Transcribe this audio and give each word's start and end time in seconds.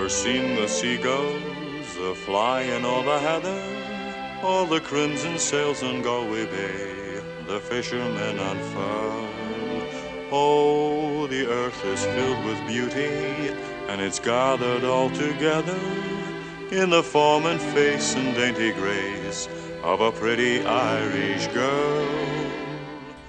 ever 0.00 0.08
seen 0.08 0.56
the 0.56 0.66
seagulls 0.66 1.96
a 1.98 2.14
flying 2.14 2.86
o'er 2.86 3.04
the 3.04 3.18
heather, 3.18 3.60
All 4.42 4.64
the 4.64 4.80
crimson 4.80 5.38
sails 5.38 5.82
on 5.82 6.00
Galway 6.00 6.46
Bay, 6.46 7.20
the 7.46 7.60
fishermen 7.60 8.38
on 8.38 8.58
furl? 8.72 9.28
Oh, 10.32 11.26
the 11.26 11.46
earth 11.46 11.84
is 11.84 12.02
filled 12.06 12.42
with 12.46 12.66
beauty, 12.66 13.52
and 13.88 14.00
it's 14.00 14.18
gathered 14.18 14.84
all 14.84 15.10
together 15.10 15.78
in 16.70 16.88
the 16.88 17.02
form 17.02 17.44
and 17.44 17.60
face 17.60 18.14
and 18.14 18.34
dainty 18.34 18.72
grace 18.72 19.50
of 19.82 20.00
a 20.00 20.12
pretty 20.12 20.64
Irish 20.64 21.46
girl. 21.48 22.39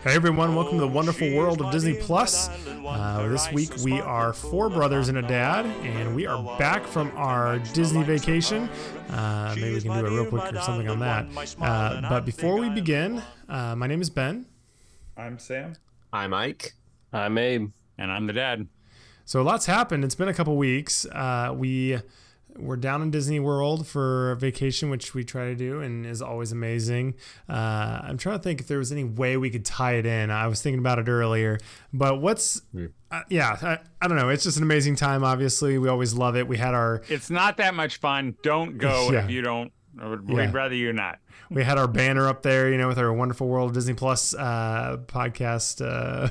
Hey 0.04 0.16
everyone, 0.16 0.56
welcome 0.56 0.80
to 0.80 0.82
the 0.82 0.88
wonderful 0.88 1.32
world 1.32 1.62
of 1.62 1.72
Disney 1.72 1.94
Plus. 1.94 2.50
Uh, 2.68 3.28
this 3.28 3.52
week 3.52 3.70
we 3.84 4.00
are 4.02 4.34
four 4.34 4.68
brothers 4.68 5.10
and 5.10 5.20
a 5.20 5.22
dad, 5.22 5.64
and 5.86 6.16
we 6.16 6.26
are 6.26 6.58
back 6.58 6.88
from 6.88 7.12
our 7.16 7.60
Disney 7.60 8.02
vacation. 8.02 8.68
Uh, 9.12 9.54
maybe 9.56 9.76
we 9.76 9.82
can 9.82 10.00
do 10.00 10.08
a 10.08 10.10
real 10.10 10.26
quick 10.26 10.54
or 10.54 10.62
something 10.62 10.90
on 10.90 10.98
that. 11.00 11.28
Uh, 11.62 12.02
but 12.10 12.26
before 12.26 12.58
we 12.60 12.70
begin, 12.70 13.22
uh, 13.48 13.76
my 13.76 13.86
name 13.86 14.02
is 14.02 14.10
Ben. 14.10 14.48
I'm 15.16 15.38
Sam. 15.38 15.76
I'm 16.12 16.34
Ike. 16.34 16.74
I'm 17.14 17.38
Abe. 17.38 17.70
And 18.00 18.12
I'm 18.12 18.26
the 18.26 18.34
dad. 18.34 18.68
So 19.26 19.40
a 19.40 19.44
lot's 19.44 19.68
happened. 19.68 20.04
It's 20.04 20.16
been 20.16 20.30
a 20.30 20.34
couple 20.34 20.58
weeks. 20.58 21.06
Uh, 21.06 21.54
we 21.56 22.00
we're 22.58 22.76
down 22.76 23.02
in 23.02 23.12
Disney 23.12 23.40
World 23.40 23.88
for 23.88 24.36
vacation, 24.36 24.90
which 24.90 25.14
we 25.14 25.24
try 25.24 25.46
to 25.46 25.56
do 25.56 25.82
and 25.82 26.06
is 26.06 26.22
always 26.22 26.52
amazing. 26.52 27.16
Uh, 27.50 28.02
I'm 28.04 28.18
trying 28.18 28.38
to 28.38 28.44
think 28.44 28.62
if 28.62 28.68
there 28.68 28.78
was 28.78 28.92
any 28.92 29.04
way 29.04 29.38
we 29.38 29.50
could 29.50 29.66
tie 29.66 29.94
it 29.94 30.06
in. 30.06 30.30
I 30.30 30.48
was 30.48 30.62
thinking 30.62 30.80
about 30.80 31.00
it 31.00 31.08
earlier, 31.08 31.60
but 31.94 32.22
what's, 32.22 32.62
uh, 33.12 33.22
yeah, 33.30 33.58
I, 33.62 33.80
I, 34.02 34.08
don't 34.08 34.18
know. 34.18 34.30
It's 34.30 34.44
just 34.44 34.58
an 34.58 34.64
amazing 34.64 34.96
time. 34.96 35.24
Obviously, 35.24 35.78
we 35.78 35.90
always 35.90 36.14
love 36.14 36.36
it. 36.36 36.48
We 36.48 36.58
had 36.58 36.74
our. 36.74 37.02
It's 37.10 37.30
not 37.30 37.58
that 37.58 37.74
much 37.74 37.98
fun. 37.98 38.36
Don't 38.44 38.78
go 38.78 39.10
yeah. 39.12 39.24
if 39.24 39.32
you 39.32 39.42
don't. 39.42 39.72
We'd 40.02 40.36
yeah. 40.36 40.52
rather 40.52 40.76
you 40.76 40.94
not. 40.94 41.20
We 41.50 41.64
had 41.64 41.78
our 41.78 41.88
banner 41.88 42.28
up 42.28 42.42
there, 42.44 42.72
you 42.72 42.78
know, 42.78 42.88
with 42.88 42.98
our 42.98 43.12
wonderful 43.12 43.48
World 43.48 43.70
of 43.70 43.76
Disney 43.76 43.94
Plus 43.94 44.34
uh, 44.34 44.98
podcast. 45.06 45.86
Uh, 45.86 46.30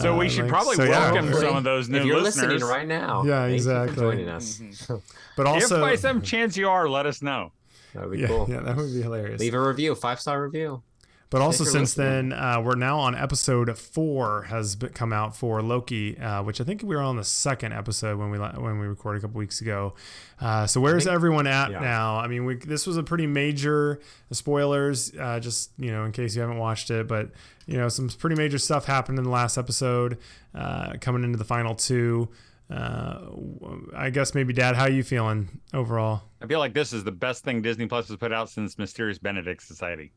so 0.00 0.16
we 0.16 0.28
should 0.28 0.44
links. 0.44 0.50
probably 0.50 0.76
so, 0.76 0.88
welcome 0.88 1.26
yeah. 1.26 1.40
some 1.40 1.56
of 1.56 1.64
those 1.64 1.88
new 1.88 1.98
if 1.98 2.04
you're 2.06 2.20
listeners 2.20 2.62
listening 2.62 2.68
right 2.68 2.86
now. 2.86 3.22
Yeah, 3.24 3.44
exactly. 3.44 3.96
joining 3.96 4.28
us. 4.28 4.58
Mm-hmm. 4.58 4.96
but 5.36 5.46
also, 5.46 5.76
if 5.76 5.82
by 5.82 5.94
some 5.96 6.22
chance 6.22 6.56
you 6.56 6.68
are, 6.68 6.88
let 6.88 7.06
us 7.06 7.22
know. 7.22 7.52
That 7.94 8.08
would 8.08 8.12
be 8.12 8.22
yeah, 8.22 8.26
cool. 8.28 8.46
Yeah, 8.48 8.60
that 8.60 8.76
would 8.76 8.92
be 8.92 9.02
hilarious. 9.02 9.40
Leave 9.40 9.54
a 9.54 9.60
review, 9.60 9.94
five 9.94 10.20
star 10.20 10.42
review. 10.42 10.82
But 11.28 11.42
also 11.42 11.64
since 11.64 11.94
then, 11.94 12.32
uh, 12.32 12.60
we're 12.64 12.76
now 12.76 13.00
on 13.00 13.16
episode 13.16 13.76
four 13.76 14.42
has 14.42 14.76
come 14.94 15.12
out 15.12 15.34
for 15.34 15.60
Loki, 15.60 16.16
uh, 16.18 16.44
which 16.44 16.60
I 16.60 16.64
think 16.64 16.82
we 16.82 16.94
were 16.94 17.02
on 17.02 17.16
the 17.16 17.24
second 17.24 17.72
episode 17.72 18.16
when 18.16 18.30
we 18.30 18.38
when 18.38 18.78
we 18.78 18.86
recorded 18.86 19.18
a 19.18 19.22
couple 19.22 19.38
weeks 19.38 19.60
ago. 19.60 19.94
Uh, 20.40 20.68
so 20.68 20.80
where's 20.80 21.04
think, 21.04 21.14
everyone 21.14 21.48
at 21.48 21.72
yeah. 21.72 21.80
now? 21.80 22.18
I 22.18 22.28
mean, 22.28 22.44
we, 22.44 22.54
this 22.54 22.86
was 22.86 22.96
a 22.96 23.02
pretty 23.02 23.26
major 23.26 24.00
spoilers, 24.30 25.12
uh, 25.18 25.40
just 25.40 25.72
you 25.78 25.90
know, 25.90 26.04
in 26.04 26.12
case 26.12 26.36
you 26.36 26.42
haven't 26.42 26.58
watched 26.58 26.90
it. 26.92 27.08
But 27.08 27.30
you 27.66 27.76
know, 27.76 27.88
some 27.88 28.08
pretty 28.08 28.36
major 28.36 28.58
stuff 28.58 28.84
happened 28.84 29.18
in 29.18 29.24
the 29.24 29.30
last 29.30 29.58
episode, 29.58 30.18
uh, 30.54 30.92
coming 31.00 31.24
into 31.24 31.38
the 31.38 31.44
final 31.44 31.74
two. 31.74 32.28
Uh, 32.70 33.20
I 33.96 34.10
guess 34.10 34.34
maybe, 34.34 34.52
Dad, 34.52 34.76
how 34.76 34.84
are 34.84 34.90
you 34.90 35.02
feeling 35.02 35.60
overall? 35.74 36.22
I 36.40 36.46
feel 36.46 36.60
like 36.60 36.74
this 36.74 36.92
is 36.92 37.02
the 37.02 37.12
best 37.12 37.44
thing 37.44 37.62
Disney 37.62 37.86
Plus 37.86 38.08
has 38.08 38.16
put 38.16 38.32
out 38.32 38.48
since 38.48 38.78
Mysterious 38.78 39.18
Benedict 39.18 39.62
Society. 39.62 40.12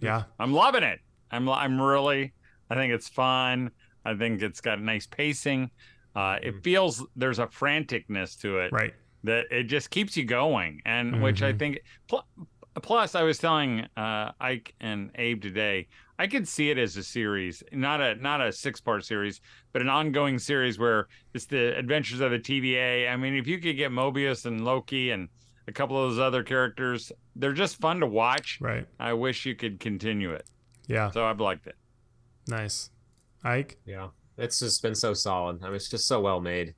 Yeah. 0.00 0.24
I'm 0.38 0.52
loving 0.52 0.82
it. 0.82 1.00
I'm 1.30 1.48
I'm 1.48 1.80
really 1.80 2.32
I 2.70 2.74
think 2.74 2.92
it's 2.92 3.08
fun. 3.08 3.70
I 4.04 4.14
think 4.14 4.42
it's 4.42 4.60
got 4.60 4.80
nice 4.80 5.06
pacing. 5.06 5.70
Uh, 6.14 6.38
it 6.42 6.50
mm-hmm. 6.50 6.60
feels 6.60 7.04
there's 7.16 7.38
a 7.38 7.46
franticness 7.46 8.40
to 8.40 8.58
it. 8.58 8.72
Right. 8.72 8.94
That 9.24 9.46
it 9.50 9.64
just 9.64 9.90
keeps 9.90 10.16
you 10.16 10.24
going, 10.24 10.80
and 10.84 11.14
mm-hmm. 11.14 11.22
which 11.22 11.42
I 11.42 11.50
mm-hmm. 11.50 11.58
think. 11.58 11.78
Pl- 12.08 12.26
plus, 12.82 13.14
I 13.14 13.22
was 13.22 13.38
telling 13.38 13.86
uh, 13.96 14.32
Ike 14.40 14.74
and 14.80 15.10
Abe 15.16 15.42
today, 15.42 15.88
I 16.18 16.26
could 16.26 16.46
see 16.46 16.70
it 16.70 16.78
as 16.78 16.96
a 16.96 17.02
series, 17.02 17.62
not 17.72 18.00
a 18.00 18.14
not 18.14 18.40
a 18.40 18.52
six 18.52 18.80
part 18.80 19.04
series, 19.04 19.40
but 19.72 19.82
an 19.82 19.88
ongoing 19.88 20.38
series 20.38 20.78
where 20.78 21.08
it's 21.34 21.46
the 21.46 21.76
adventures 21.76 22.20
of 22.20 22.30
the 22.30 22.38
TVA. 22.38 23.10
I 23.10 23.16
mean, 23.16 23.34
if 23.34 23.46
you 23.46 23.58
could 23.58 23.76
get 23.76 23.90
Mobius 23.90 24.46
and 24.46 24.64
Loki 24.64 25.10
and 25.10 25.28
a 25.68 25.72
couple 25.72 26.02
of 26.02 26.10
those 26.10 26.18
other 26.18 26.42
characters. 26.42 27.12
They're 27.34 27.52
just 27.52 27.80
fun 27.80 28.00
to 28.00 28.06
watch. 28.06 28.58
Right. 28.60 28.86
I 28.98 29.12
wish 29.12 29.46
you 29.46 29.54
could 29.54 29.80
continue 29.80 30.32
it. 30.32 30.48
Yeah. 30.86 31.10
So 31.10 31.24
I've 31.24 31.40
liked 31.40 31.66
it. 31.66 31.76
Nice. 32.48 32.90
Ike? 33.44 33.78
Yeah. 33.86 34.08
It's 34.38 34.58
just 34.60 34.82
been 34.82 34.94
so 34.94 35.14
solid. 35.14 35.62
I 35.62 35.66
mean, 35.66 35.76
it's 35.76 35.88
just 35.88 36.06
so 36.06 36.20
well 36.20 36.40
made. 36.40 36.74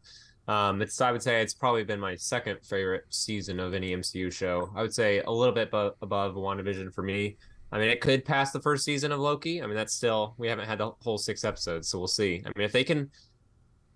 Um, 0.47 0.81
it's 0.81 1.01
I 1.01 1.13
would 1.13 1.23
say 1.23 1.43
it's 1.43 1.53
probably 1.53 1.85
been 1.85 2.01
my 2.01 2.17
second 2.17 2.61
favorite 2.65 3.05
season 3.11 3.61
of 3.61 3.75
any 3.75 3.95
MCU 3.95 4.33
show. 4.33 4.71
I 4.75 4.81
would 4.81 4.95
say 4.95 5.21
a 5.21 5.31
little 5.31 5.55
bit 5.55 5.71
bu- 5.71 5.91
above 6.01 6.35
WandaVision 6.35 6.95
for 6.95 7.03
me. 7.03 7.37
I 7.71 7.79
mean, 7.79 7.91
it 7.91 8.01
could 8.01 8.25
pass 8.25 8.51
the 8.51 8.61
first 8.61 8.85
season 8.85 9.13
of 9.13 9.21
Loki. 9.21 9.63
I 9.63 9.67
mean, 9.67 9.77
that's 9.77 9.95
still 9.95 10.35
we 10.39 10.49
haven't 10.49 10.67
had 10.67 10.79
the 10.79 10.93
whole 11.03 11.19
six 11.19 11.45
episodes, 11.45 11.89
so 11.89 11.99
we'll 11.99 12.09
see. 12.09 12.43
I 12.47 12.49
mean, 12.57 12.65
if 12.65 12.73
they 12.73 12.85
can 12.85 13.11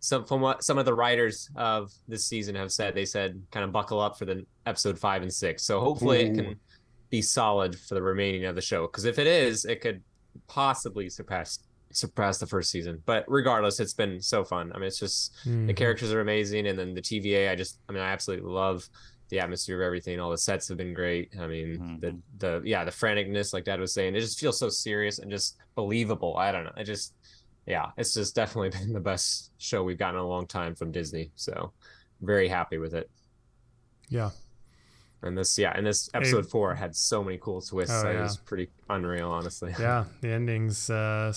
some 0.02 0.24
from 0.24 0.40
what 0.40 0.64
some 0.64 0.78
of 0.78 0.84
the 0.84 0.92
writers 0.92 1.48
of 1.54 1.92
this 2.08 2.26
season 2.26 2.56
have 2.56 2.72
said, 2.72 2.92
they 2.94 3.04
said 3.04 3.40
kind 3.52 3.64
of 3.64 3.70
buckle 3.70 4.00
up 4.00 4.18
for 4.18 4.24
the 4.24 4.44
episode 4.66 4.98
five 4.98 5.22
and 5.22 5.32
six. 5.32 5.62
So 5.62 5.80
hopefully 5.80 6.24
Ooh. 6.24 6.32
it 6.32 6.34
can 6.34 6.60
be 7.08 7.22
solid 7.22 7.78
for 7.78 7.94
the 7.94 8.02
remaining 8.02 8.44
of 8.46 8.56
the 8.56 8.60
show. 8.60 8.82
Because 8.82 9.04
if 9.04 9.20
it 9.20 9.28
is, 9.28 9.64
it 9.64 9.80
could 9.80 10.02
possibly 10.48 11.08
surpass 11.08 11.60
surpass 11.92 12.38
the 12.38 12.48
first 12.48 12.72
season. 12.72 13.00
But 13.06 13.24
regardless, 13.28 13.78
it's 13.78 13.94
been 13.94 14.20
so 14.20 14.42
fun. 14.42 14.72
I 14.74 14.78
mean, 14.78 14.88
it's 14.88 14.98
just 14.98 15.36
mm-hmm. 15.44 15.66
the 15.66 15.74
characters 15.74 16.12
are 16.12 16.20
amazing, 16.20 16.66
and 16.66 16.76
then 16.76 16.94
the 16.94 17.02
TVA. 17.02 17.48
I 17.48 17.54
just, 17.54 17.78
I 17.88 17.92
mean, 17.92 18.02
I 18.02 18.08
absolutely 18.08 18.50
love 18.50 18.88
the 19.28 19.38
atmosphere 19.38 19.80
of 19.80 19.86
everything. 19.86 20.19
All 20.19 20.30
the 20.30 20.38
sets 20.38 20.66
have 20.66 20.78
been 20.78 20.94
great. 20.94 21.30
I 21.40 21.46
mean, 21.46 21.78
mm-hmm. 21.78 22.00
the 22.00 22.19
the 22.38 22.62
yeah, 22.64 22.84
the 22.84 22.90
franticness, 22.90 23.52
like 23.52 23.64
Dad 23.64 23.78
was 23.78 23.94
saying, 23.94 24.16
it 24.16 24.20
just 24.20 24.40
feels 24.40 24.58
so 24.58 24.69
serious 24.69 25.20
and 25.20 25.30
just 25.30 25.58
believable. 25.76 26.36
I 26.36 26.50
don't 26.50 26.64
know. 26.64 26.72
I 26.76 26.82
just 26.82 27.14
yeah, 27.66 27.90
it's 27.96 28.14
just 28.14 28.34
definitely 28.34 28.70
been 28.78 28.92
the 28.92 29.00
best 29.00 29.52
show 29.58 29.82
we've 29.82 29.98
gotten 29.98 30.16
in 30.16 30.24
a 30.24 30.28
long 30.28 30.46
time 30.46 30.74
from 30.74 30.92
Disney. 30.92 31.30
So 31.36 31.72
very 32.20 32.48
happy 32.48 32.78
with 32.78 32.94
it. 32.94 33.10
Yeah. 34.08 34.30
And 35.24 35.38
this, 35.38 35.56
yeah, 35.56 35.72
and 35.74 35.86
this 35.86 36.10
episode 36.14 36.44
hey. 36.44 36.50
four 36.50 36.74
had 36.74 36.96
so 36.96 37.22
many 37.22 37.38
cool 37.38 37.60
twists. 37.60 38.02
Oh, 38.04 38.10
yeah. 38.10 38.18
It 38.18 38.22
was 38.22 38.36
pretty 38.36 38.70
unreal, 38.88 39.30
honestly. 39.30 39.72
Yeah, 39.80 40.04
the 40.20 40.32
endings 40.32 40.90
uh, 40.90 41.32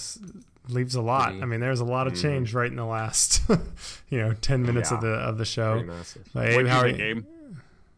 leaves 0.69 0.95
a 0.95 1.01
lot. 1.01 1.29
Pretty, 1.29 1.43
I 1.43 1.45
mean, 1.45 1.59
there's 1.59 1.81
a 1.81 1.85
lot 1.85 2.07
of 2.07 2.13
mm-hmm. 2.13 2.21
change 2.23 2.51
mm 2.51 2.55
right 2.55 2.71
in 2.71 2.77
the 2.77 2.85
last, 2.85 3.41
you 4.09 4.17
know, 4.17 4.33
ten 4.33 4.63
minutes 4.63 4.89
yeah. 4.89 4.97
of 4.97 5.03
the 5.03 5.09
of 5.09 5.37
the 5.37 5.45
show. 5.45 5.85
But, 6.33 6.49
Abe, 6.49 6.65
how 6.65 6.81
think, 6.81 6.99
Abe? 6.99 7.25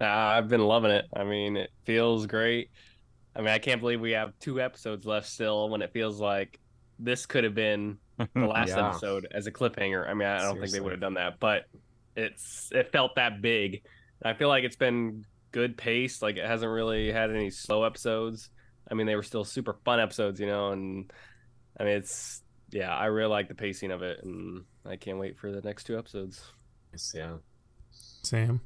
Uh, 0.02 0.06
I've 0.06 0.50
been 0.50 0.62
loving 0.62 0.92
it. 0.92 1.06
I 1.16 1.24
mean, 1.24 1.56
it 1.56 1.72
feels 1.86 2.26
great. 2.26 2.70
I 3.34 3.40
mean, 3.40 3.50
I 3.50 3.60
can't 3.60 3.80
believe 3.80 4.02
we 4.02 4.12
have 4.12 4.34
two 4.40 4.60
episodes 4.60 5.06
left 5.06 5.28
still 5.28 5.70
when 5.70 5.82
it 5.82 5.94
feels 5.94 6.20
like 6.20 6.60
this 7.00 7.26
could 7.26 7.46
have 7.46 7.56
been 7.56 7.98
the 8.18 8.28
last 8.36 8.70
yeah. 8.70 8.90
episode 8.90 9.28
as 9.32 9.48
a 9.48 9.52
cliffhanger. 9.52 10.08
I 10.08 10.14
mean, 10.14 10.28
I 10.28 10.40
don't 10.40 10.54
Seriously. 10.54 10.62
think 10.62 10.74
they 10.74 10.80
would 10.82 10.92
have 10.92 11.02
done 11.02 11.14
that, 11.16 11.40
but 11.40 11.66
it's 12.16 12.70
it 12.74 12.92
felt 12.92 13.16
that 13.16 13.42
big. 13.42 13.84
I 14.24 14.34
feel 14.34 14.48
like 14.50 14.64
it's 14.64 14.76
been 14.76 15.26
good 15.52 15.78
pace. 15.78 16.22
Like 16.22 16.38
it 16.38 16.46
hasn't 16.46 16.72
really 16.72 17.12
had 17.12 17.30
any 17.30 17.50
slow 17.50 17.84
episodes. 17.84 18.50
I 18.90 18.94
mean, 18.94 19.08
they 19.08 19.16
were 19.16 19.24
still 19.24 19.44
super 19.44 19.78
fun 19.86 20.00
episodes, 20.00 20.40
you 20.40 20.48
know. 20.48 20.72
And 20.72 21.12
I 21.80 21.84
mean, 21.84 21.98
it's 21.98 22.42
yeah, 22.72 22.96
I 22.96 23.06
really 23.06 23.30
like 23.30 23.48
the 23.48 23.56
pacing 23.56 23.92
of 23.92 24.02
it, 24.02 24.24
and 24.24 24.64
I 24.86 24.96
can't 24.96 25.18
wait 25.18 25.38
for 25.38 25.52
the 25.52 25.62
next 25.62 25.86
two 25.86 25.98
episodes. 25.98 26.42
Yeah. 27.14 27.36
Sam. 27.92 28.62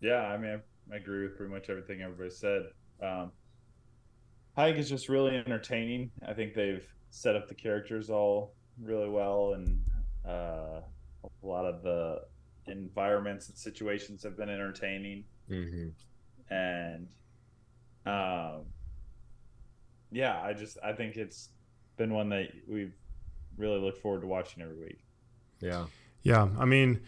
Yeah, 0.00 0.22
I 0.22 0.38
mean, 0.38 0.60
I, 0.90 0.94
I 0.94 0.96
agree 0.96 1.24
with 1.24 1.36
pretty 1.36 1.52
much 1.52 1.68
everything 1.68 2.02
everybody 2.02 2.30
said. 2.30 2.62
Um, 3.02 3.32
Hike 4.56 4.76
is 4.76 4.88
just 4.88 5.08
really 5.08 5.36
entertaining. 5.36 6.10
I 6.26 6.34
think 6.34 6.54
they've 6.54 6.86
set 7.10 7.36
up 7.36 7.48
the 7.48 7.54
characters 7.54 8.10
all 8.10 8.54
really 8.80 9.08
well, 9.08 9.54
and 9.54 9.82
uh, 10.26 10.80
a 11.24 11.46
lot 11.46 11.64
of 11.64 11.82
the 11.82 12.22
environments 12.66 13.48
and 13.48 13.56
situations 13.56 14.22
have 14.22 14.36
been 14.36 14.48
entertaining. 14.48 15.24
Mm-hmm. 15.50 16.54
And 16.54 17.08
um, 18.06 18.66
yeah, 20.10 20.40
I 20.42 20.52
just 20.52 20.78
I 20.84 20.92
think 20.92 21.16
it's 21.16 21.50
been 21.96 22.12
one 22.12 22.28
that 22.30 22.48
we've 22.66 22.94
really 23.56 23.78
looked 23.78 24.00
forward 24.00 24.22
to 24.22 24.26
watching 24.26 24.62
every 24.62 24.76
week. 24.76 25.04
Yeah. 25.60 25.86
Yeah, 26.22 26.48
I 26.58 26.64
mean, 26.64 27.00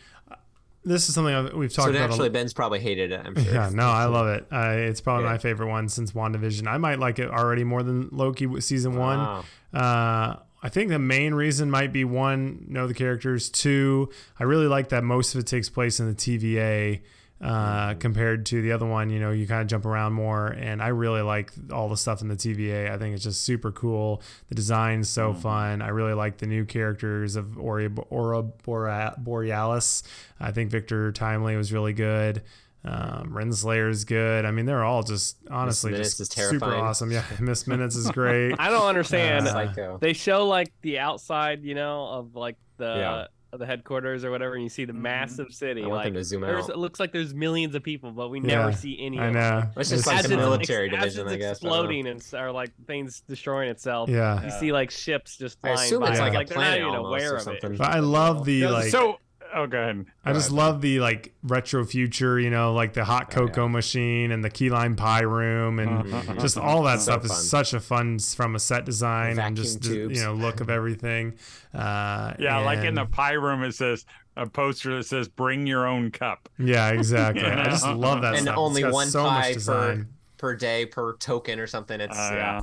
this 0.84 1.08
is 1.08 1.14
something 1.14 1.34
I've, 1.34 1.52
we've 1.54 1.72
talked 1.72 1.90
about. 1.90 1.98
so 1.98 2.04
about. 2.04 2.10
Actually, 2.14 2.28
Ben's 2.30 2.52
probably 2.52 2.80
hated 2.80 3.12
it. 3.12 3.20
I'm 3.24 3.34
sure. 3.34 3.52
Yeah, 3.52 3.70
no, 3.72 3.88
I 3.88 4.06
love 4.06 4.28
it. 4.28 4.46
Uh, 4.50 4.74
it's 4.76 5.00
probably 5.00 5.24
yeah. 5.24 5.32
my 5.32 5.38
favorite 5.38 5.68
one 5.68 5.88
since 5.88 6.12
WandaVision. 6.12 6.66
I 6.66 6.78
might 6.78 6.98
like 6.98 7.18
it 7.18 7.30
already 7.30 7.64
more 7.64 7.82
than 7.82 8.08
Loki 8.12 8.60
season 8.60 8.96
wow. 8.96 9.44
one. 9.72 9.82
Uh, 9.82 10.36
I 10.62 10.68
think 10.68 10.90
the 10.90 10.98
main 10.98 11.34
reason 11.34 11.70
might 11.70 11.92
be 11.92 12.04
one, 12.04 12.66
know 12.68 12.86
the 12.86 12.94
characters. 12.94 13.48
Two, 13.48 14.10
I 14.38 14.44
really 14.44 14.66
like 14.66 14.90
that 14.90 15.04
most 15.04 15.34
of 15.34 15.40
it 15.40 15.46
takes 15.46 15.68
place 15.68 16.00
in 16.00 16.08
the 16.08 16.14
TVA. 16.14 17.00
Uh, 17.40 17.94
compared 17.94 18.44
to 18.44 18.60
the 18.60 18.70
other 18.70 18.84
one. 18.84 19.08
You 19.08 19.18
know, 19.18 19.30
you 19.30 19.46
kind 19.46 19.62
of 19.62 19.66
jump 19.66 19.86
around 19.86 20.12
more, 20.12 20.48
and 20.48 20.82
I 20.82 20.88
really 20.88 21.22
like 21.22 21.50
all 21.72 21.88
the 21.88 21.96
stuff 21.96 22.20
in 22.20 22.28
the 22.28 22.36
TVA. 22.36 22.90
I 22.90 22.98
think 22.98 23.14
it's 23.14 23.24
just 23.24 23.40
super 23.42 23.72
cool. 23.72 24.20
The 24.50 24.54
design's 24.54 25.08
so 25.08 25.30
mm-hmm. 25.30 25.40
fun. 25.40 25.80
I 25.80 25.88
really 25.88 26.12
like 26.12 26.36
the 26.36 26.46
new 26.46 26.66
characters 26.66 27.36
of 27.36 27.58
Ori, 27.58 27.88
Ouroboros. 28.10 30.02
I 30.38 30.52
think 30.52 30.70
Victor 30.70 31.12
Timely 31.12 31.56
was 31.56 31.72
really 31.72 31.94
good. 31.94 32.42
Um, 32.84 33.36
is 33.38 34.04
good. 34.04 34.44
I 34.44 34.50
mean, 34.50 34.66
they're 34.66 34.84
all 34.84 35.02
just 35.02 35.38
honestly 35.50 35.92
just 35.92 36.32
super 36.32 36.74
awesome. 36.74 37.10
Yeah, 37.10 37.24
Miss 37.40 37.66
Minutes 37.66 37.96
is 37.96 38.10
great. 38.10 38.54
I 38.58 38.68
don't 38.68 38.86
understand. 38.86 39.48
Uh, 39.48 39.96
they 39.98 40.12
show 40.12 40.46
like 40.46 40.72
the 40.82 40.98
outside, 40.98 41.62
you 41.62 41.74
know, 41.74 42.06
of 42.06 42.36
like 42.36 42.56
the 42.76 42.84
yeah 42.84 43.26
the 43.52 43.66
headquarters 43.66 44.24
or 44.24 44.30
whatever, 44.30 44.54
and 44.54 44.62
you 44.62 44.68
see 44.68 44.84
the 44.84 44.92
mm-hmm. 44.92 45.02
massive 45.02 45.52
city. 45.52 45.82
I 45.82 45.86
want 45.86 45.96
like, 45.96 46.04
them 46.06 46.14
to 46.14 46.24
zoom 46.24 46.44
out. 46.44 46.68
It 46.68 46.78
looks 46.78 47.00
like 47.00 47.12
there's 47.12 47.34
millions 47.34 47.74
of 47.74 47.82
people, 47.82 48.12
but 48.12 48.28
we 48.28 48.40
never 48.40 48.72
see 48.72 48.98
any. 49.00 49.18
I 49.18 49.30
know. 49.30 49.64
It's 49.76 49.90
just 49.90 50.06
like 50.06 50.22
the 50.22 50.36
military 50.36 50.88
division, 50.88 51.28
I 51.28 51.36
guess. 51.36 51.58
Exploding 51.58 52.06
and 52.06 52.22
or 52.34 52.52
like 52.52 52.70
things 52.86 53.22
destroying 53.28 53.68
itself. 53.68 54.08
Yeah. 54.08 54.40
You 54.40 54.48
yeah. 54.48 54.60
see 54.60 54.72
like 54.72 54.90
ships 54.90 55.36
just 55.36 55.60
flying. 55.60 55.78
I 55.78 55.84
assume 55.84 56.00
by. 56.00 56.10
it's 56.10 56.20
like, 56.20 56.34
like 56.34 56.50
a 56.50 56.54
planet 56.54 56.78
they're 56.78 56.86
not 56.86 56.94
even 56.94 57.06
aware 57.06 57.36
of 57.36 57.48
it. 57.48 57.78
But 57.78 57.88
I 57.88 58.00
love 58.00 58.44
the 58.44 58.66
like. 58.66 58.90
So 58.90 59.18
Oh, 59.54 59.66
go 59.66 59.80
ahead. 59.80 60.04
Go 60.04 60.10
I 60.24 60.32
just 60.32 60.48
ahead. 60.48 60.58
love 60.58 60.80
the 60.80 61.00
like 61.00 61.34
retro 61.42 61.84
future, 61.84 62.38
you 62.38 62.50
know, 62.50 62.72
like 62.72 62.92
the 62.92 63.04
hot 63.04 63.30
cocoa 63.30 63.62
oh, 63.62 63.66
yeah. 63.66 63.72
machine 63.72 64.32
and 64.32 64.44
the 64.44 64.50
key 64.50 64.70
lime 64.70 64.96
pie 64.96 65.22
room 65.22 65.78
and 65.78 66.04
mm-hmm. 66.04 66.38
just 66.38 66.56
all 66.56 66.82
that 66.84 67.00
so 67.00 67.12
stuff 67.12 67.26
fun. 67.26 67.30
is 67.30 67.50
such 67.50 67.74
a 67.74 67.80
fun 67.80 68.18
from 68.18 68.54
a 68.54 68.58
set 68.58 68.84
design 68.84 69.38
and 69.38 69.56
just 69.56 69.82
tubes. 69.82 70.18
you 70.18 70.24
know 70.24 70.34
look 70.34 70.60
of 70.60 70.70
everything. 70.70 71.34
Uh, 71.74 72.34
yeah, 72.38 72.56
and... 72.56 72.64
like 72.64 72.84
in 72.84 72.94
the 72.94 73.06
pie 73.06 73.32
room, 73.32 73.62
it 73.62 73.72
says 73.72 74.04
a 74.36 74.46
poster 74.46 74.96
that 74.96 75.04
says 75.04 75.28
"Bring 75.28 75.66
your 75.66 75.86
own 75.86 76.10
cup." 76.10 76.48
Yeah, 76.58 76.88
exactly. 76.92 77.44
I 77.44 77.64
just 77.64 77.86
love 77.86 78.22
that 78.22 78.34
and 78.34 78.42
stuff. 78.42 78.58
only 78.58 78.84
one 78.84 79.08
so 79.08 79.24
pie 79.24 79.54
per, 79.64 80.06
per 80.36 80.56
day 80.56 80.86
per 80.86 81.16
token 81.16 81.58
or 81.58 81.66
something. 81.66 82.00
It's 82.00 82.18
uh, 82.18 82.30
yeah. 82.32 82.60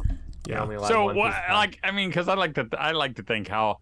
Yeah. 0.47 0.87
So 0.87 1.13
what? 1.13 1.33
Like, 1.49 1.79
I 1.83 1.91
mean, 1.91 2.09
because 2.09 2.27
I 2.27 2.35
like 2.35 2.55
to, 2.55 2.67
I 2.77 2.91
like 2.91 3.15
to 3.15 3.23
think 3.23 3.47
how, 3.47 3.79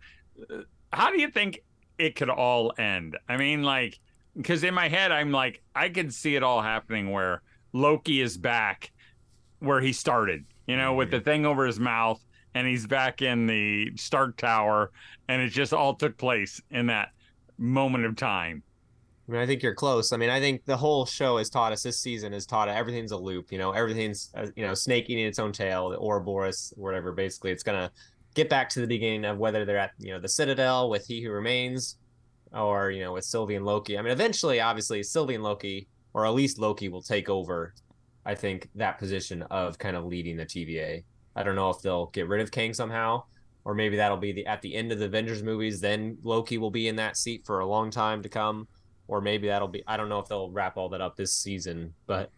uh, 0.50 0.62
how 0.92 1.12
do 1.12 1.20
you 1.20 1.30
think 1.30 1.60
it 1.98 2.16
could 2.16 2.30
all 2.30 2.74
end. 2.78 3.18
I 3.28 3.38
mean, 3.38 3.64
like, 3.64 4.00
because 4.36 4.64
in 4.64 4.74
my 4.74 4.90
head, 4.90 5.12
I'm 5.12 5.32
like, 5.32 5.62
I 5.74 5.90
could 5.90 6.14
see 6.14 6.36
it 6.36 6.44
all 6.44 6.62
happening 6.62 7.12
where 7.12 7.42
Loki 7.74 8.22
is 8.22 8.38
back 8.38 8.92
where 9.60 9.82
he 9.82 9.94
started, 9.94 10.46
you 10.68 10.78
know, 10.78 10.94
with 10.94 11.12
the 11.12 11.18
mm-hmm. 11.18 11.24
thing 11.24 11.46
over 11.46 11.66
his 11.66 11.80
mouth, 11.80 12.24
and 12.54 12.68
he's 12.68 12.88
back 12.88 13.22
in 13.22 13.48
the 13.48 13.92
Stark 13.96 14.38
Tower, 14.38 14.92
and 15.28 15.42
it 15.42 15.50
just 15.50 15.74
all 15.74 15.96
took 15.96 16.18
place 16.18 16.62
in 16.72 16.88
that 16.88 17.10
moment 17.58 18.06
of 18.06 18.16
time. 18.16 18.64
I 19.28 19.32
mean, 19.32 19.42
I 19.42 19.48
think 19.48 19.64
you're 19.64 19.74
close. 19.74 20.14
I 20.14 20.18
mean, 20.18 20.30
I 20.30 20.40
think 20.40 20.66
the 20.66 20.78
whole 20.78 21.06
show 21.06 21.38
has 21.38 21.50
taught 21.50 21.72
us 21.72 21.82
this 21.82 22.00
season 22.00 22.32
has 22.34 22.46
taught 22.46 22.70
us 22.70 22.76
everything's 22.78 23.12
a 23.12 23.18
loop. 23.18 23.52
You 23.52 23.58
know, 23.58 23.72
everything's 23.72 24.30
uh, 24.36 24.48
you 24.56 24.66
know 24.66 24.76
snake 24.76 25.10
eating 25.10 25.26
its 25.26 25.40
own 25.40 25.52
tail, 25.52 25.90
the 25.90 25.98
Ouroboros, 25.98 26.74
whatever. 26.78 27.12
Basically, 27.12 27.52
it's 27.52 27.64
gonna 27.64 27.92
get 28.36 28.50
back 28.50 28.70
to 28.70 28.82
the 28.82 28.88
beginning 28.88 29.26
of 29.26 29.38
whether 29.40 29.66
they're 29.66 29.78
at 29.78 29.92
you 29.98 30.12
know 30.12 30.20
the 30.20 30.30
Citadel 30.30 30.90
with 30.90 31.08
He 31.08 31.24
Who 31.24 31.32
Remains, 31.32 31.98
or 32.54 32.92
you 32.92 33.02
know 33.02 33.14
with 33.14 33.26
Sylvie 33.26 33.56
and 33.56 33.66
Loki. 33.66 33.98
I 33.98 34.02
mean, 34.02 34.12
eventually, 34.12 34.62
obviously, 34.62 35.02
Sylvie 35.02 35.36
and 35.36 35.44
Loki, 35.44 35.88
or 36.14 36.26
at 36.26 36.34
least 36.34 36.60
Loki, 36.60 36.90
will 36.90 37.02
take 37.02 37.30
over. 37.30 37.74
I 38.26 38.36
think 38.36 38.70
that 38.76 39.00
position 39.00 39.42
of 39.44 39.78
kind 39.78 39.96
of 39.96 40.06
leading 40.06 40.38
the 40.38 40.46
TVA. 40.46 41.04
I 41.36 41.44
don't 41.44 41.56
know 41.56 41.70
if 41.70 41.82
they'll 41.82 42.08
get 42.08 42.28
rid 42.28 42.42
of 42.42 42.52
Kang 42.52 42.74
somehow, 42.74 43.24
or 43.66 43.74
maybe 43.74 43.98
that'll 43.98 44.18
be 44.18 44.32
the 44.32 44.46
at 44.46 44.62
the 44.62 44.76
end 44.76 44.92
of 44.92 45.00
the 45.00 45.06
Avengers 45.06 45.42
movies. 45.42 45.80
Then 45.80 46.18
Loki 46.24 46.58
will 46.58 46.72
be 46.72 46.88
in 46.88 46.96
that 46.98 47.18
seat 47.18 47.44
for 47.46 47.60
a 47.60 47.66
long 47.66 47.90
time 47.90 48.22
to 48.22 48.30
come, 48.30 48.68
or 49.08 49.22
maybe 49.22 49.48
that'll 49.48 49.68
be. 49.68 49.84
I 49.88 49.98
don't 49.98 50.10
know 50.10 50.20
if 50.20 50.28
they'll 50.28 50.52
wrap 50.52 50.78
all 50.78 50.90
that 50.90 51.02
up 51.02 51.16
this 51.16 51.34
season, 51.34 51.94
but 52.06 52.30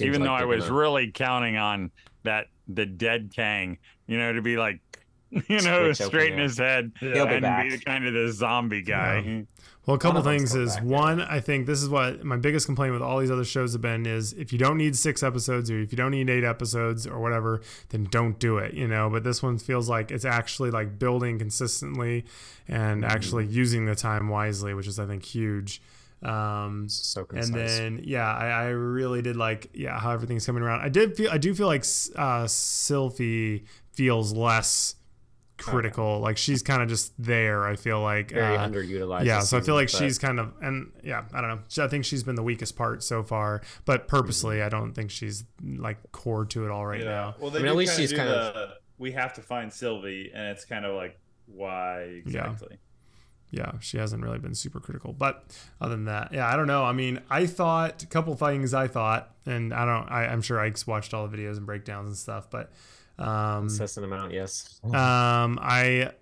even 0.00 0.22
like 0.22 0.28
though 0.28 0.34
I 0.34 0.44
was 0.44 0.68
really 0.68 1.10
counting 1.12 1.56
on 1.56 1.90
that 2.24 2.46
the 2.68 2.86
dead 2.86 3.32
Kang, 3.34 3.78
you 4.06 4.18
know, 4.18 4.32
to 4.32 4.42
be 4.42 4.56
like 4.56 4.80
you 5.48 5.60
know, 5.60 5.92
straighten 5.92 6.38
his 6.38 6.58
head 6.58 6.92
yeah. 7.02 7.24
and 7.24 7.70
be, 7.70 7.76
be 7.76 7.84
kind 7.84 8.06
of 8.06 8.14
the 8.14 8.32
zombie 8.32 8.82
guy. 8.82 9.22
Yeah. 9.24 9.42
Well, 9.88 9.94
a 9.94 9.98
couple 9.98 10.20
things 10.20 10.54
is 10.54 10.74
back, 10.76 10.84
one, 10.84 11.18
yeah. 11.18 11.26
I 11.30 11.40
think 11.40 11.66
this 11.66 11.82
is 11.82 11.88
what 11.88 12.22
my 12.22 12.36
biggest 12.36 12.66
complaint 12.66 12.92
with 12.92 13.00
all 13.00 13.20
these 13.20 13.30
other 13.30 13.44
shows 13.44 13.72
have 13.72 13.80
been 13.80 14.04
is 14.04 14.34
if 14.34 14.52
you 14.52 14.58
don't 14.58 14.76
need 14.76 14.94
six 14.94 15.22
episodes 15.22 15.70
or 15.70 15.80
if 15.80 15.92
you 15.92 15.96
don't 15.96 16.10
need 16.10 16.28
eight 16.28 16.44
episodes 16.44 17.06
or 17.06 17.18
whatever, 17.20 17.62
then 17.88 18.04
don't 18.04 18.38
do 18.38 18.58
it, 18.58 18.74
you 18.74 18.86
know. 18.86 19.08
But 19.08 19.24
this 19.24 19.42
one 19.42 19.56
feels 19.56 19.88
like 19.88 20.10
it's 20.10 20.26
actually 20.26 20.70
like 20.70 20.98
building 20.98 21.38
consistently 21.38 22.26
and 22.68 23.02
mm-hmm. 23.02 23.10
actually 23.10 23.46
using 23.46 23.86
the 23.86 23.94
time 23.94 24.28
wisely, 24.28 24.74
which 24.74 24.86
is 24.86 24.98
I 24.98 25.06
think 25.06 25.24
huge. 25.24 25.80
Um, 26.22 26.86
so 26.90 27.24
concise. 27.24 27.48
and 27.48 27.56
then 27.56 28.00
yeah, 28.04 28.30
I, 28.30 28.46
I, 28.48 28.66
really 28.66 29.22
did 29.22 29.36
like 29.36 29.70
yeah 29.72 30.00
how 30.00 30.10
everything's 30.10 30.44
coming 30.44 30.64
around. 30.64 30.80
I 30.80 30.88
did 30.90 31.16
feel 31.16 31.30
I 31.30 31.38
do 31.38 31.54
feel 31.54 31.68
like 31.68 31.84
uh, 32.16 32.46
Sylvie 32.46 33.64
feels 33.92 34.34
less 34.34 34.96
critical. 35.58 36.04
Okay. 36.04 36.22
Like 36.22 36.36
she's 36.38 36.62
kind 36.62 36.82
of 36.82 36.88
just 36.88 37.12
there. 37.18 37.66
I 37.66 37.76
feel 37.76 38.00
like 38.00 38.30
very 38.30 38.56
uh, 38.56 38.68
underutilized. 38.68 39.24
Yeah, 39.24 39.40
so 39.40 39.58
I 39.58 39.60
feel 39.60 39.74
like 39.74 39.90
but... 39.92 39.98
she's 39.98 40.18
kind 40.18 40.40
of 40.40 40.52
and 40.62 40.92
yeah, 41.02 41.24
I 41.32 41.40
don't 41.40 41.50
know. 41.50 41.84
I 41.84 41.88
think 41.88 42.04
she's 42.04 42.22
been 42.22 42.36
the 42.36 42.42
weakest 42.42 42.76
part 42.76 43.02
so 43.02 43.22
far, 43.22 43.62
but 43.84 44.08
purposely, 44.08 44.56
mm-hmm. 44.56 44.66
I 44.66 44.68
don't 44.68 44.92
think 44.92 45.10
she's 45.10 45.44
like 45.62 45.98
core 46.12 46.44
to 46.46 46.64
it 46.64 46.70
all 46.70 46.86
right 46.86 47.00
yeah. 47.00 47.06
now. 47.06 47.34
Well, 47.38 47.50
I 47.50 47.58
mean, 47.58 47.66
at 47.66 47.76
least 47.76 47.96
she's 47.96 48.12
kind 48.12 48.28
of. 48.28 48.54
The, 48.54 48.74
we 48.98 49.12
have 49.12 49.34
to 49.34 49.42
find 49.42 49.72
Sylvie, 49.72 50.30
and 50.34 50.48
it's 50.48 50.64
kind 50.64 50.84
of 50.84 50.94
like 50.94 51.18
why 51.46 52.02
exactly. 52.02 52.68
Yeah. 52.70 52.76
Yeah, 53.50 53.72
she 53.80 53.96
hasn't 53.96 54.22
really 54.22 54.38
been 54.38 54.54
super 54.54 54.78
critical. 54.78 55.14
But 55.14 55.42
other 55.80 55.94
than 55.96 56.04
that, 56.04 56.34
yeah, 56.34 56.52
I 56.52 56.54
don't 56.54 56.66
know. 56.66 56.84
I 56.84 56.92
mean, 56.92 57.20
I 57.30 57.46
thought 57.46 58.02
a 58.02 58.06
couple 58.06 58.34
things 58.36 58.74
I 58.74 58.88
thought, 58.88 59.34
and 59.46 59.72
I 59.72 59.86
don't. 59.86 60.06
I, 60.10 60.26
I'm 60.26 60.42
sure 60.42 60.60
Ike's 60.60 60.86
watched 60.86 61.14
all 61.14 61.26
the 61.26 61.34
videos 61.34 61.56
and 61.56 61.64
breakdowns 61.64 62.08
and 62.08 62.16
stuff, 62.18 62.50
but 62.50 62.70
um, 63.18 63.64
Incessant 63.64 64.04
amount, 64.04 64.32
yes. 64.32 64.80
Um, 64.84 65.58
I 65.60 66.12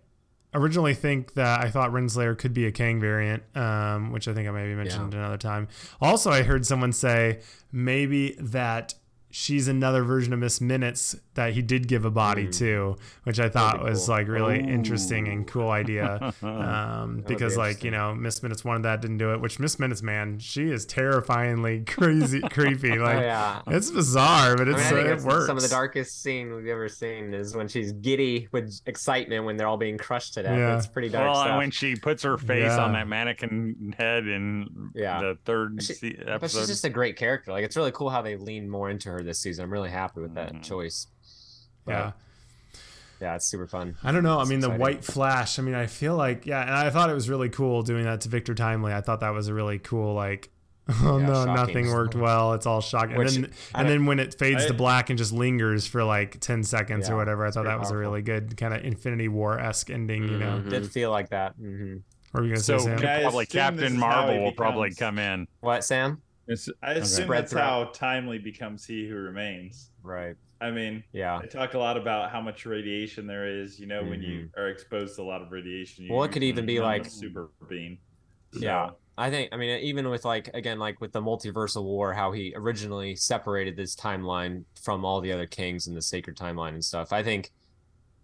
originally 0.55 0.95
think 0.95 1.35
that 1.35 1.63
I 1.63 1.71
thought 1.71 1.91
Renslayer 1.91 2.37
could 2.37 2.55
be 2.55 2.67
a 2.67 2.73
Kang 2.73 3.01
variant, 3.01 3.43
um, 3.55 4.13
which 4.13 4.27
I 4.27 4.35
think 4.35 4.49
I 4.49 4.51
maybe 4.51 4.75
mentioned 4.75 5.13
yeah. 5.13 5.21
another 5.21 5.37
time. 5.37 5.69
Also, 6.01 6.31
I 6.31 6.43
heard 6.43 6.65
someone 6.65 6.93
say 6.93 7.41
maybe 7.73 8.37
that 8.41 8.95
she's 9.37 9.69
another 9.69 10.03
version 10.03 10.33
of 10.33 10.39
Miss 10.39 10.63
Minutes 10.63 11.15
that 11.35 11.53
he 11.53 11.61
did 11.61 11.89
give 11.89 12.07
a 12.07 12.11
body 12.11 12.47
mm. 12.47 12.59
to, 12.59 12.97
which 13.25 13.39
I 13.39 13.51
thought 13.51 13.81
be 13.81 13.91
was 13.91 14.07
cool. 14.07 14.15
like 14.15 14.29
really 14.29 14.61
Ooh. 14.61 14.67
interesting 14.67 15.29
and 15.29 15.47
cool 15.47 15.71
idea. 15.71 16.33
Um, 16.47 17.25
because 17.27 17.55
be 17.55 17.59
like 17.59 17.85
you 17.85 17.91
know 17.91 18.15
Miss 18.15 18.43
Minutes 18.43 18.65
wanted 18.65 18.85
that, 18.85 19.01
didn't 19.01 19.19
do 19.19 19.33
it. 19.33 19.41
Which 19.41 19.59
Miss 19.59 19.79
Minutes, 19.79 20.03
man, 20.03 20.39
she 20.39 20.71
is 20.71 20.87
terrifyingly 20.87 21.81
crazy, 21.87 22.41
creepy. 22.41 22.87
Oh, 22.97 23.03
like 23.03 23.17
oh, 23.17 23.21
yeah. 23.21 23.63
it's 23.67 23.91
bizarre, 23.91 24.57
but 24.57 24.69
it's 24.69 24.81
I 24.91 24.95
mean, 24.95 25.07
uh, 25.07 25.11
it 25.11 25.23
works. 25.23 25.47
Some 25.47 25.57
of 25.57 25.63
the 25.63 25.69
darkest 25.69 26.23
scene 26.23 26.55
we've 26.55 26.69
ever 26.69 26.89
seen 26.89 27.35
is 27.35 27.55
when 27.55 27.69
she's 27.69 27.93
giddy 27.93 28.49
with 28.53 28.81
excitement 28.87 29.45
when 29.45 29.57
they're 29.57 29.67
all 29.67 29.77
being 29.77 29.99
crushed 29.99 30.35
to 30.35 30.45
death. 30.45 30.57
Yeah. 30.57 30.77
It's 30.77 30.87
pretty 30.87 31.09
dark. 31.09 31.27
Well, 31.27 31.35
stuff. 31.35 31.49
and 31.49 31.59
when 31.59 31.71
she 31.71 31.97
puts 31.97 32.23
her 32.23 32.39
face 32.39 32.63
yeah. 32.63 32.83
on 32.83 32.93
that 32.93 33.09
mannequin 33.09 33.95
head 33.99 34.27
in 34.27 34.93
yeah. 34.95 35.21
the 35.21 35.39
third 35.45 35.83
she, 35.83 36.17
episode, 36.19 36.41
but 36.41 36.51
she's 36.51 36.67
just 36.69 36.85
a 36.85 36.91
great 36.91 37.17
character. 37.17 37.51
Like 37.51 37.65
it's 37.65 37.77
really 37.77 37.93
cool 37.93 38.09
how 38.09 38.23
they 38.23 38.37
lean 38.37 38.69
more 38.69 38.89
into 38.89 39.11
her 39.11 39.23
this 39.27 39.41
season. 39.41 39.65
I'm 39.65 39.73
really 39.73 39.91
happy 39.91 40.21
with 40.21 40.35
that 40.35 40.53
mm-hmm. 40.53 40.63
choice. 40.63 41.07
But, 41.85 41.93
yeah. 41.93 42.13
Yeah, 43.21 43.37
it's 43.37 43.47
super 43.47 43.67
fun. 43.67 43.97
I 44.05 44.13
don't 44.13 44.23
know. 44.23 44.41
It's 44.41 44.49
I 44.49 44.51
mean, 44.51 44.59
exciting. 44.59 44.79
the 44.79 44.83
white 44.83 45.05
flash. 45.05 45.59
I 45.59 45.63
mean, 45.63 45.75
I 45.75 45.87
feel 45.87 46.17
like 46.17 46.45
yeah, 46.45 46.61
and 46.61 46.75
I 46.75 46.91
thought 46.91 47.09
it 47.09 47.15
was 47.15 47.31
really 47.31 47.49
cool 47.49 47.83
doing 47.83 48.05
that 48.05 48.21
to 48.23 48.29
Victor 48.29 48.55
Timely. 48.55 48.93
I 48.93 49.01
thought 49.01 49.21
that 49.21 49.31
was 49.31 49.49
a 49.49 49.55
really 49.55 49.79
cool 49.79 50.13
like 50.13 50.51
oh 51.03 51.19
yeah, 51.19 51.27
no, 51.27 51.35
shocking. 51.35 51.55
nothing 51.55 51.91
worked 51.91 52.15
well. 52.15 52.53
It's 52.53 52.67
all 52.67 52.81
shocking. 52.81 53.17
Which, 53.17 53.35
and 53.35 53.45
then, 53.45 53.53
and 53.75 53.89
then 53.89 54.07
when 54.07 54.21
it 54.21 54.39
fades 54.39 54.65
I, 54.65 54.69
to 54.69 54.75
black 54.75 55.11
and 55.11 55.19
just 55.19 55.33
lingers 55.33 55.87
for 55.87 56.05
like 56.05 56.39
ten 56.41 56.63
seconds 56.63 57.09
yeah, 57.09 57.15
or 57.15 57.17
whatever, 57.17 57.45
I 57.45 57.51
thought 57.51 57.65
that 57.65 57.79
was 57.79 57.89
powerful. 57.89 57.97
a 57.97 58.01
really 58.01 58.23
good 58.23 58.57
kind 58.57 58.73
of 58.73 58.85
Infinity 58.85 59.29
War 59.29 59.59
esque 59.59 59.91
ending. 59.91 60.23
Mm-hmm. 60.23 60.33
You 60.33 60.39
know, 60.39 60.59
mm-hmm. 60.59 60.69
did 60.69 60.91
feel 60.91 61.11
like 61.11 61.31
that. 61.31 61.59
Mm-hmm. 61.59 61.97
What 62.31 62.41
were 62.41 62.47
you 62.47 62.53
gonna 62.53 62.63
so 62.63 62.79
say, 62.79 62.97
Sam? 62.99 63.23
Probably 63.23 63.47
Captain 63.47 63.99
Marvel 63.99 64.45
will 64.45 64.53
probably 64.53 64.95
come 64.95 65.19
in. 65.19 65.49
What, 65.61 65.85
Sam? 65.85 66.23
It's, 66.49 66.69
I 66.83 66.93
assume 66.93 67.31
okay. 67.31 67.41
that's 67.41 67.53
how 67.53 67.91
Timely 67.93 68.39
becomes 68.39 68.85
He 68.85 69.07
Who 69.09 69.17
Remains. 69.17 69.91
Right. 70.03 70.37
I 70.61 70.71
mean, 70.71 71.05
yeah, 71.13 71.39
I 71.39 71.47
talk 71.47 71.75
a 71.75 71.79
lot 71.79 71.97
about 71.97 72.31
how 72.31 72.41
much 72.41 72.65
radiation 72.65 73.27
there 73.27 73.47
is. 73.47 73.79
You 73.79 73.87
know, 73.87 74.01
mm-hmm. 74.01 74.11
when 74.11 74.23
you 74.23 74.39
mm-hmm. 74.39 74.61
are 74.61 74.69
exposed 74.69 75.17
to 75.17 75.23
a 75.23 75.25
lot 75.25 75.43
of 75.43 75.53
radiation. 75.53 76.09
well, 76.09 76.25
it 76.25 76.33
could 76.33 76.43
even 76.43 76.65
be 76.65 76.81
like 76.81 77.07
super 77.07 77.51
beam. 77.69 77.99
So. 78.53 78.61
Yeah, 78.61 78.91
I 79.19 79.31
think. 79.31 79.51
I 79.53 79.57
mean, 79.57 79.81
even 79.81 80.09
with 80.09 80.25
like 80.25 80.49
again, 80.55 80.79
like 80.79 81.01
with 81.01 81.13
the 81.13 81.21
multiversal 81.21 81.85
war, 81.85 82.15
how 82.15 82.33
he 82.33 82.55
originally 82.57 83.17
separated 83.17 83.77
this 83.77 83.95
timeline 83.95 84.65
from 84.83 85.05
all 85.05 85.21
the 85.21 85.33
other 85.33 85.47
Kangs 85.47 85.89
and 85.89 85.97
the 85.97 86.03
sacred 86.03 86.37
timeline 86.37 86.71
and 86.71 86.85
stuff. 86.85 87.13
I 87.13 87.23
think. 87.23 87.51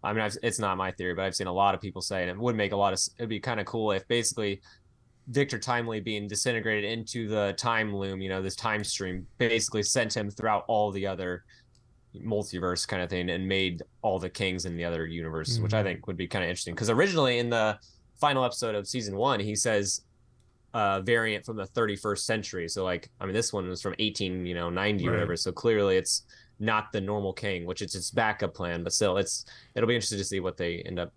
I 0.05 0.13
mean, 0.13 0.23
I've, 0.23 0.37
it's 0.43 0.59
not 0.59 0.77
my 0.77 0.91
theory, 0.91 1.15
but 1.15 1.25
I've 1.25 1.37
seen 1.37 1.47
a 1.47 1.53
lot 1.53 1.77
of 1.77 1.81
people 1.81 2.03
say, 2.03 2.23
and 2.23 2.31
it 2.31 2.37
would 2.37 2.57
make 2.57 2.73
a 2.73 2.77
lot 2.77 2.93
of. 2.93 3.01
It'd 3.19 3.29
be 3.29 3.41
kind 3.41 3.61
of 3.61 3.67
cool 3.67 3.93
if 3.93 4.09
basically 4.09 4.63
Victor 5.29 5.59
Timely 5.59 6.01
being 6.01 6.27
disintegrated 6.27 6.91
into 6.91 7.29
the 7.29 7.55
time 7.57 7.95
loom, 7.95 8.21
you 8.21 8.29
know, 8.29 8.43
this 8.43 8.57
time 8.57 8.83
stream, 8.83 9.27
basically 9.39 9.83
sent 9.83 10.17
him 10.17 10.31
throughout 10.31 10.65
all 10.69 10.91
the 10.91 11.07
other 11.07 11.45
multiverse 12.17 12.87
kind 12.87 13.03
of 13.03 13.09
thing 13.09 13.31
and 13.31 13.47
made 13.47 13.83
all 14.03 14.19
the 14.19 14.29
Kangs 14.29 14.67
in 14.67 14.77
the 14.77 14.85
other 14.85 15.07
universes, 15.07 15.55
mm-hmm. 15.55 15.65
which 15.65 15.75
I 15.75 15.79
mm-hmm. 15.79 15.89
think 15.89 16.07
would 16.07 16.17
be 16.17 16.27
kind 16.27 16.45
of 16.45 16.51
interesting. 16.51 16.75
Because 16.75 16.91
originally 16.91 17.39
in 17.39 17.51
the 17.51 17.79
final 18.21 18.45
episode 18.45 18.75
of 18.75 18.87
season 18.87 19.17
one, 19.17 19.41
he 19.41 19.55
says 19.55 20.03
uh, 20.75 21.01
variant 21.01 21.45
from 21.45 21.57
the 21.57 21.67
31st 21.67 22.19
century. 22.19 22.69
So 22.69 22.85
like, 22.85 23.11
I 23.21 23.25
mean, 23.25 23.35
this 23.35 23.53
one 23.53 23.69
was 23.69 23.81
from 23.81 23.95
18, 23.99 24.45
you 24.47 24.55
know, 24.55 24.71
90 24.71 25.05
right. 25.05 25.09
or 25.09 25.13
whatever. 25.13 25.37
So 25.37 25.53
clearly 25.53 25.97
it's 25.97 26.25
not 26.59 26.93
the 26.93 27.01
normal 27.01 27.33
Kang, 27.33 27.67
which 27.67 27.83
is 27.83 27.95
its 27.95 28.11
backup 28.11 28.55
plan. 28.55 28.83
But 28.85 28.93
still, 28.93 29.19
it's 29.19 29.45
it'll 29.75 29.89
be 29.89 29.95
interesting 29.95 30.19
to 30.19 30.25
see 30.25 30.41
what 30.41 30.57
they 30.57 30.79
end 30.79 30.99
up 30.99 31.13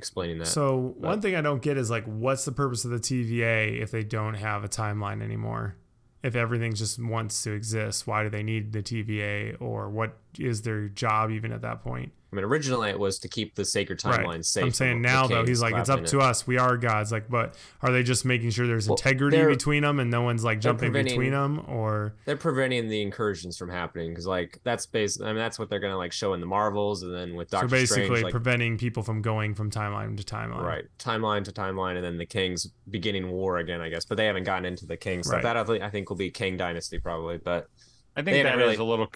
explaining 0.00 0.38
that. 0.38 0.46
So 0.46 0.96
but, 0.98 1.08
one 1.08 1.20
thing 1.20 1.36
I 1.36 1.42
don't 1.42 1.60
get 1.60 1.76
is 1.76 1.90
like, 1.90 2.04
what's 2.04 2.46
the 2.46 2.52
purpose 2.52 2.86
of 2.86 2.90
the 2.90 2.98
TVA 2.98 3.82
if 3.82 3.90
they 3.90 4.02
don't 4.02 4.34
have 4.34 4.64
a 4.64 4.68
timeline 4.68 5.22
anymore? 5.22 5.76
If 6.22 6.34
everything 6.34 6.74
just 6.74 7.02
wants 7.02 7.42
to 7.42 7.52
exist, 7.52 8.06
why 8.06 8.22
do 8.22 8.30
they 8.30 8.42
need 8.42 8.72
the 8.72 8.82
TVA, 8.82 9.60
or 9.60 9.90
what 9.90 10.16
is 10.38 10.62
their 10.62 10.88
job 10.88 11.30
even 11.30 11.52
at 11.52 11.60
that 11.60 11.82
point? 11.82 12.12
I 12.32 12.36
mean, 12.36 12.44
originally 12.44 12.90
it 12.90 12.98
was 12.98 13.18
to 13.20 13.28
keep 13.28 13.56
the 13.56 13.64
sacred 13.64 13.98
timeline 13.98 14.26
right. 14.26 14.44
safe. 14.44 14.64
I'm 14.64 14.70
saying 14.72 15.02
now 15.02 15.26
though, 15.26 15.44
he's 15.44 15.60
like, 15.60 15.74
it's 15.74 15.88
up 15.88 16.04
to 16.06 16.18
it. 16.18 16.22
us. 16.22 16.46
We 16.46 16.58
are 16.58 16.76
gods. 16.76 17.10
Like, 17.10 17.28
but 17.28 17.56
are 17.82 17.90
they 17.90 18.04
just 18.04 18.24
making 18.24 18.50
sure 18.50 18.66
there's 18.68 18.88
well, 18.88 18.96
integrity 18.96 19.44
between 19.44 19.82
them 19.82 19.98
and 19.98 20.10
no 20.10 20.22
one's 20.22 20.44
like 20.44 20.60
jumping 20.60 20.92
between 20.92 21.32
them, 21.32 21.64
or 21.66 22.14
they're 22.26 22.36
preventing 22.36 22.88
the 22.88 23.02
incursions 23.02 23.58
from 23.58 23.68
happening? 23.68 24.10
Because 24.10 24.26
like 24.26 24.60
that's 24.62 24.86
basically, 24.86 25.26
I 25.26 25.32
mean, 25.32 25.38
that's 25.38 25.58
what 25.58 25.68
they're 25.70 25.80
gonna 25.80 25.98
like 25.98 26.12
show 26.12 26.34
in 26.34 26.40
the 26.40 26.46
Marvels, 26.46 27.02
and 27.02 27.12
then 27.12 27.34
with 27.34 27.50
Doctor 27.50 27.68
So 27.68 27.72
basically, 27.72 28.04
Strange, 28.04 28.24
like, 28.24 28.32
preventing 28.32 28.78
people 28.78 29.02
from 29.02 29.22
going 29.22 29.54
from 29.54 29.70
timeline 29.70 30.16
to 30.16 30.22
timeline. 30.22 30.62
Right, 30.62 30.84
timeline 30.98 31.44
to 31.44 31.52
timeline, 31.52 31.96
and 31.96 32.04
then 32.04 32.16
the 32.16 32.26
Kangs 32.26 32.68
beginning 32.88 33.30
war 33.30 33.58
again, 33.58 33.80
I 33.80 33.88
guess. 33.88 34.04
But 34.04 34.18
they 34.18 34.26
haven't 34.26 34.44
gotten 34.44 34.64
into 34.64 34.86
the 34.86 34.96
Kangs. 34.96 35.24
stuff. 35.24 35.42
Right. 35.42 35.54
That 35.54 35.82
I 35.82 35.90
think 35.90 36.10
will 36.10 36.16
be 36.16 36.30
Kang 36.30 36.56
Dynasty 36.56 36.98
probably, 36.98 37.38
but. 37.38 37.68
I 38.16 38.22
think 38.22 38.42
that 38.42 38.56
really... 38.56 38.72
is 38.72 38.80
a 38.80 38.84
little, 38.84 39.06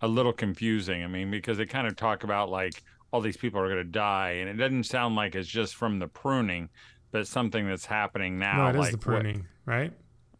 a 0.00 0.08
little 0.08 0.32
confusing. 0.32 1.02
I 1.02 1.06
mean, 1.06 1.30
because 1.30 1.58
they 1.58 1.66
kind 1.66 1.86
of 1.86 1.96
talk 1.96 2.24
about 2.24 2.50
like 2.50 2.82
all 3.12 3.20
these 3.20 3.36
people 3.36 3.60
are 3.60 3.68
going 3.68 3.78
to 3.78 3.84
die, 3.84 4.32
and 4.32 4.48
it 4.48 4.54
doesn't 4.54 4.84
sound 4.84 5.16
like 5.16 5.34
it's 5.34 5.48
just 5.48 5.74
from 5.74 5.98
the 5.98 6.08
pruning, 6.08 6.68
but 7.10 7.26
something 7.26 7.66
that's 7.66 7.86
happening 7.86 8.38
now. 8.38 8.64
No, 8.64 8.66
it 8.68 8.76
like 8.76 8.86
is 8.88 8.92
the 8.92 8.98
pruning, 8.98 9.46
what, 9.64 9.72
right? 9.72 9.92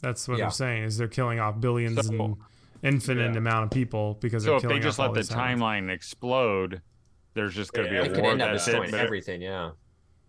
That's 0.02 0.28
what 0.28 0.38
yeah. 0.38 0.44
they're 0.44 0.50
saying. 0.50 0.84
Is 0.84 0.96
they're 0.96 1.08
killing 1.08 1.40
off 1.40 1.60
billions 1.60 2.06
so, 2.06 2.12
and 2.12 2.36
infinite 2.82 3.32
yeah. 3.32 3.38
amount 3.38 3.64
of 3.64 3.70
people 3.70 4.18
because 4.20 4.44
of 4.44 4.60
killing 4.60 4.60
so 4.60 4.68
if 4.68 4.74
they 4.74 4.80
just 4.80 4.98
let 4.98 5.14
the 5.14 5.20
timeline 5.20 5.90
explode, 5.90 6.80
there's 7.34 7.54
just 7.54 7.72
going 7.72 7.88
to 7.88 7.94
yeah, 7.94 8.02
be 8.02 8.08
a 8.08 8.12
it 8.12 8.14
war. 8.14 8.32
Could 8.32 8.40
end 8.40 8.42
up 8.42 8.52
destroying 8.52 8.94
everything. 8.94 9.42
Yeah 9.42 9.70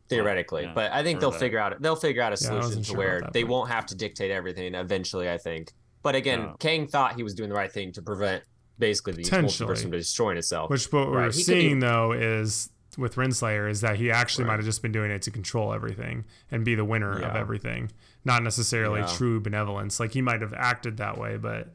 theoretically. 0.10 0.64
Yeah, 0.64 0.74
but 0.74 0.92
I 0.92 1.04
think 1.04 1.20
they'll 1.20 1.32
figure 1.32 1.60
out 1.60 1.80
they'll 1.82 1.96
figure 1.96 2.22
out 2.22 2.34
a 2.34 2.38
solution 2.38 2.72
yeah, 2.72 2.78
to 2.78 2.84
sure 2.84 2.98
where 2.98 3.22
they 3.32 3.44
point. 3.44 3.52
won't 3.52 3.70
have 3.70 3.86
to 3.88 3.96
dictate 3.96 4.32
everything 4.32 4.76
eventually. 4.76 5.30
I 5.30 5.38
think. 5.38 5.72
But 6.02 6.16
again, 6.16 6.40
no. 6.40 6.56
Kang 6.60 6.88
thought 6.88 7.16
he 7.16 7.24
was 7.24 7.34
doing 7.34 7.50
the 7.50 7.56
right 7.56 7.72
thing 7.72 7.92
to 7.94 8.02
prevent 8.02 8.44
basically 8.80 9.14
the 9.14 9.24
multiverse 9.24 9.82
from 9.82 9.92
destroying 9.92 10.38
itself. 10.38 10.70
Which 10.70 10.92
what 10.92 11.12
we're 11.12 11.32
seeing 11.32 11.80
though 11.80 12.14
is 12.14 12.70
with 12.98 13.16
Renslayer 13.16 13.70
is 13.70 13.82
that 13.82 13.98
he 13.98 14.12
actually 14.12 14.46
right. 14.46 14.52
might 14.52 14.56
have 14.58 14.66
just 14.66 14.82
been 14.82 14.92
doing 14.92 15.12
it 15.12 15.22
to 15.24 15.32
control 15.32 15.74
everything 15.74 16.26
and 16.52 16.66
be 16.66 16.76
the 16.76 16.86
winner 16.86 17.20
yeah. 17.20 17.30
of 17.30 17.36
everything, 17.36 17.92
not 18.26 18.44
necessarily 18.44 19.02
yeah. 19.02 19.08
true 19.08 19.40
benevolence. 19.40 20.00
Like 20.00 20.12
he 20.14 20.22
might 20.22 20.42
have 20.42 20.54
acted 20.54 20.98
that 20.98 21.18
way, 21.18 21.38
but 21.38 21.70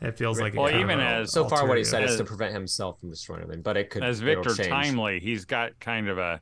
it 0.00 0.18
feels 0.18 0.40
like 0.40 0.54
well, 0.54 0.74
even 0.74 1.00
as 1.00 1.32
so 1.32 1.48
far 1.48 1.66
what 1.66 1.78
he 1.78 1.84
said 1.84 2.02
as, 2.02 2.12
is 2.12 2.16
to 2.18 2.24
prevent 2.24 2.52
himself 2.52 3.00
from 3.00 3.10
destroying 3.10 3.42
everything, 3.42 3.62
but 3.62 3.76
it 3.76 3.90
could 3.90 4.04
as 4.04 4.20
Victor 4.20 4.54
Timely, 4.54 5.20
he's 5.20 5.44
got 5.44 5.78
kind 5.80 6.08
of 6.08 6.18
a 6.18 6.40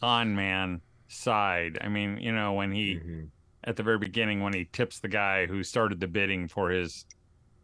con 0.00 0.34
man 0.34 0.80
side. 1.08 1.78
I 1.82 1.88
mean, 1.88 2.18
you 2.18 2.32
know, 2.32 2.54
when 2.54 2.72
he 2.72 2.94
mm-hmm. 2.94 3.24
at 3.64 3.76
the 3.76 3.82
very 3.82 3.98
beginning 3.98 4.42
when 4.42 4.54
he 4.54 4.68
tips 4.72 5.00
the 5.00 5.08
guy 5.08 5.46
who 5.46 5.62
started 5.62 6.00
the 6.00 6.06
bidding 6.06 6.48
for 6.48 6.70
his 6.70 7.04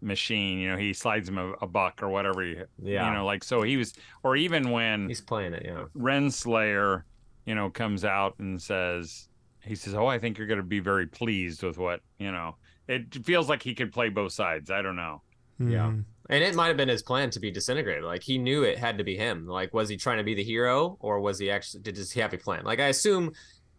machine. 0.00 0.58
You 0.58 0.70
know, 0.70 0.76
he 0.76 0.92
slides 0.92 1.28
him 1.28 1.38
a, 1.38 1.52
a 1.60 1.66
buck 1.66 2.02
or 2.02 2.08
whatever. 2.08 2.42
He, 2.42 2.56
yeah. 2.82 3.08
You 3.08 3.14
know, 3.14 3.24
like 3.24 3.44
so 3.44 3.62
he 3.62 3.76
was, 3.76 3.94
or 4.22 4.36
even 4.36 4.70
when 4.70 5.08
he's 5.08 5.20
playing 5.20 5.54
it. 5.54 5.62
Yeah. 5.64 5.84
Renslayer, 5.96 7.04
you 7.46 7.54
know, 7.54 7.70
comes 7.70 8.04
out 8.04 8.34
and 8.38 8.60
says, 8.60 9.28
he 9.62 9.74
says, 9.74 9.94
"Oh, 9.94 10.06
I 10.06 10.18
think 10.18 10.38
you're 10.38 10.46
going 10.46 10.60
to 10.60 10.64
be 10.64 10.80
very 10.80 11.06
pleased 11.06 11.62
with 11.62 11.78
what 11.78 12.00
you 12.18 12.32
know." 12.32 12.56
It 12.88 13.24
feels 13.24 13.48
like 13.48 13.62
he 13.62 13.74
could 13.74 13.92
play 13.92 14.08
both 14.08 14.32
sides. 14.32 14.70
I 14.70 14.82
don't 14.82 14.96
know. 14.96 15.22
Mm-hmm. 15.60 15.70
Yeah. 15.70 15.92
And 16.30 16.44
it 16.44 16.54
might 16.54 16.68
have 16.68 16.76
been 16.76 16.88
his 16.88 17.02
plan 17.02 17.30
to 17.30 17.40
be 17.40 17.50
disintegrated. 17.50 18.04
Like 18.04 18.22
he 18.22 18.38
knew 18.38 18.62
it 18.62 18.78
had 18.78 18.98
to 18.98 19.04
be 19.04 19.16
him. 19.16 19.46
Like, 19.46 19.74
was 19.74 19.88
he 19.88 19.96
trying 19.96 20.18
to 20.18 20.24
be 20.24 20.34
the 20.34 20.44
hero, 20.44 20.96
or 21.00 21.20
was 21.20 21.38
he 21.38 21.50
actually? 21.50 21.82
Did 21.82 21.98
he 21.98 22.20
have 22.20 22.32
a 22.32 22.38
plan? 22.38 22.64
Like, 22.64 22.80
I 22.80 22.86
assume 22.86 23.32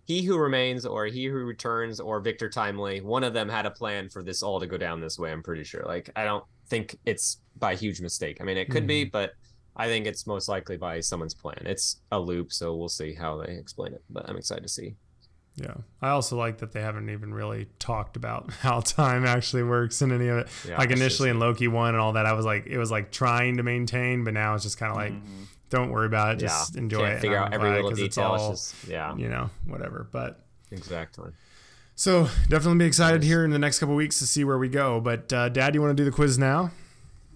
he 0.05 0.23
who 0.23 0.37
remains 0.37 0.85
or 0.85 1.05
he 1.05 1.25
who 1.25 1.37
returns 1.37 1.99
or 1.99 2.19
Victor 2.19 2.49
Timely, 2.49 3.01
one 3.01 3.23
of 3.23 3.33
them 3.33 3.49
had 3.49 3.65
a 3.65 3.71
plan 3.71 4.09
for 4.09 4.23
this 4.23 4.41
all 4.41 4.59
to 4.59 4.67
go 4.67 4.77
down 4.77 5.01
this 5.01 5.17
way. 5.17 5.31
I'm 5.31 5.43
pretty 5.43 5.63
sure. 5.63 5.83
Like 5.85 6.09
I 6.15 6.23
don't 6.23 6.43
think 6.67 6.97
it's 7.05 7.37
by 7.57 7.75
huge 7.75 8.01
mistake. 8.01 8.37
I 8.41 8.43
mean, 8.43 8.57
it 8.57 8.69
could 8.69 8.83
mm-hmm. 8.83 8.87
be, 8.87 9.03
but 9.05 9.31
I 9.75 9.87
think 9.87 10.05
it's 10.05 10.27
most 10.27 10.49
likely 10.49 10.77
by 10.77 10.99
someone's 10.99 11.33
plan. 11.33 11.63
It's 11.65 12.01
a 12.11 12.19
loop, 12.19 12.51
so 12.51 12.75
we'll 12.75 12.89
see 12.89 13.13
how 13.13 13.41
they 13.41 13.53
explain 13.53 13.93
it. 13.93 14.03
But 14.09 14.29
I'm 14.29 14.37
excited 14.37 14.63
to 14.63 14.69
see. 14.69 14.95
Yeah, 15.57 15.75
I 16.01 16.09
also 16.09 16.37
like 16.37 16.59
that 16.59 16.71
they 16.71 16.81
haven't 16.81 17.09
even 17.09 17.33
really 17.33 17.67
talked 17.77 18.15
about 18.15 18.51
how 18.61 18.79
time 18.79 19.25
actually 19.25 19.63
works 19.63 20.01
in 20.01 20.11
any 20.11 20.27
of 20.27 20.39
it. 20.39 20.47
Yeah, 20.67 20.77
like 20.77 20.91
initially 20.91 21.29
just, 21.29 21.35
in 21.35 21.39
Loki 21.39 21.67
one 21.67 21.89
and 21.89 22.01
all 22.01 22.13
that, 22.13 22.25
I 22.25 22.33
was 22.33 22.45
like, 22.45 22.67
it 22.67 22.77
was 22.77 22.89
like 22.89 23.11
trying 23.11 23.57
to 23.57 23.63
maintain, 23.63 24.23
but 24.23 24.33
now 24.33 24.55
it's 24.55 24.63
just 24.63 24.77
kind 24.77 24.91
of 24.91 24.97
like. 24.97 25.13
Mm-hmm 25.13 25.43
don't 25.71 25.89
worry 25.89 26.05
about 26.05 26.33
it. 26.35 26.39
Just 26.39 26.75
yeah. 26.75 26.81
enjoy 26.81 26.99
Can't 26.99 27.13
it. 27.13 27.21
Figure 27.21 27.37
out 27.37 27.53
every 27.53 27.71
little 27.71 27.91
detail. 27.91 28.25
All, 28.25 28.51
just, 28.51 28.87
yeah. 28.87 29.15
You 29.15 29.29
know, 29.29 29.49
whatever. 29.65 30.07
But 30.11 30.45
exactly. 30.69 31.31
So 31.95 32.29
definitely 32.49 32.77
be 32.79 32.85
excited 32.85 33.23
here 33.23 33.43
in 33.43 33.51
the 33.51 33.59
next 33.59 33.79
couple 33.79 33.95
weeks 33.95 34.19
to 34.19 34.27
see 34.27 34.43
where 34.43 34.57
we 34.57 34.69
go. 34.69 34.99
But 34.99 35.33
uh, 35.33 35.49
Dad, 35.49 35.73
you 35.73 35.81
want 35.81 35.97
to 35.97 36.03
do 36.03 36.05
the 36.05 36.15
quiz 36.15 36.37
now? 36.37 36.71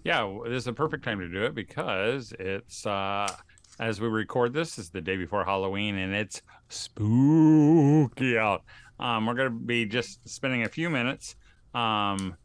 Yeah, 0.04 0.38
this 0.44 0.63
is 0.63 0.68
a 0.68 0.74
perfect 0.74 1.04
time 1.04 1.20
to 1.20 1.27
do 1.27 1.46
it 1.46 1.56
because 1.56 2.32
it's 2.39 2.86
uh, 2.86 3.34
as 3.80 4.00
we 4.00 4.08
record 4.08 4.54
this 4.54 4.77
is 4.77 4.89
the 4.89 5.01
day 5.01 5.18
before 5.18 5.44
Halloween 5.44 5.98
and 5.98 6.13
it's 6.13 6.42
spooky 6.70 8.38
out. 8.38 8.63
Um, 9.00 9.25
we're 9.25 9.34
gonna 9.34 9.50
be 9.50 9.86
just 9.86 10.27
spending 10.27 10.63
a 10.63 10.70
few 10.70 10.89
minutes 10.89 11.36
um, 11.74 12.36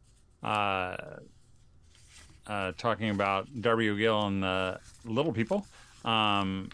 uh, 0.42 0.96
uh, 2.46 2.72
talking 2.76 3.10
about 3.10 3.48
Darby 3.60 3.90
O'Gill 3.90 4.26
and 4.26 4.42
the 4.42 4.80
Little 5.04 5.32
People. 5.32 5.66
Um, 6.04 6.70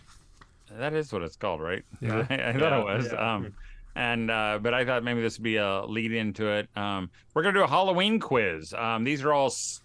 that 0.70 0.94
is 0.94 1.12
what 1.12 1.22
it's 1.22 1.36
called, 1.36 1.60
right? 1.60 1.84
Yeah, 2.00 2.26
I, 2.28 2.34
I 2.48 2.52
thought 2.52 2.72
yeah, 2.72 2.80
it 2.80 2.84
was. 2.84 3.12
Yeah. 3.12 3.34
Um, 3.34 3.54
and 3.94 4.30
uh, 4.30 4.58
but 4.60 4.74
I 4.74 4.84
thought 4.84 5.04
maybe 5.04 5.22
this 5.22 5.38
would 5.38 5.44
be 5.44 5.56
a 5.56 5.84
lead 5.86 6.12
into 6.12 6.48
it. 6.48 6.68
Um, 6.76 7.10
we're 7.34 7.42
gonna 7.42 7.58
do 7.58 7.64
a 7.64 7.68
Halloween 7.68 8.20
quiz. 8.20 8.74
Um, 8.74 9.04
these 9.04 9.24
are 9.24 9.32
all 9.32 9.46
s- 9.46 9.80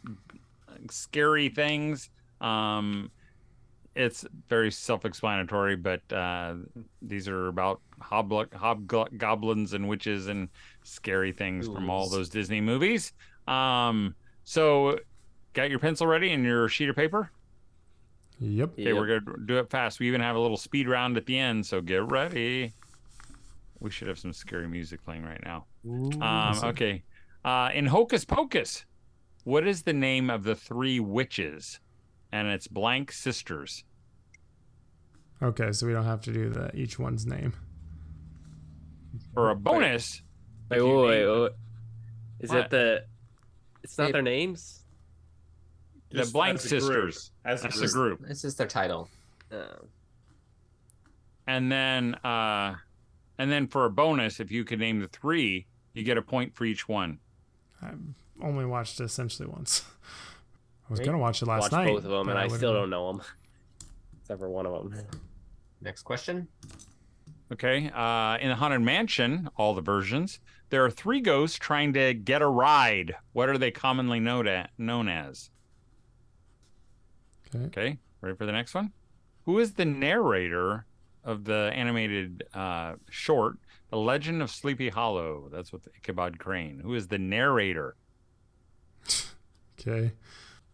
scary 0.90 1.50
things. 1.50 2.10
Um, 2.42 3.12
it's 3.96 4.26
very 4.48 4.72
self-explanatory, 4.72 5.76
but 5.76 6.02
uh, 6.14 6.56
these 7.02 7.28
are 7.28 7.48
about 7.48 7.82
hoblo- 8.02 8.52
hobgoblins 8.54 9.74
and 9.74 9.88
witches 9.88 10.28
and 10.28 10.50
scary 10.84 11.32
things 11.32 11.68
Ooh. 11.68 11.74
from 11.74 11.90
all 11.90 12.10
those 12.10 12.30
Disney 12.30 12.62
movies. 12.62 13.14
Um, 13.48 14.16
so, 14.44 14.98
got 15.54 15.70
your 15.70 15.80
pencil 15.80 16.08
ready 16.08 16.32
and 16.32 16.44
your 16.44 16.70
sheet 16.70 16.90
of 16.90 16.96
paper? 16.96 17.32
Yep. 18.42 18.74
Okay, 18.74 18.84
yep. 18.86 18.96
we're 18.96 19.20
gonna 19.20 19.38
do 19.46 19.60
it 19.60 19.70
fast. 19.70 20.00
We 20.00 20.08
even 20.08 20.20
have 20.20 20.36
a 20.36 20.40
little 20.40 20.58
speed 20.58 20.90
round 20.90 21.16
at 21.16 21.28
the 21.28 21.38
end, 21.38 21.66
so 21.66 21.80
get 21.80 22.04
ready. 22.10 22.74
We 23.80 23.92
should 23.92 24.08
have 24.08 24.18
some 24.18 24.34
scary 24.34 24.68
music 24.68 25.04
playing 25.06 25.24
right 25.24 25.42
now. 25.46 25.66
Ooh, 25.86 26.12
um, 26.22 26.60
okay. 26.64 27.04
Uh, 27.46 27.70
in 27.74 27.86
Hocus 27.86 28.26
Pocus, 28.26 28.86
what 29.44 29.68
is 29.68 29.84
the 29.84 29.94
name 29.94 30.32
of 30.32 30.44
the 30.44 30.56
three 30.56 31.00
witches? 31.00 31.80
And 32.32 32.48
it's 32.48 32.68
blank 32.68 33.12
sisters. 33.12 33.84
Okay, 35.44 35.72
so 35.72 35.86
we 35.86 35.94
don't 35.94 36.06
have 36.06 36.22
to 36.22 36.32
do 36.32 36.50
the 36.50 36.76
each 36.76 36.98
one's 36.98 37.26
name. 37.26 37.54
For 39.34 39.52
a 39.52 39.56
bonus. 39.56 40.24
Wait, 40.70 40.82
wait, 40.82 40.96
wait, 40.96 41.26
wait. 41.26 41.52
Is 42.40 42.50
what? 42.50 42.60
it 42.60 42.70
the? 42.72 43.04
It's 43.84 43.98
not 43.98 44.10
it, 44.10 44.14
their 44.14 44.22
names 44.22 44.81
the 46.12 46.30
Blank 46.32 46.60
Sisters 46.60 47.32
as 47.46 47.64
a 47.66 47.70
group. 47.70 47.84
a 47.84 47.88
group. 47.88 48.28
This 48.28 48.44
is 48.44 48.56
their 48.56 48.68
title. 48.68 49.10
Uh, 49.52 49.66
and 51.48 51.72
then, 51.72 52.16
uh, 52.16 52.76
and 53.38 53.52
then 53.52 53.68
for 53.68 53.86
a 53.86 53.90
bonus, 53.90 54.40
if 54.40 54.52
you 54.52 54.64
could 54.64 54.80
name 54.80 55.00
the 55.00 55.08
three, 55.08 55.66
you 55.94 56.04
get 56.04 56.18
a 56.18 56.22
point 56.22 56.56
for 56.56 56.66
each 56.66 56.88
one. 56.88 57.20
I've 57.82 58.00
only 58.42 58.66
watched 58.66 59.00
it 59.00 59.04
essentially 59.04 59.50
once. 59.50 59.84
I 60.88 60.92
was 60.92 61.00
gonna 61.00 61.18
watch 61.18 61.42
it 61.42 61.48
last 61.48 61.62
watched 61.62 61.74
night. 61.74 61.88
both 61.88 62.06
of 62.06 62.12
them, 62.12 62.30
and 62.30 62.38
I, 62.38 62.44
I 62.44 62.48
still 62.48 62.74
don't 62.74 62.90
know 62.90 63.12
them, 63.12 63.22
except 64.22 64.40
for 64.40 64.50
one 64.50 64.66
of 64.66 64.92
them. 64.92 65.06
Next 65.82 66.04
question. 66.04 66.48
Okay. 67.52 67.92
Uh, 67.94 68.38
in 68.40 68.50
the 68.50 68.56
Haunted 68.56 68.82
Mansion, 68.82 69.50
all 69.58 69.74
the 69.74 69.82
versions, 69.82 70.40
there 70.70 70.86
are 70.86 70.92
three 70.92 71.20
ghosts 71.20 71.58
trying 71.58 71.94
to 71.94 72.14
get 72.14 72.42
a 72.42 72.48
ride. 72.48 73.16
What 73.34 73.50
are 73.50 73.58
they 73.58 73.72
commonly 73.72 74.20
known, 74.20 74.48
at, 74.48 74.72
known 74.78 75.10
as? 75.10 75.50
Okay. 77.56 77.66
Okay. 77.66 77.98
Ready 78.22 78.36
for 78.36 78.46
the 78.46 78.52
next 78.52 78.74
one? 78.74 78.92
Who 79.46 79.60
is 79.60 79.74
the 79.74 79.86
narrator 79.86 80.86
of 81.24 81.46
the 81.46 81.72
animated 81.74 82.44
uh, 82.54 82.94
short, 83.10 83.58
The 83.90 83.98
Legend 83.98 84.42
of 84.42 84.52
Sleepy 84.52 84.90
Hollow? 84.90 85.50
That's 85.52 85.74
with 85.74 85.88
Ichabod 85.98 86.38
Crane. 86.40 86.80
Who 86.80 86.94
is 86.94 87.08
the 87.08 87.18
narrator? 87.18 87.96
okay. 89.80 90.12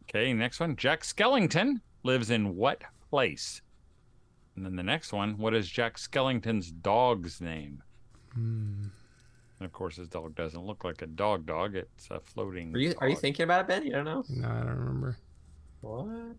Okay. 0.04 0.34
Next 0.34 0.60
one. 0.60 0.76
Jack 0.76 1.04
Skellington 1.04 1.82
lives 2.04 2.30
in 2.30 2.56
what 2.56 2.82
place? 3.10 3.62
And 4.56 4.66
then 4.66 4.76
the 4.76 4.84
next 4.84 5.14
one. 5.14 5.38
What 5.38 5.54
is 5.54 5.70
Jack 5.70 5.98
Skellington's 5.98 6.72
dog's 6.72 7.40
name? 7.40 7.84
Hmm. 8.34 8.88
And 9.60 9.66
of 9.66 9.72
course, 9.72 9.96
his 9.96 10.08
dog 10.08 10.36
doesn't 10.36 10.66
look 10.66 10.84
like 10.84 11.02
a 11.02 11.08
dog 11.08 11.46
dog. 11.46 11.76
It's 11.76 12.10
a 12.12 12.20
floating. 12.20 12.76
Are 12.76 12.80
you 12.80 12.94
are 13.00 13.10
you 13.10 13.16
thinking 13.16 13.44
about 13.44 13.62
it, 13.62 13.68
Ben? 13.68 13.86
You 13.86 13.92
don't 13.92 14.06
know? 14.06 14.24
No, 14.30 14.48
I 14.48 14.60
don't 14.60 14.78
remember. 14.78 15.18
What? 15.82 16.36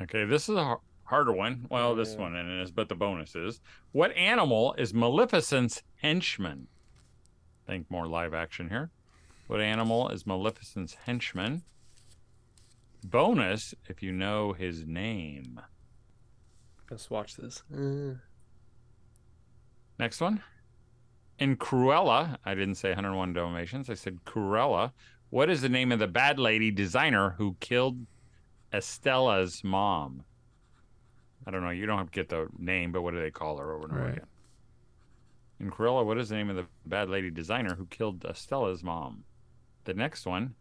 Okay, 0.00 0.24
this 0.24 0.48
is 0.48 0.56
a 0.56 0.76
harder 1.04 1.32
one. 1.32 1.66
Well, 1.70 1.94
this 1.94 2.12
Yeah. 2.14 2.20
one 2.20 2.36
it 2.36 2.46
is, 2.62 2.70
but 2.70 2.88
the 2.88 2.94
bonus 2.94 3.34
is 3.34 3.60
what 3.92 4.12
animal 4.12 4.74
is 4.74 4.92
Maleficent's 4.92 5.82
henchman? 5.96 6.68
Think 7.66 7.90
more 7.90 8.06
live 8.06 8.34
action 8.34 8.68
here. 8.68 8.90
What 9.46 9.60
animal 9.60 10.08
is 10.10 10.26
Maleficent's 10.26 10.94
henchman? 10.94 11.62
Bonus 13.04 13.74
if 13.88 14.02
you 14.02 14.12
know 14.12 14.52
his 14.52 14.86
name. 14.86 15.60
Let's 16.90 17.10
watch 17.10 17.36
this. 17.36 17.62
Uh. 17.72 18.14
Next 19.98 20.20
one. 20.20 20.42
In 21.38 21.56
Cruella, 21.56 22.38
I 22.44 22.54
didn't 22.54 22.76
say 22.76 22.90
101 22.90 23.32
Dalmatians. 23.32 23.90
I 23.90 23.94
said 23.94 24.24
Cruella. 24.24 24.92
What 25.30 25.50
is 25.50 25.60
the 25.62 25.68
name 25.68 25.92
of 25.92 25.98
the 25.98 26.06
bad 26.06 26.38
lady 26.38 26.70
designer 26.70 27.30
who 27.38 27.56
killed 27.60 28.06
Estella's 28.76 29.64
mom? 29.64 30.24
I 31.46 31.50
don't 31.50 31.62
know. 31.62 31.70
You 31.70 31.86
don't 31.86 31.98
have 31.98 32.10
to 32.10 32.12
get 32.20 32.28
the 32.28 32.48
name, 32.58 32.92
but 32.92 33.02
what 33.02 33.12
do 33.12 33.20
they 33.20 33.30
call 33.30 33.56
her 33.58 33.72
over 33.72 33.84
and 33.84 33.92
over 33.92 34.02
Right. 34.04 34.12
again? 34.16 34.26
In 35.60 35.70
Cruella, 35.70 36.04
what 36.04 36.18
is 36.18 36.28
the 36.28 36.34
name 36.34 36.50
of 36.50 36.56
the 36.56 36.66
bad 36.84 37.08
lady 37.08 37.30
designer 37.30 37.74
who 37.74 37.86
killed 37.86 38.24
Estella's 38.24 38.84
mom? 38.84 39.24
The 39.84 39.94
next 39.94 40.26
one. 40.26 40.54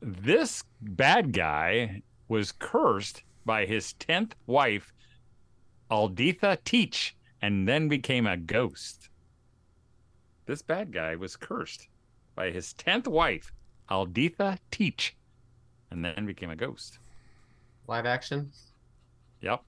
This 0.00 0.64
bad 0.80 1.32
guy 1.32 2.02
was 2.28 2.50
cursed 2.50 3.22
by 3.44 3.66
his 3.66 3.94
10th 3.94 4.32
wife, 4.46 4.92
Aldetha 5.90 6.58
Teach, 6.64 7.16
and 7.40 7.68
then 7.68 7.88
became 7.88 8.26
a 8.26 8.36
ghost. 8.36 9.08
This 10.46 10.62
bad 10.62 10.92
guy 10.92 11.14
was 11.14 11.36
cursed 11.36 11.88
by 12.34 12.50
his 12.50 12.74
10th 12.74 13.06
wife, 13.06 13.52
Aldetha 13.88 14.58
Teach, 14.70 15.16
and 15.90 16.04
then 16.04 16.26
became 16.26 16.50
a 16.50 16.56
ghost. 16.56 16.98
Live 17.86 18.06
action? 18.06 18.50
Yep. 19.40 19.62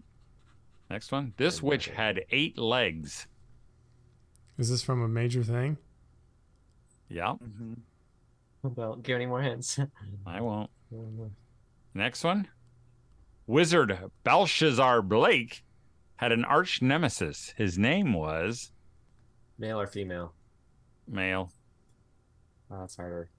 Next 0.91 1.13
one. 1.13 1.35
This 1.37 1.63
witch 1.63 1.89
had 1.89 2.25
eight 2.31 2.57
legs. 2.59 3.27
Is 4.59 4.71
this 4.71 4.83
from 4.83 5.03
a 5.03 5.09
major 5.09 5.43
thing? 5.43 5.77
Yep. 7.09 7.37
Mm-hmm. 7.43 7.75
Well, 8.75 8.97
give 8.97 9.17
any 9.17 9.27
more 9.27 9.43
hints. 9.43 9.79
I 10.27 10.41
won't. 10.41 10.71
Next 11.95 12.25
one. 12.25 12.49
Wizard 13.47 13.99
Belshazzar 14.25 15.03
Blake 15.03 15.63
had 16.17 16.33
an 16.33 16.45
arch 16.45 16.81
nemesis. 16.83 17.53
His 17.57 17.79
name 17.79 18.13
was 18.13 18.73
Male 19.59 19.81
or 19.81 19.87
female? 19.87 20.33
male. 21.09 21.53
Oh, 22.71 22.81
that's 22.81 22.97
harder. 22.97 23.31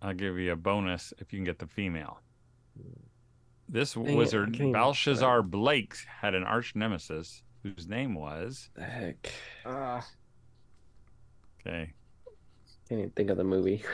I'll 0.00 0.14
give 0.14 0.36
you 0.38 0.50
a 0.52 0.56
bonus 0.56 1.14
if 1.18 1.32
you 1.32 1.38
can 1.38 1.44
get 1.44 1.58
the 1.60 1.66
female. 1.68 2.18
This 3.68 3.94
Dang 3.94 4.16
wizard, 4.16 4.46
can't 4.52 4.56
even- 4.56 4.72
Belshazzar 4.72 5.42
Blake, 5.42 5.94
had 6.20 6.34
an 6.34 6.44
arch 6.44 6.74
nemesis 6.74 7.42
whose 7.62 7.86
name 7.88 8.14
was. 8.14 8.68
The 8.74 8.84
heck. 8.84 9.32
Uh, 9.64 10.00
Okay. 11.64 11.92
Can't 12.88 12.98
even 12.98 13.10
think 13.10 13.30
of 13.30 13.36
the 13.36 13.44
movie. 13.44 13.84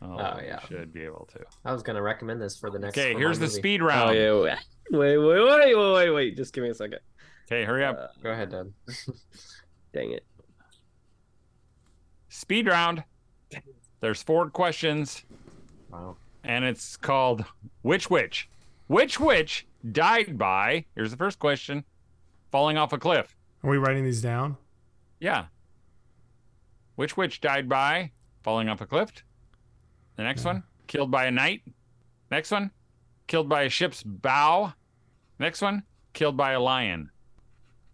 Oh, 0.00 0.06
Oh, 0.18 0.40
yeah. 0.40 0.60
Should 0.68 0.92
be 0.92 1.02
able 1.02 1.28
to. 1.32 1.40
I 1.64 1.72
was 1.72 1.82
gonna 1.82 2.00
recommend 2.02 2.40
this 2.40 2.56
for 2.56 2.70
the 2.70 2.78
next. 2.78 2.96
Okay, 2.96 3.12
here's 3.14 3.38
the 3.40 3.46
movie. 3.46 3.56
speed 3.58 3.82
Oh 3.82 3.86
round. 3.86 4.16
yeah. 4.16 4.30
Wait, 4.32 4.58
wait, 4.90 5.18
wait, 5.18 5.40
wait, 5.44 5.76
wait, 5.76 5.92
wait, 5.94 6.10
wait. 6.10 6.36
Just 6.36 6.52
give 6.54 6.62
me 6.62 6.70
a 6.70 6.74
second. 6.74 7.00
Okay, 7.46 7.64
hurry 7.64 7.84
up. 7.84 7.98
Uh, 7.98 8.06
Go 8.22 8.30
ahead, 8.30 8.50
Dad. 8.50 8.72
dang 9.92 10.12
it. 10.12 10.24
Speed 12.28 12.66
round. 12.68 13.02
There's 14.00 14.22
four 14.22 14.48
questions, 14.50 15.24
Wow. 15.90 16.16
And 16.44 16.64
it's 16.64 16.96
called 16.96 17.44
Which 17.82 18.10
Witch? 18.10 18.48
Which 18.86 19.18
witch 19.18 19.66
died 19.92 20.36
by, 20.38 20.84
here's 20.94 21.10
the 21.10 21.16
first 21.16 21.38
question, 21.38 21.84
falling 22.52 22.76
off 22.76 22.92
a 22.92 22.98
cliff? 22.98 23.34
Are 23.62 23.70
we 23.70 23.78
writing 23.78 24.04
these 24.04 24.20
down? 24.22 24.56
Yeah. 25.20 25.46
Which 26.96 27.16
witch 27.16 27.40
died 27.40 27.68
by 27.68 28.12
falling 28.42 28.68
off 28.68 28.80
a 28.82 28.86
cliff? 28.86 29.10
The 30.16 30.22
next 30.22 30.42
Yeah. 30.44 30.52
one, 30.52 30.62
killed 30.86 31.10
by 31.10 31.24
a 31.24 31.30
knight. 31.30 31.62
Next 32.30 32.50
one, 32.50 32.70
killed 33.26 33.48
by 33.48 33.62
a 33.62 33.68
ship's 33.70 34.02
bow. 34.02 34.74
Next 35.38 35.62
one, 35.62 35.82
killed 36.12 36.36
by 36.36 36.52
a 36.52 36.60
lion. 36.60 37.10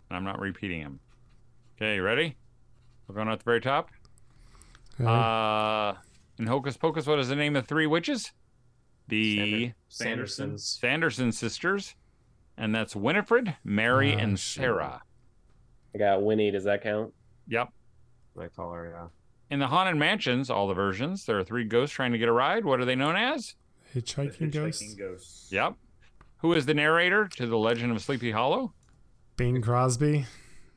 And 0.08 0.16
I'm 0.16 0.24
not 0.24 0.40
repeating 0.40 0.82
them. 0.82 1.00
Okay, 1.76 1.94
you 1.96 2.02
ready? 2.02 2.36
We're 3.06 3.14
going 3.14 3.28
at 3.28 3.38
the 3.38 3.44
very 3.44 3.60
top. 3.60 3.90
Okay. 5.00 5.04
Uh, 5.08 5.94
in 6.38 6.46
Hocus 6.46 6.76
Pocus, 6.76 7.06
what 7.06 7.18
is 7.18 7.28
the 7.28 7.36
name 7.36 7.56
of 7.56 7.66
three 7.66 7.86
witches? 7.86 8.32
The 9.10 9.72
Sandersons. 9.90 10.60
Sanderson 10.60 11.32
sisters. 11.32 11.94
And 12.56 12.74
that's 12.74 12.94
Winifred, 12.94 13.56
Mary, 13.64 14.14
Oh, 14.14 14.18
and 14.18 14.38
shit. 14.38 14.62
Sarah. 14.62 15.02
I 15.94 15.98
got 15.98 16.22
Winnie. 16.22 16.50
Does 16.50 16.64
that 16.64 16.82
count? 16.82 17.12
Yep. 17.48 17.68
I 18.38 18.46
call 18.48 18.72
her. 18.72 18.90
Yeah. 18.94 19.06
In 19.52 19.58
the 19.58 19.66
Haunted 19.66 19.96
Mansions, 19.96 20.50
all 20.50 20.68
the 20.68 20.74
versions, 20.74 21.24
there 21.26 21.38
are 21.38 21.44
three 21.44 21.64
ghosts 21.64 21.94
trying 21.94 22.12
to 22.12 22.18
get 22.18 22.28
a 22.28 22.32
ride. 22.32 22.64
What 22.64 22.78
are 22.80 22.84
they 22.84 22.94
known 22.94 23.16
as? 23.16 23.54
Hitchhiking 23.94 24.52
Ghost. 24.52 24.96
ghosts. 24.98 25.50
Yep. 25.50 25.74
Who 26.38 26.52
is 26.52 26.66
the 26.66 26.74
narrator 26.74 27.26
to 27.36 27.46
The 27.46 27.56
Legend 27.58 27.92
of 27.92 28.00
Sleepy 28.02 28.30
Hollow? 28.30 28.72
Bing 29.36 29.60
Crosby. 29.62 30.26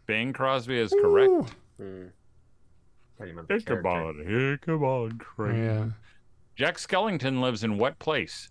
Bing 0.08 0.34
Crosby 0.34 0.80
is 0.80 0.92
correct. 1.02 1.54
Hmm. 1.78 1.84
Ooh. 1.84 2.10
Thought 3.18 3.28
you 3.28 3.34
meant 3.36 3.48
the 3.50 3.62
character. 3.62 3.74
Ichabod, 3.80 4.16
Ichabod 4.54 5.22
Oh, 5.22 5.24
Crane. 5.24 5.64
yeah. 5.64 5.86
Jack 6.56 6.78
Skellington 6.78 7.42
lives 7.42 7.64
in 7.64 7.78
what 7.78 8.00
place? 8.00 8.50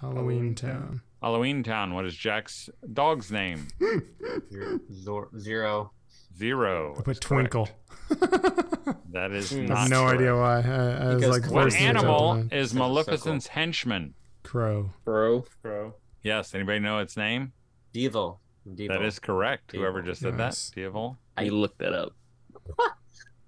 Halloween 0.00 0.54
Town. 0.54 1.02
Halloween 1.22 1.62
Town. 1.62 1.94
What 1.94 2.04
is 2.04 2.16
Jack's 2.16 2.68
dog's 2.92 3.30
name? 3.30 3.68
Zero. 4.50 4.80
Zor- 4.92 5.30
Zero. 5.38 5.92
Zero. 6.36 6.96
I 6.98 7.02
put. 7.02 7.20
Twinkle. 7.20 7.68
That 9.12 9.30
is 9.32 9.50
Hmm. 9.52 9.64
I 9.64 9.66
not 9.66 9.78
have 9.78 9.90
no 9.90 10.00
correct. 10.06 10.14
idea 10.20 10.34
why. 10.34 10.60
I, 10.62 11.10
I 11.10 11.14
was 11.14 11.26
like, 11.26 11.50
What 11.50 11.70
that 11.70 11.80
animal 11.80 12.48
is 12.50 12.70
So- 12.70 12.74
so 12.76 12.78
Maleficent's 12.78 13.46
henchman? 13.46 14.14
Crow. 14.42 14.90
Crow. 15.04 15.44
Crow. 15.62 15.94
Yes. 16.22 16.54
Anybody 16.54 16.78
know 16.78 16.98
its 16.98 17.14
name? 17.16 17.52
Devil. 17.92 18.40
Devil. 18.74 18.88
That 18.96 19.04
is 19.04 19.18
correct. 19.18 19.72
Whoever 19.72 20.00
just 20.00 20.22
said 20.22 20.36
Nice. 20.38 20.70
that. 20.70 20.80
Devil. 20.80 21.18
I- 21.36 21.44
looked 21.48 21.78
that 21.80 21.92
up. 21.92 22.12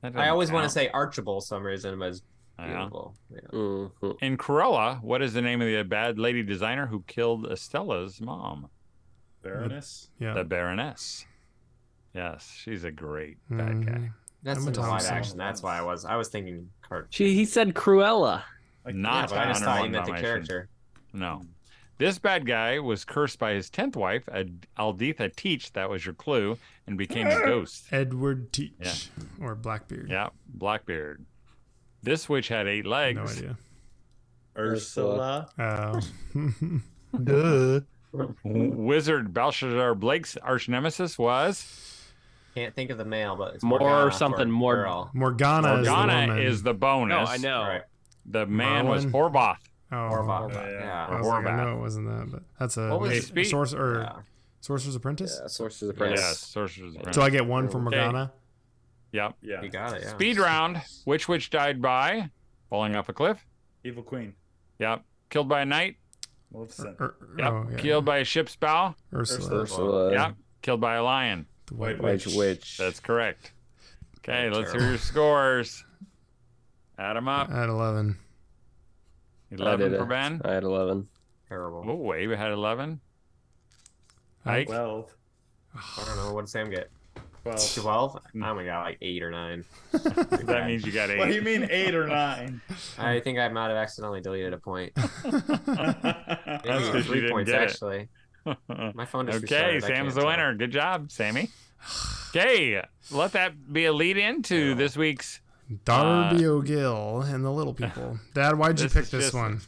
That 0.02 0.08
I 0.08 0.10
doesn't 0.10 0.28
always 0.28 0.52
want 0.52 0.64
to 0.64 0.70
say 0.70 0.90
Archibald 0.90 1.42
for 1.44 1.46
some 1.46 1.62
reason, 1.62 1.98
but 1.98 2.08
it's 2.10 2.22
Yeah. 2.59 2.85
Devil. 2.85 3.14
Yeah. 3.31 3.40
hmm 3.51 3.87
In 4.23 4.37
Cruella, 4.37 5.03
what 5.03 5.23
is 5.23 5.33
the 5.33 5.43
name 5.43 5.61
of 5.61 5.67
the 5.69 5.83
bad 5.83 6.19
lady 6.19 6.43
designer 6.43 6.87
who 6.87 7.03
killed 7.07 7.47
Estella's 7.47 8.21
mom? 8.21 8.69
Baroness. 9.43 10.11
Yeah. 10.19 10.35
The 10.35 10.45
Baroness. 10.45 11.27
Yes, 12.14 12.51
she's 12.62 12.85
a 12.85 12.90
great 12.90 13.38
bad 13.51 13.85
guy. 13.87 13.93
Mhm. 13.93 14.12
That's 14.43 14.59
Emma 14.59 14.67
in 14.69 14.73
the 14.75 14.81
live 14.81 14.88
Thompson. 14.90 15.14
action. 15.17 15.38
That's 15.38 15.62
why 15.62 15.79
I 15.79 15.83
was. 15.83 16.05
I 16.05 16.17
was 16.17 16.29
thinking 16.29 16.71
cart. 16.83 17.09
She. 17.11 17.35
He 17.35 17.45
said 17.45 17.75
Cruella. 17.75 18.43
Like, 18.85 18.95
Not 18.95 19.31
yeah, 19.31 19.37
but 19.37 19.38
I 19.38 19.49
just 19.53 19.64
thought 19.64 19.85
you 19.85 19.90
meant 19.90 20.07
the 20.07 20.12
character. 20.12 20.69
No. 21.12 21.43
This 21.97 22.19
bad 22.19 22.45
guy 22.45 22.79
was 22.81 23.05
cursed 23.05 23.38
by 23.38 23.53
his 23.53 23.71
10th 23.71 23.95
wife, 23.97 24.29
Ad- 24.33 24.67
Aldetha 24.77 25.35
Teach, 25.35 25.73
that 25.75 25.88
was 25.88 26.05
your 26.05 26.12
clue, 26.14 26.59
and 26.88 26.99
became 26.99 27.29
a 27.29 27.38
ghost. 27.45 27.85
Edward 27.93 28.53
Teach. 28.53 28.73
Yeah. 28.81 28.93
Or 29.40 29.55
Blackbeard. 29.55 30.11
Yeah, 30.11 30.29
Blackbeard. 30.49 31.25
This 32.05 32.29
witch 32.29 32.49
had 32.49 32.69
eight 32.69 32.87
legs. 32.87 33.17
No 33.17 33.25
idea. 33.25 33.57
Ursula. 34.57 35.49
Oh. 35.59 36.01
Duh. 37.25 37.81
Wizard 38.45 39.35
Belshazzar 39.35 39.95
Blake's 39.97 40.37
arch 40.37 40.69
nemesis 40.69 41.19
was 41.19 42.03
Can't 42.55 42.73
think 42.75 42.90
of 42.90 42.99
the 42.99 43.05
male, 43.05 43.35
but 43.35 43.55
it's 43.55 43.64
More 43.64 43.81
Morgana 43.81 44.11
for 44.11 44.17
something, 44.17 44.51
more- 44.51 44.77
girl. 44.77 45.11
Morgana, 45.14 45.81
is 45.81 45.87
the 45.87 45.90
Morgana 45.93 46.37
is 46.37 46.62
the 46.62 46.75
bonus. 46.75 47.27
No, 47.29 47.33
I 47.33 47.37
know. 47.38 47.61
Right. 47.62 47.83
The 48.27 48.47
man 48.47 48.87
was 48.87 49.05
Merlin? 49.07 49.33
Horvath. 49.33 49.57
Oh, 49.90 49.97
Orvok. 49.97 50.53
Yeah, 50.55 50.62
Yeah. 50.71 50.79
yeah. 50.81 51.07
I, 51.09 51.19
was 51.19 51.27
like, 51.27 51.47
I 51.47 51.64
know 51.64 51.77
it 51.77 51.81
wasn't 51.81 52.07
that, 52.09 52.31
but 52.31 52.43
that's 52.59 52.77
a 52.77 52.88
What 52.90 53.01
was 53.01 53.11
a 53.11 53.14
his 53.14 53.27
speed? 53.27 53.45
source 53.45 53.75
or 53.75 54.01
Yeah. 54.03 54.12
Sorcerer's 54.61 54.95
Apprentice. 54.95 55.38
Yeah, 55.43 55.49
Sorcerer's 55.49 55.90
Apprentice. 55.90 56.21
Yes, 56.21 56.38
Sorcerer's 56.38 56.95
Apprentice. 56.95 57.17
So 57.17 57.23
I 57.23 57.31
get 57.31 57.47
one 57.47 57.69
from 57.69 57.88
Okay. 57.88 57.97
Morgana. 59.14 59.35
Yep. 59.42 59.50
Yeah. 59.50 59.62
You 59.62 59.68
got 59.70 59.96
it. 59.96 60.03
Yeah. 60.03 60.11
Speed 60.11 60.38
round. 60.38 60.83
Which 61.05 61.29
witch 61.29 61.50
died 61.50 61.81
by 61.81 62.31
falling 62.70 62.96
off 62.96 63.09
a 63.09 63.12
cliff? 63.12 63.44
Evil 63.85 64.03
Queen. 64.03 64.35
Yep. 64.79 65.03
Killed 65.31 65.48
by 65.48 65.62
a 65.62 65.64
knight? 65.64 65.96
Maleficent. 66.53 66.96
Ur- 67.00 67.14
Yep. 67.38 67.53
oh, 67.53 67.66
yeah. 67.70 67.77
Killed 67.79 68.05
by 68.05 68.18
a 68.18 68.24
ship's 68.24 68.57
bow? 68.57 68.94
Ursula. 69.12 69.62
Ursula. 69.62 70.12
yep. 70.12 70.35
Killed 70.62 70.81
by 70.81 70.94
a 70.96 71.03
lion. 71.03 71.46
The 71.66 71.74
White 71.74 72.00
White 72.00 72.24
Witch. 72.24 72.37
Witch. 72.37 72.77
That's 72.79 73.00
correct. 73.00 73.53
Okay, 74.18 74.48
let's 74.50 74.72
hear 74.72 74.81
your 74.88 74.98
scores. 74.98 75.85
Add 76.98 77.16
them 77.16 77.29
up. 77.29 77.50
At 77.50 77.68
11. 77.68 78.16
11 79.50 79.96
for. 79.98 80.07
Ben. 80.07 80.40
I 80.44 80.53
had 80.53 80.62
11. 80.64 81.09
Terrible. 81.48 81.85
Oh, 81.87 82.14
Abe 82.14 82.31
had 82.31 82.53
11. 82.53 83.00
Ike? 84.46 84.66
12. 84.66 85.14
I 85.74 86.05
don't 86.07 86.16
know. 86.16 86.33
What 86.33 86.42
did 86.42 86.50
Sam 86.50 86.70
get? 86.70 86.90
12. 87.44 87.74
12? 87.74 88.18
I 88.42 88.48
only 88.48 88.64
got 88.64 88.85
like 88.85 88.98
eight 89.02 89.22
or 89.22 89.30
nine. 89.30 89.64
that 89.92 90.64
means 90.66 90.85
you 90.85 90.92
got 90.92 91.11
eight. 91.11 91.18
What 91.18 91.28
do 91.28 91.35
you 91.35 91.42
mean 91.42 91.68
eight 91.70 91.94
or 91.94 92.07
nine? 92.07 92.61
I 92.98 93.20
think 93.20 93.38
I 93.38 93.48
might 93.48 93.68
have 93.68 93.76
accidentally 93.76 94.22
deleted 94.22 94.54
a 94.54 94.59
point. 94.59 94.92
Maybe 96.64 97.02
three 97.02 97.30
points 97.30 97.50
actually. 97.52 98.09
My 98.68 99.04
phone 99.04 99.26
just 99.26 99.44
Okay, 99.44 99.78
Sam's 99.80 100.14
the 100.14 100.20
tell. 100.20 100.30
winner. 100.30 100.54
Good 100.54 100.70
job, 100.70 101.11
Sammy. 101.11 101.50
Okay, 102.30 102.83
let 103.11 103.33
that 103.33 103.72
be 103.72 103.85
a 103.85 103.92
lead 103.92 104.16
into 104.16 104.70
yeah. 104.70 104.74
this 104.74 104.96
week's 104.96 105.40
Darby 105.85 106.44
uh, 106.44 106.50
O'Gill 106.50 107.22
and 107.22 107.44
the 107.44 107.50
Little 107.50 107.74
People. 107.74 108.18
Dad, 108.35 108.57
why'd 108.57 108.80
you 108.80 108.88
pick 108.88 109.07
this 109.07 109.24
just, 109.24 109.35
one? 109.35 109.61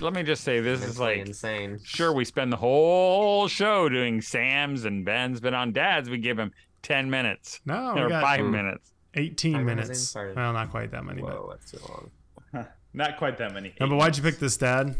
Let 0.00 0.12
me 0.12 0.22
just 0.22 0.44
say 0.44 0.60
this 0.60 0.80
it's 0.80 0.92
is 0.92 1.00
like 1.00 1.18
insane. 1.18 1.80
Sure, 1.82 2.12
we 2.12 2.24
spend 2.24 2.52
the 2.52 2.56
whole 2.56 3.48
show 3.48 3.88
doing 3.88 4.20
Sam's 4.20 4.84
and 4.84 5.04
Ben's, 5.04 5.40
but 5.40 5.54
on 5.54 5.72
Dad's 5.72 6.08
we 6.08 6.18
give 6.18 6.38
him 6.38 6.52
ten 6.82 7.10
minutes. 7.10 7.60
No, 7.64 7.96
or 7.96 8.08
five 8.08 8.44
minutes. 8.44 8.92
Eighteen 9.14 9.64
minutes. 9.64 10.14
Well, 10.14 10.52
not 10.52 10.70
quite 10.70 10.90
that 10.92 11.04
many. 11.04 11.22
Whoa, 11.22 11.46
but... 11.48 11.60
that's 11.60 11.70
too 11.72 11.78
long. 11.88 12.66
not 12.94 13.16
quite 13.16 13.38
that 13.38 13.52
many. 13.52 13.74
No, 13.80 13.88
but 13.88 13.96
why'd 13.96 14.16
you 14.16 14.22
pick 14.22 14.38
this, 14.38 14.56
Dad? 14.56 14.94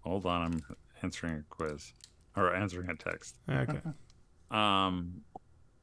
Hold 0.00 0.26
on, 0.26 0.42
I'm 0.42 0.76
answering 1.02 1.34
a 1.34 1.42
quiz 1.48 1.92
or 2.36 2.54
answering 2.54 2.90
a 2.90 2.96
text. 2.96 3.38
Okay. 3.48 3.78
um, 4.50 5.20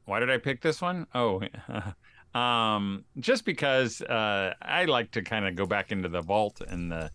why 0.05 0.19
did 0.19 0.29
I 0.29 0.37
pick 0.37 0.61
this 0.61 0.81
one? 0.81 1.05
Oh, 1.13 1.41
um, 2.39 3.03
just 3.19 3.45
because 3.45 4.01
uh, 4.01 4.53
I 4.61 4.85
like 4.85 5.11
to 5.11 5.21
kind 5.21 5.45
of 5.45 5.55
go 5.55 5.65
back 5.65 5.91
into 5.91 6.09
the 6.09 6.21
vault 6.21 6.61
and 6.67 6.91
the 6.91 7.11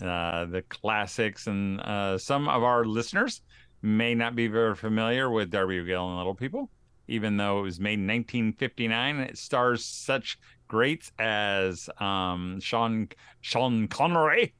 uh, 0.00 0.46
the 0.46 0.62
classics, 0.62 1.46
and 1.46 1.80
uh, 1.80 2.18
some 2.18 2.48
of 2.48 2.64
our 2.64 2.84
listeners 2.84 3.42
may 3.82 4.14
not 4.14 4.34
be 4.34 4.48
very 4.48 4.74
familiar 4.74 5.30
with 5.30 5.50
Darby 5.50 5.78
O'Gill 5.78 6.08
and 6.08 6.16
Little 6.16 6.34
People, 6.34 6.70
even 7.08 7.36
though 7.36 7.60
it 7.60 7.62
was 7.62 7.80
made 7.80 7.98
in 7.98 8.06
1959. 8.06 9.16
It 9.20 9.38
stars 9.38 9.84
such 9.84 10.38
greats 10.68 11.12
as 11.18 11.88
um, 11.98 12.58
Sean 12.60 13.08
Sean 13.40 13.88
Connery, 13.88 14.54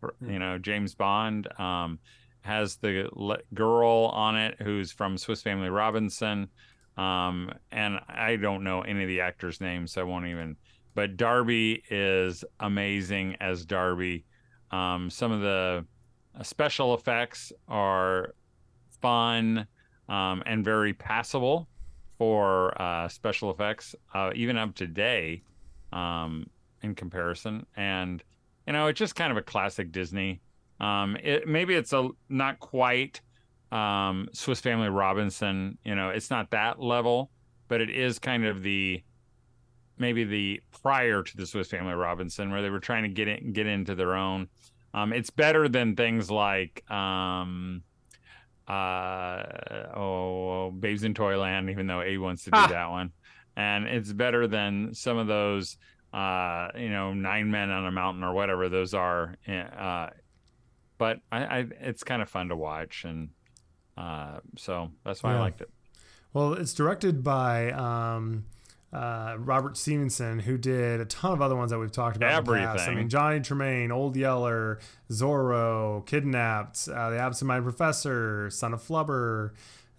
hmm. 0.00 0.30
you 0.30 0.38
know 0.38 0.58
James 0.58 0.94
Bond. 0.94 1.48
Um, 1.60 1.98
has 2.42 2.76
the 2.76 3.10
girl 3.52 4.10
on 4.14 4.36
it 4.36 4.56
who's 4.62 4.90
from 4.90 5.18
Swiss 5.18 5.42
Family 5.42 5.68
Robinson. 5.68 6.48
Um, 6.96 7.52
and 7.70 8.00
I 8.08 8.36
don't 8.36 8.64
know 8.64 8.80
any 8.80 9.02
of 9.02 9.08
the 9.08 9.20
actors' 9.20 9.60
names, 9.60 9.92
so 9.92 10.00
I 10.00 10.04
won't 10.04 10.26
even. 10.26 10.56
But 10.94 11.16
Darby 11.16 11.82
is 11.90 12.44
amazing 12.58 13.36
as 13.40 13.66
Darby. 13.66 14.24
Um, 14.70 15.10
some 15.10 15.30
of 15.30 15.42
the 15.42 15.84
uh, 16.38 16.42
special 16.42 16.94
effects 16.94 17.52
are 17.68 18.34
fun 19.00 19.66
um, 20.08 20.42
and 20.46 20.64
very 20.64 20.94
passable 20.94 21.68
for 22.18 22.80
uh, 22.80 23.08
special 23.08 23.50
effects, 23.50 23.94
uh, 24.12 24.32
even 24.34 24.58
up 24.58 24.74
to 24.74 24.86
today 24.86 25.42
um, 25.92 26.46
in 26.82 26.94
comparison. 26.94 27.64
And 27.76 28.22
you 28.66 28.72
know, 28.72 28.88
it's 28.88 28.98
just 28.98 29.14
kind 29.14 29.30
of 29.30 29.38
a 29.38 29.42
classic 29.42 29.92
Disney. 29.92 30.40
Um, 30.80 31.16
it 31.22 31.48
maybe 31.48 31.74
it's 31.74 31.92
a 31.92 32.08
not 32.28 32.60
quite 32.60 33.20
um, 33.72 34.28
Swiss 34.32 34.60
Family 34.60 34.88
Robinson. 34.88 35.78
You 35.84 35.94
know, 35.94 36.10
it's 36.10 36.30
not 36.30 36.50
that 36.50 36.80
level, 36.80 37.30
but 37.68 37.80
it 37.80 37.90
is 37.90 38.18
kind 38.18 38.44
of 38.44 38.62
the 38.62 39.02
maybe 39.96 40.24
the 40.24 40.60
prior 40.82 41.22
to 41.22 41.36
the 41.36 41.46
Swiss 41.46 41.68
Family 41.68 41.94
Robinson, 41.94 42.50
where 42.50 42.62
they 42.62 42.70
were 42.70 42.80
trying 42.80 43.04
to 43.04 43.08
get 43.08 43.28
in, 43.28 43.52
get 43.52 43.66
into 43.66 43.94
their 43.94 44.14
own. 44.14 44.48
Um, 44.94 45.12
it's 45.12 45.30
better 45.30 45.68
than 45.68 45.96
things 45.96 46.30
like 46.30 46.88
um, 46.90 47.82
uh, 48.68 49.42
oh, 49.96 50.70
Babes 50.70 51.04
in 51.04 51.14
Toyland, 51.14 51.70
even 51.70 51.86
though 51.86 52.02
A 52.02 52.18
wants 52.18 52.44
to 52.44 52.50
do 52.50 52.58
ah. 52.58 52.66
that 52.66 52.90
one, 52.90 53.12
and 53.56 53.86
it's 53.86 54.12
better 54.12 54.46
than 54.46 54.94
some 54.94 55.16
of 55.16 55.26
those, 55.26 55.76
uh, 56.12 56.68
you 56.76 56.90
know, 56.90 57.14
Nine 57.14 57.50
Men 57.50 57.70
on 57.70 57.86
a 57.86 57.90
Mountain 57.90 58.22
or 58.24 58.34
whatever 58.34 58.68
those 58.68 58.94
are. 58.94 59.36
Eh, 59.46 59.60
uh, 59.60 60.10
but 60.98 61.20
I, 61.32 61.44
I, 61.44 61.66
it's 61.80 62.04
kind 62.04 62.20
of 62.20 62.28
fun 62.28 62.48
to 62.48 62.56
watch, 62.56 63.04
and 63.04 63.30
uh, 63.96 64.40
so 64.56 64.90
that's 65.04 65.22
why 65.22 65.32
yeah. 65.32 65.38
I 65.38 65.40
liked 65.40 65.60
it. 65.62 65.70
Well, 66.34 66.52
it's 66.52 66.74
directed 66.74 67.24
by 67.24 67.70
um, 67.72 68.44
uh, 68.92 69.36
Robert 69.38 69.76
Stevenson, 69.76 70.38
who 70.40 70.56
did 70.56 71.00
a 71.00 71.04
ton 71.04 71.32
of 71.32 71.42
other 71.42 71.56
ones 71.56 71.70
that 71.70 71.78
we've 71.78 71.92
talked 71.92 72.16
about. 72.16 72.32
Everything. 72.32 72.88
I 72.88 72.94
mean, 72.94 73.08
Johnny 73.08 73.40
Tremain, 73.40 73.90
Old 73.90 74.16
Yeller, 74.16 74.78
Zorro, 75.10 76.06
Kidnapped, 76.06 76.88
uh, 76.88 77.10
The 77.10 77.18
Absent-Minded 77.18 77.64
Professor, 77.64 78.50
Son 78.50 78.72
of 78.72 78.82
Flubber. 78.82 79.50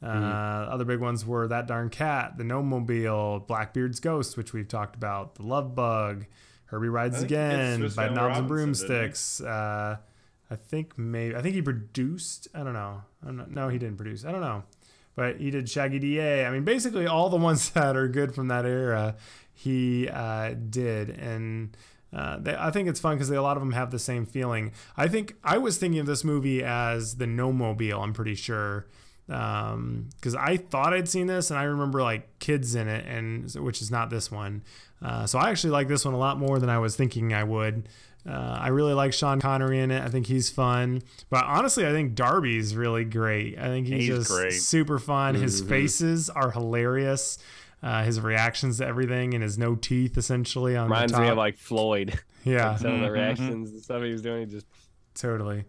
Uh, 0.02 0.08
mm-hmm. 0.08 0.72
Other 0.74 0.86
big 0.86 1.00
ones 1.00 1.26
were 1.26 1.48
That 1.48 1.68
Darn 1.68 1.90
Cat, 1.90 2.38
The 2.38 2.44
Gnome-Mobile, 2.44 3.42
Blackbeard's 3.42 4.00
Ghost, 4.00 4.38
which 4.38 4.54
we've 4.54 4.68
talked 4.68 4.96
about, 4.96 5.36
The 5.36 5.44
Love 5.44 5.76
Bug, 5.76 6.26
Herbie 6.66 6.88
Rides 6.90 7.22
Again, 7.22 7.82
Bedknobs 7.82 8.38
and 8.38 8.48
Broomsticks. 8.48 9.42
Uh, 9.42 9.98
I 10.52 10.56
think 10.56 10.98
maybe 10.98 11.36
I 11.36 11.42
think 11.42 11.56
he 11.56 11.62
produced. 11.62 12.48
I 12.56 12.64
don't 12.64 12.74
know. 12.74 13.02
Not, 13.24 13.52
no, 13.52 13.70
he 13.70 13.78
didn't 13.78 13.98
produce. 13.98 14.24
I 14.24 14.32
don't 14.32 14.42
know, 14.42 14.64
but 15.16 15.38
he 15.38 15.52
did 15.52 15.70
Shaggy 15.70 16.00
Da. 16.00 16.46
I 16.46 16.52
mean, 16.52 16.64
basically 16.64 17.08
all 17.08 17.30
the 17.30 17.38
ones 17.38 17.70
that 17.72 17.96
are 17.96 18.08
good 18.08 18.34
from 18.34 18.48
that 18.48 18.66
era, 18.66 19.16
he 19.54 20.08
uh, 20.08 20.54
did, 20.70 21.10
and 21.10 21.76
uh, 22.14 22.38
they, 22.40 22.56
I 22.56 22.72
think 22.72 22.88
it's 22.88 23.00
fun 23.00 23.16
because 23.16 23.30
a 23.30 23.42
lot 23.42 23.58
of 23.58 23.62
them 23.62 23.74
have 23.74 23.92
the 23.92 24.00
same 24.00 24.26
feeling. 24.26 24.72
I 24.98 25.08
think 25.08 25.36
I 25.44 25.58
was 25.58 25.78
thinking 25.78 26.00
of 26.00 26.06
this 26.06 26.24
movie 26.24 26.64
as 26.64 27.18
the 27.18 27.28
Gnome-Mobile. 27.28 28.02
I'm 28.02 28.14
pretty 28.14 28.36
sure 28.36 28.88
because 29.28 30.36
um, 30.36 30.40
I 30.40 30.58
thought 30.58 30.92
I'd 30.92 31.08
seen 31.08 31.28
this, 31.28 31.52
and 31.52 31.60
I 31.60 31.64
remember 31.64 32.02
like 32.02 32.40
kids 32.40 32.74
in 32.74 32.88
it, 32.88 33.06
and 33.06 33.52
which 33.64 33.82
is 33.82 33.92
not 33.92 34.10
this 34.10 34.32
one. 34.32 34.64
Uh, 35.04 35.28
so 35.28 35.38
I 35.38 35.52
actually 35.52 35.70
like 35.70 35.88
this 35.88 36.04
one 36.04 36.16
a 36.16 36.18
lot 36.18 36.40
more 36.40 36.58
than 36.58 36.70
I 36.70 36.80
was 36.80 36.96
thinking 36.96 37.32
I 37.34 37.44
would. 37.44 37.88
Uh, 38.28 38.58
I 38.60 38.68
really 38.70 38.94
like 38.94 39.14
Sean 39.14 39.40
Connery 39.40 39.80
in 39.80 39.92
it. 39.92 40.04
I 40.04 40.10
think 40.10 40.28
he's 40.28 40.50
fun. 40.50 41.02
But 41.30 41.46
honestly, 41.46 41.88
I 41.88 41.92
think 41.92 42.16
Darby's 42.16 42.76
really 42.76 43.06
great. 43.06 43.58
I 43.58 43.68
think 43.68 43.88
he's, 43.88 44.08
he's 44.08 44.18
just 44.18 44.30
great. 44.30 44.54
super 44.54 45.00
fun. 45.00 45.36
Mm-hmm. 45.36 45.44
His 45.44 45.62
faces 45.62 46.30
are 46.30 46.52
hilarious. 46.52 47.38
Uh, 47.82 48.04
his 48.04 48.20
reactions 48.20 48.80
to 48.80 48.86
everything 48.86 49.34
and 49.34 49.42
his 49.42 49.58
no 49.58 49.74
teeth 49.74 50.18
essentially 50.18 50.76
on 50.76 50.86
reminds 50.90 51.18
me 51.18 51.28
of 51.28 51.38
like 51.38 51.58
Floyd. 51.58 52.20
Yeah, 52.46 52.78
some 52.78 52.94
of 52.94 53.02
the 53.02 53.12
reactions 53.12 53.70
and 53.70 53.82
stuff 53.84 54.02
he 54.02 54.14
was 54.14 54.22
doing, 54.22 54.50
just 54.50 54.66
totally. 55.14 55.66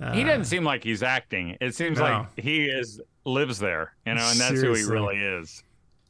Uh, 0.00 0.12
he 0.12 0.24
doesn't 0.24 0.46
seem 0.46 0.64
like 0.64 0.82
he's 0.82 1.02
acting. 1.02 1.58
It 1.60 1.74
seems 1.74 1.98
no. 1.98 2.04
like 2.04 2.40
he 2.40 2.64
is 2.64 2.98
lives 3.26 3.58
there, 3.58 3.92
you 4.06 4.14
know, 4.14 4.26
and 4.26 4.40
that's 4.40 4.58
Seriously. 4.58 4.80
who 4.80 4.86
he 4.86 4.92
really 4.92 5.16
is. 5.18 5.62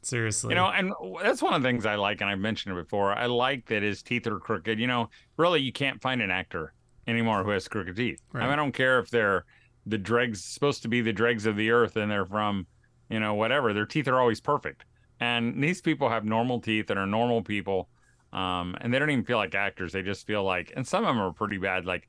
Seriously. 0.05 0.49
You 0.49 0.55
know, 0.55 0.67
and 0.67 0.93
that's 1.23 1.41
one 1.41 1.55
of 1.55 1.63
the 1.63 1.67
things 1.67 1.85
I 1.85 1.95
like, 1.95 2.21
and 2.21 2.29
I've 2.29 2.39
mentioned 2.39 2.77
it 2.77 2.83
before. 2.83 3.13
I 3.13 3.25
like 3.25 3.65
that 3.69 3.81
his 3.81 4.03
teeth 4.03 4.27
are 4.27 4.39
crooked. 4.39 4.79
You 4.79 4.85
know, 4.85 5.09
really, 5.37 5.61
you 5.61 5.71
can't 5.71 5.99
find 5.99 6.21
an 6.21 6.29
actor 6.29 6.73
anymore 7.07 7.43
who 7.43 7.49
has 7.49 7.67
crooked 7.67 7.95
teeth. 7.95 8.21
Right. 8.31 8.43
I, 8.43 8.45
mean, 8.45 8.53
I 8.53 8.55
don't 8.55 8.71
care 8.71 8.99
if 8.99 9.09
they're 9.09 9.45
the 9.87 9.97
dregs, 9.97 10.43
supposed 10.43 10.83
to 10.83 10.87
be 10.87 11.01
the 11.01 11.11
dregs 11.11 11.47
of 11.47 11.55
the 11.55 11.71
earth, 11.71 11.95
and 11.95 12.11
they're 12.11 12.25
from, 12.25 12.67
you 13.09 13.19
know, 13.19 13.33
whatever. 13.33 13.73
Their 13.73 13.87
teeth 13.87 14.07
are 14.07 14.19
always 14.19 14.39
perfect. 14.39 14.85
And 15.19 15.63
these 15.63 15.81
people 15.81 16.09
have 16.09 16.23
normal 16.23 16.59
teeth 16.59 16.91
and 16.91 16.99
are 16.99 17.07
normal 17.07 17.41
people. 17.41 17.89
Um, 18.31 18.75
and 18.81 18.93
they 18.93 18.99
don't 18.99 19.09
even 19.09 19.25
feel 19.25 19.37
like 19.37 19.55
actors. 19.55 19.91
They 19.91 20.03
just 20.03 20.27
feel 20.27 20.43
like, 20.43 20.71
and 20.75 20.85
some 20.85 21.03
of 21.03 21.15
them 21.15 21.23
are 21.23 21.33
pretty 21.33 21.57
bad. 21.57 21.85
Like, 21.85 22.07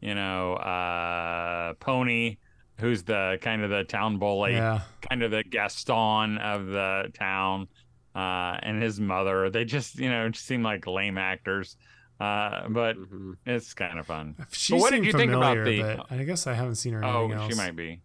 you 0.00 0.14
know, 0.14 0.54
uh, 0.54 1.74
Pony 1.80 2.36
who's 2.80 3.02
the 3.02 3.38
kind 3.40 3.62
of 3.62 3.70
the 3.70 3.84
town 3.84 4.18
bully, 4.18 4.52
yeah. 4.52 4.80
kind 5.08 5.22
of 5.22 5.30
the 5.30 5.44
Gaston 5.44 6.38
of 6.38 6.66
the 6.66 7.10
town, 7.14 7.68
uh, 8.14 8.58
and 8.62 8.82
his 8.82 9.00
mother. 9.00 9.50
They 9.50 9.64
just, 9.64 9.98
you 9.98 10.08
know, 10.08 10.30
seem 10.32 10.62
like 10.62 10.86
lame 10.86 11.18
actors. 11.18 11.76
Uh, 12.20 12.68
but 12.68 12.96
mm-hmm. 12.96 13.32
it's 13.46 13.74
kind 13.74 13.98
of 13.98 14.06
fun. 14.06 14.34
She 14.50 14.72
but 14.72 14.80
what 14.80 14.92
did 14.92 15.04
you 15.04 15.12
think 15.12 15.30
about 15.30 15.64
the? 15.64 16.04
I 16.10 16.24
guess 16.24 16.48
I 16.48 16.54
haven't 16.54 16.74
seen 16.74 16.94
her. 16.94 17.04
Oh, 17.04 17.30
else. 17.30 17.52
she 17.52 17.56
might 17.56 17.76
be. 17.76 18.00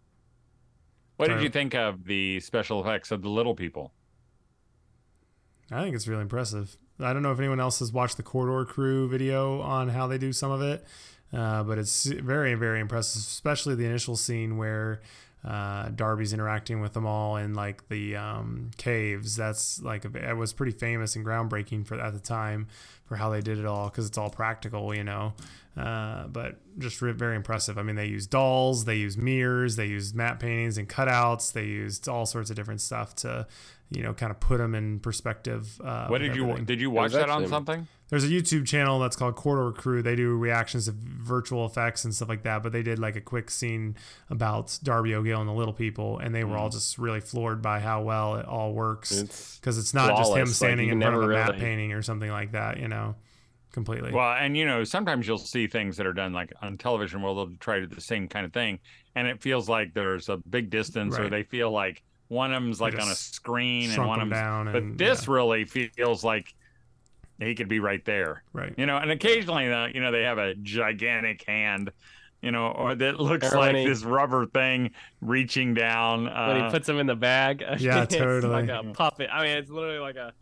What 1.16 1.26
Sorry. 1.26 1.38
did 1.38 1.44
you 1.44 1.50
think 1.50 1.74
of 1.74 2.04
the 2.04 2.40
special 2.40 2.80
effects 2.80 3.10
of 3.10 3.22
the 3.22 3.28
little 3.28 3.54
people? 3.54 3.92
I 5.70 5.82
think 5.82 5.96
it's 5.96 6.06
really 6.06 6.22
impressive. 6.22 6.76
I 7.00 7.12
don't 7.12 7.22
know 7.22 7.32
if 7.32 7.38
anyone 7.38 7.58
else 7.58 7.80
has 7.80 7.92
watched 7.92 8.16
the 8.16 8.22
Corridor 8.22 8.64
Crew 8.70 9.08
video 9.08 9.60
on 9.60 9.88
how 9.88 10.06
they 10.06 10.18
do 10.18 10.32
some 10.32 10.50
of 10.50 10.62
it. 10.62 10.84
Uh, 11.34 11.64
but 11.64 11.78
it's 11.78 12.04
very, 12.04 12.54
very 12.54 12.80
impressive, 12.80 13.20
especially 13.20 13.74
the 13.74 13.84
initial 13.84 14.16
scene 14.16 14.56
where 14.56 15.00
uh, 15.44 15.88
Darby's 15.90 16.32
interacting 16.32 16.80
with 16.80 16.94
them 16.94 17.06
all 17.06 17.36
in 17.36 17.54
like 17.54 17.88
the 17.88 18.16
um, 18.16 18.70
caves. 18.76 19.36
That's 19.36 19.82
like 19.82 20.04
it 20.04 20.36
was 20.36 20.52
pretty 20.52 20.72
famous 20.72 21.16
and 21.16 21.26
groundbreaking 21.26 21.86
for 21.86 22.00
at 22.00 22.14
the 22.14 22.20
time 22.20 22.68
for 23.04 23.16
how 23.16 23.30
they 23.30 23.40
did 23.40 23.58
it 23.58 23.66
all 23.66 23.88
because 23.88 24.06
it's 24.06 24.18
all 24.18 24.30
practical, 24.30 24.94
you 24.94 25.04
know. 25.04 25.34
Uh, 25.76 26.28
but 26.28 26.56
just 26.78 27.00
very 27.00 27.34
impressive. 27.34 27.78
I 27.78 27.82
mean, 27.82 27.96
they 27.96 28.06
use 28.06 28.26
dolls, 28.26 28.84
they 28.84 28.96
use 28.96 29.16
mirrors, 29.16 29.74
they 29.74 29.86
use 29.86 30.14
matte 30.14 30.38
paintings 30.38 30.78
and 30.78 30.88
cutouts, 30.88 31.52
they 31.52 31.64
used 31.64 32.08
all 32.08 32.26
sorts 32.26 32.48
of 32.48 32.54
different 32.54 32.80
stuff 32.80 33.16
to, 33.16 33.48
you 33.90 34.02
know, 34.02 34.14
kind 34.14 34.30
of 34.30 34.38
put 34.38 34.58
them 34.58 34.76
in 34.76 35.00
perspective. 35.00 35.80
Uh, 35.82 36.06
what 36.06 36.18
did 36.18 36.36
you 36.36 36.58
did 36.60 36.80
you 36.80 36.90
watch 36.90 37.12
that 37.12 37.28
on 37.28 37.48
something? 37.48 37.88
There's 38.08 38.22
a 38.22 38.28
YouTube 38.28 38.66
channel 38.66 39.00
that's 39.00 39.16
called 39.16 39.34
Corridor 39.34 39.76
Crew. 39.76 40.00
They 40.00 40.14
do 40.14 40.36
reactions 40.36 40.84
to 40.84 40.94
virtual 40.94 41.66
effects 41.66 42.04
and 42.04 42.14
stuff 42.14 42.28
like 42.28 42.42
that. 42.42 42.62
But 42.62 42.70
they 42.70 42.82
did 42.82 43.00
like 43.00 43.16
a 43.16 43.20
quick 43.20 43.50
scene 43.50 43.96
about 44.30 44.78
Darby 44.82 45.14
O'Gill 45.14 45.40
and 45.40 45.48
the 45.48 45.54
Little 45.54 45.72
People, 45.72 46.18
and 46.18 46.32
they 46.32 46.44
were 46.44 46.54
mm. 46.54 46.60
all 46.60 46.68
just 46.68 46.98
really 46.98 47.20
floored 47.20 47.62
by 47.62 47.80
how 47.80 48.02
well 48.02 48.36
it 48.36 48.46
all 48.46 48.72
works 48.72 49.10
because 49.10 49.78
it's, 49.78 49.88
it's, 49.88 49.94
not 49.94 50.10
flawless. 50.10 50.28
just 50.28 50.38
him 50.38 50.46
standing 50.46 50.86
like 50.88 50.92
in 50.92 51.00
front 51.00 51.16
of 51.16 51.22
a 51.22 51.26
really... 51.26 51.40
matte 51.40 51.58
painting 51.58 51.92
or 51.92 52.02
something 52.02 52.30
like 52.30 52.52
that. 52.52 52.78
You 52.78 52.86
know 52.86 52.93
completely. 53.72 54.12
Well, 54.12 54.32
and 54.32 54.56
you 54.56 54.64
know, 54.64 54.84
sometimes 54.84 55.26
you'll 55.26 55.38
see 55.38 55.66
things 55.66 55.96
that 55.96 56.06
are 56.06 56.12
done 56.12 56.32
like 56.32 56.52
on 56.62 56.78
television 56.78 57.22
where 57.22 57.34
they'll 57.34 57.56
try 57.60 57.80
to 57.80 57.86
do 57.86 57.94
the 57.94 58.00
same 58.00 58.28
kind 58.28 58.46
of 58.46 58.52
thing, 58.52 58.78
and 59.14 59.26
it 59.26 59.42
feels 59.42 59.68
like 59.68 59.94
there's 59.94 60.28
a 60.28 60.36
big 60.36 60.70
distance, 60.70 61.16
right. 61.16 61.26
or 61.26 61.30
they 61.30 61.42
feel 61.42 61.70
like 61.70 62.02
one 62.28 62.52
of 62.52 62.62
them's 62.62 62.80
like 62.80 62.94
on 62.94 63.08
a 63.08 63.14
screen 63.14 63.90
and 63.90 64.06
one 64.06 64.20
of 64.20 64.28
them's 64.28 64.40
down. 64.40 64.66
But 64.66 64.82
and, 64.82 64.98
this 64.98 65.26
yeah. 65.26 65.34
really 65.34 65.64
feels 65.64 66.24
like 66.24 66.54
he 67.38 67.54
could 67.54 67.68
be 67.68 67.80
right 67.80 68.04
there, 68.04 68.42
right? 68.52 68.72
You 68.76 68.86
know, 68.86 68.96
and 68.96 69.10
occasionally, 69.10 69.70
uh, 69.70 69.88
you 69.88 70.00
know, 70.00 70.12
they 70.12 70.22
have 70.22 70.38
a 70.38 70.54
gigantic 70.54 71.44
hand 71.46 71.90
you 72.44 72.50
know, 72.50 72.68
or 72.68 72.94
that 72.94 73.18
looks 73.18 73.50
or 73.54 73.56
like 73.56 73.74
he, 73.74 73.86
this 73.86 74.04
rubber 74.04 74.44
thing 74.44 74.90
reaching 75.22 75.72
down. 75.72 76.28
Uh, 76.28 76.48
when 76.48 76.64
he 76.64 76.70
puts 76.70 76.86
him 76.86 76.98
in 76.98 77.06
the 77.06 77.16
bag. 77.16 77.64
Yeah, 77.78 78.04
totally. 78.04 78.52
like 78.52 78.68
a 78.68 78.84
puppet. 78.92 79.30
I 79.32 79.42
mean, 79.42 79.56
it's 79.56 79.70
literally 79.70 79.98
like 79.98 80.16
a 80.16 80.34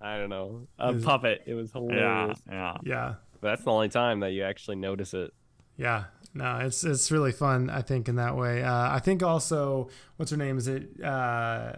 I 0.00 0.16
don't 0.16 0.30
know, 0.30 0.66
a 0.78 0.90
Is, 0.90 1.04
puppet. 1.04 1.42
It 1.46 1.54
was 1.54 1.72
hilarious. 1.72 2.38
Yeah, 2.48 2.52
yeah, 2.52 2.76
yeah. 2.84 3.14
But 3.40 3.48
that's 3.50 3.64
the 3.64 3.70
only 3.72 3.88
time 3.88 4.20
that 4.20 4.32
you 4.32 4.42
actually 4.44 4.76
notice 4.76 5.14
it. 5.14 5.32
Yeah, 5.76 6.04
no, 6.34 6.58
it's 6.58 6.84
it's 6.84 7.10
really 7.10 7.32
fun. 7.32 7.70
I 7.70 7.82
think 7.82 8.08
in 8.08 8.16
that 8.16 8.36
way. 8.36 8.62
Uh, 8.62 8.90
I 8.90 9.00
think 9.00 9.22
also, 9.22 9.88
what's 10.16 10.30
her 10.30 10.36
name? 10.36 10.58
Is 10.58 10.68
it 10.68 11.02
uh, 11.02 11.72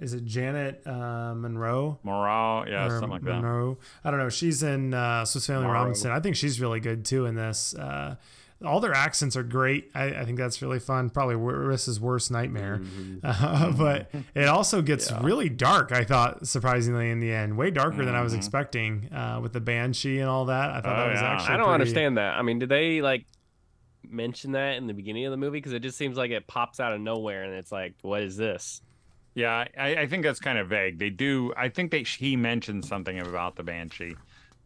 is 0.00 0.14
it 0.14 0.24
Janet 0.24 0.82
uh, 0.86 1.34
Munro? 1.34 1.98
Munro, 2.02 2.64
yeah, 2.66 2.86
or 2.86 2.90
something 2.90 3.10
like 3.10 3.22
Munro. 3.22 3.74
that. 3.74 4.08
I 4.08 4.10
don't 4.10 4.20
know. 4.20 4.28
She's 4.28 4.62
in 4.62 4.94
uh, 4.94 5.24
Swiss 5.24 5.46
Family 5.46 5.64
Munro. 5.64 5.78
Robinson. 5.78 6.10
I 6.10 6.20
think 6.20 6.36
she's 6.36 6.60
really 6.60 6.80
good 6.80 7.04
too 7.04 7.26
in 7.26 7.34
this. 7.34 7.74
Uh, 7.74 8.16
all 8.64 8.80
their 8.80 8.94
accents 8.94 9.36
are 9.36 9.42
great. 9.42 9.90
I, 9.94 10.06
I, 10.06 10.24
think 10.24 10.38
that's 10.38 10.60
really 10.62 10.78
fun. 10.78 11.10
Probably 11.10 11.34
Rissa's 11.34 12.00
worst 12.00 12.30
nightmare. 12.30 12.80
Mm-hmm. 12.82 13.14
Uh, 13.44 13.72
but 13.72 14.10
it 14.34 14.48
also 14.48 14.80
gets 14.80 15.10
yeah. 15.10 15.20
really 15.22 15.48
dark, 15.48 15.92
I 15.92 16.04
thought, 16.04 16.46
surprisingly, 16.46 17.10
in 17.10 17.20
the 17.20 17.32
end. 17.32 17.56
Way 17.56 17.70
darker 17.70 17.96
mm-hmm. 17.96 18.06
than 18.06 18.14
I 18.14 18.22
was 18.22 18.32
mm-hmm. 18.32 18.38
expecting 18.38 19.12
uh, 19.12 19.40
with 19.42 19.52
the 19.52 19.60
Banshee 19.60 20.18
and 20.20 20.28
all 20.28 20.46
that. 20.46 20.70
I 20.70 20.80
thought 20.80 20.96
oh, 20.96 21.04
that 21.04 21.12
was 21.12 21.20
yeah. 21.20 21.28
actually. 21.28 21.54
I 21.54 21.56
don't 21.56 21.66
pretty... 21.66 21.74
understand 21.74 22.18
that. 22.18 22.36
I 22.36 22.42
mean, 22.42 22.58
did 22.58 22.68
they 22.68 23.00
like 23.00 23.26
mention 24.02 24.52
that 24.52 24.76
in 24.76 24.86
the 24.86 24.94
beginning 24.94 25.26
of 25.26 25.30
the 25.30 25.36
movie? 25.36 25.58
Because 25.58 25.72
it 25.72 25.80
just 25.80 25.98
seems 25.98 26.16
like 26.16 26.30
it 26.30 26.46
pops 26.46 26.80
out 26.80 26.92
of 26.92 27.00
nowhere 27.00 27.44
and 27.44 27.54
it's 27.54 27.72
like, 27.72 27.94
what 28.02 28.22
is 28.22 28.36
this? 28.36 28.80
Yeah, 29.34 29.66
I, 29.76 29.96
I 29.96 30.06
think 30.06 30.22
that's 30.22 30.40
kind 30.40 30.58
of 30.58 30.68
vague. 30.68 30.98
They 30.98 31.10
do. 31.10 31.52
I 31.56 31.68
think 31.68 31.90
they 31.90 32.04
he 32.04 32.36
mentioned 32.36 32.84
something 32.84 33.18
about 33.18 33.56
the 33.56 33.64
Banshee, 33.64 34.14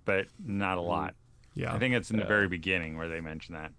but 0.04 0.26
not 0.44 0.76
a 0.78 0.82
mm. 0.82 0.88
lot. 0.88 1.14
Yeah, 1.54 1.74
I 1.74 1.78
think 1.78 1.94
it's 1.94 2.10
in 2.10 2.18
the 2.18 2.24
very 2.24 2.48
beginning 2.48 2.96
where 2.96 3.08
they 3.08 3.20
mention 3.20 3.54
that. 3.54 3.72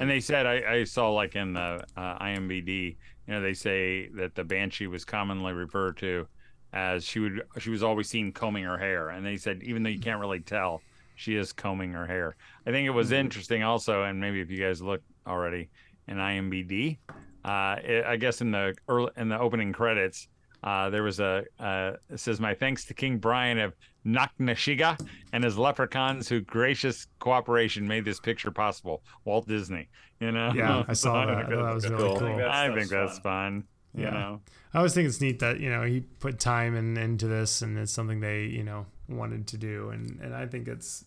And 0.00 0.10
they 0.10 0.20
said 0.20 0.46
I, 0.46 0.74
I 0.74 0.84
saw 0.84 1.10
like 1.10 1.36
in 1.36 1.54
the 1.54 1.84
uh, 1.96 2.18
IMBD, 2.18 2.96
you 3.26 3.34
know, 3.34 3.40
they 3.40 3.54
say 3.54 4.08
that 4.14 4.34
the 4.34 4.44
banshee 4.44 4.86
was 4.86 5.04
commonly 5.04 5.52
referred 5.52 5.96
to 5.98 6.26
as 6.72 7.04
she 7.04 7.20
would 7.20 7.42
she 7.58 7.70
was 7.70 7.82
always 7.82 8.08
seen 8.08 8.32
combing 8.32 8.64
her 8.64 8.76
hair, 8.78 9.08
and 9.10 9.24
they 9.24 9.36
said 9.36 9.62
even 9.62 9.82
though 9.82 9.90
you 9.90 10.00
can't 10.00 10.20
really 10.20 10.40
tell, 10.40 10.82
she 11.14 11.36
is 11.36 11.52
combing 11.52 11.92
her 11.92 12.06
hair. 12.06 12.36
I 12.66 12.70
think 12.70 12.86
it 12.86 12.90
was 12.90 13.08
mm-hmm. 13.08 13.20
interesting 13.20 13.62
also, 13.62 14.02
and 14.02 14.20
maybe 14.20 14.40
if 14.40 14.50
you 14.50 14.58
guys 14.58 14.82
look 14.82 15.02
already 15.26 15.70
in 16.06 16.18
IMBD, 16.18 16.98
uh, 17.44 17.76
it, 17.82 18.04
I 18.04 18.16
guess 18.16 18.40
in 18.40 18.50
the 18.50 18.74
early 18.88 19.10
in 19.16 19.28
the 19.28 19.38
opening 19.38 19.72
credits, 19.72 20.28
uh, 20.62 20.90
there 20.90 21.02
was 21.02 21.20
a 21.20 21.44
uh, 21.58 21.92
it 22.10 22.20
says 22.20 22.40
my 22.40 22.54
thanks 22.54 22.84
to 22.86 22.94
King 22.94 23.18
Brian 23.18 23.58
of 23.58 23.74
Knocknasheega 24.06 24.98
and 25.32 25.44
his 25.44 25.58
leprechauns 25.58 26.28
who 26.28 26.40
gracious 26.40 27.06
cooperation 27.18 27.86
made 27.86 28.04
this 28.04 28.20
picture 28.20 28.50
possible. 28.50 29.02
Walt 29.24 29.46
Disney, 29.48 29.88
you 30.20 30.32
know. 30.32 30.52
Yeah, 30.54 30.84
I 30.86 30.92
saw 30.92 31.26
that. 31.34 31.48
that 31.48 31.74
was 31.74 31.88
really 31.88 32.08
cool. 32.08 32.18
cool. 32.18 32.44
I 32.48 32.72
think 32.74 32.88
that's, 32.88 33.18
fun. 33.18 33.64
You 33.94 34.04
yeah. 34.04 34.10
know. 34.10 34.40
I 34.74 34.78
always 34.78 34.94
think 34.94 35.08
it's 35.08 35.20
neat 35.20 35.38
that 35.40 35.60
you 35.60 35.70
know 35.70 35.82
he 35.82 36.00
put 36.00 36.38
time 36.38 36.76
in, 36.76 36.96
into 36.96 37.26
this, 37.26 37.62
and 37.62 37.78
it's 37.78 37.92
something 37.92 38.20
they 38.20 38.44
you 38.44 38.62
know 38.62 38.86
wanted 39.08 39.46
to 39.48 39.56
do, 39.56 39.90
and 39.90 40.20
and 40.20 40.34
I 40.34 40.46
think 40.46 40.68
it's 40.68 41.04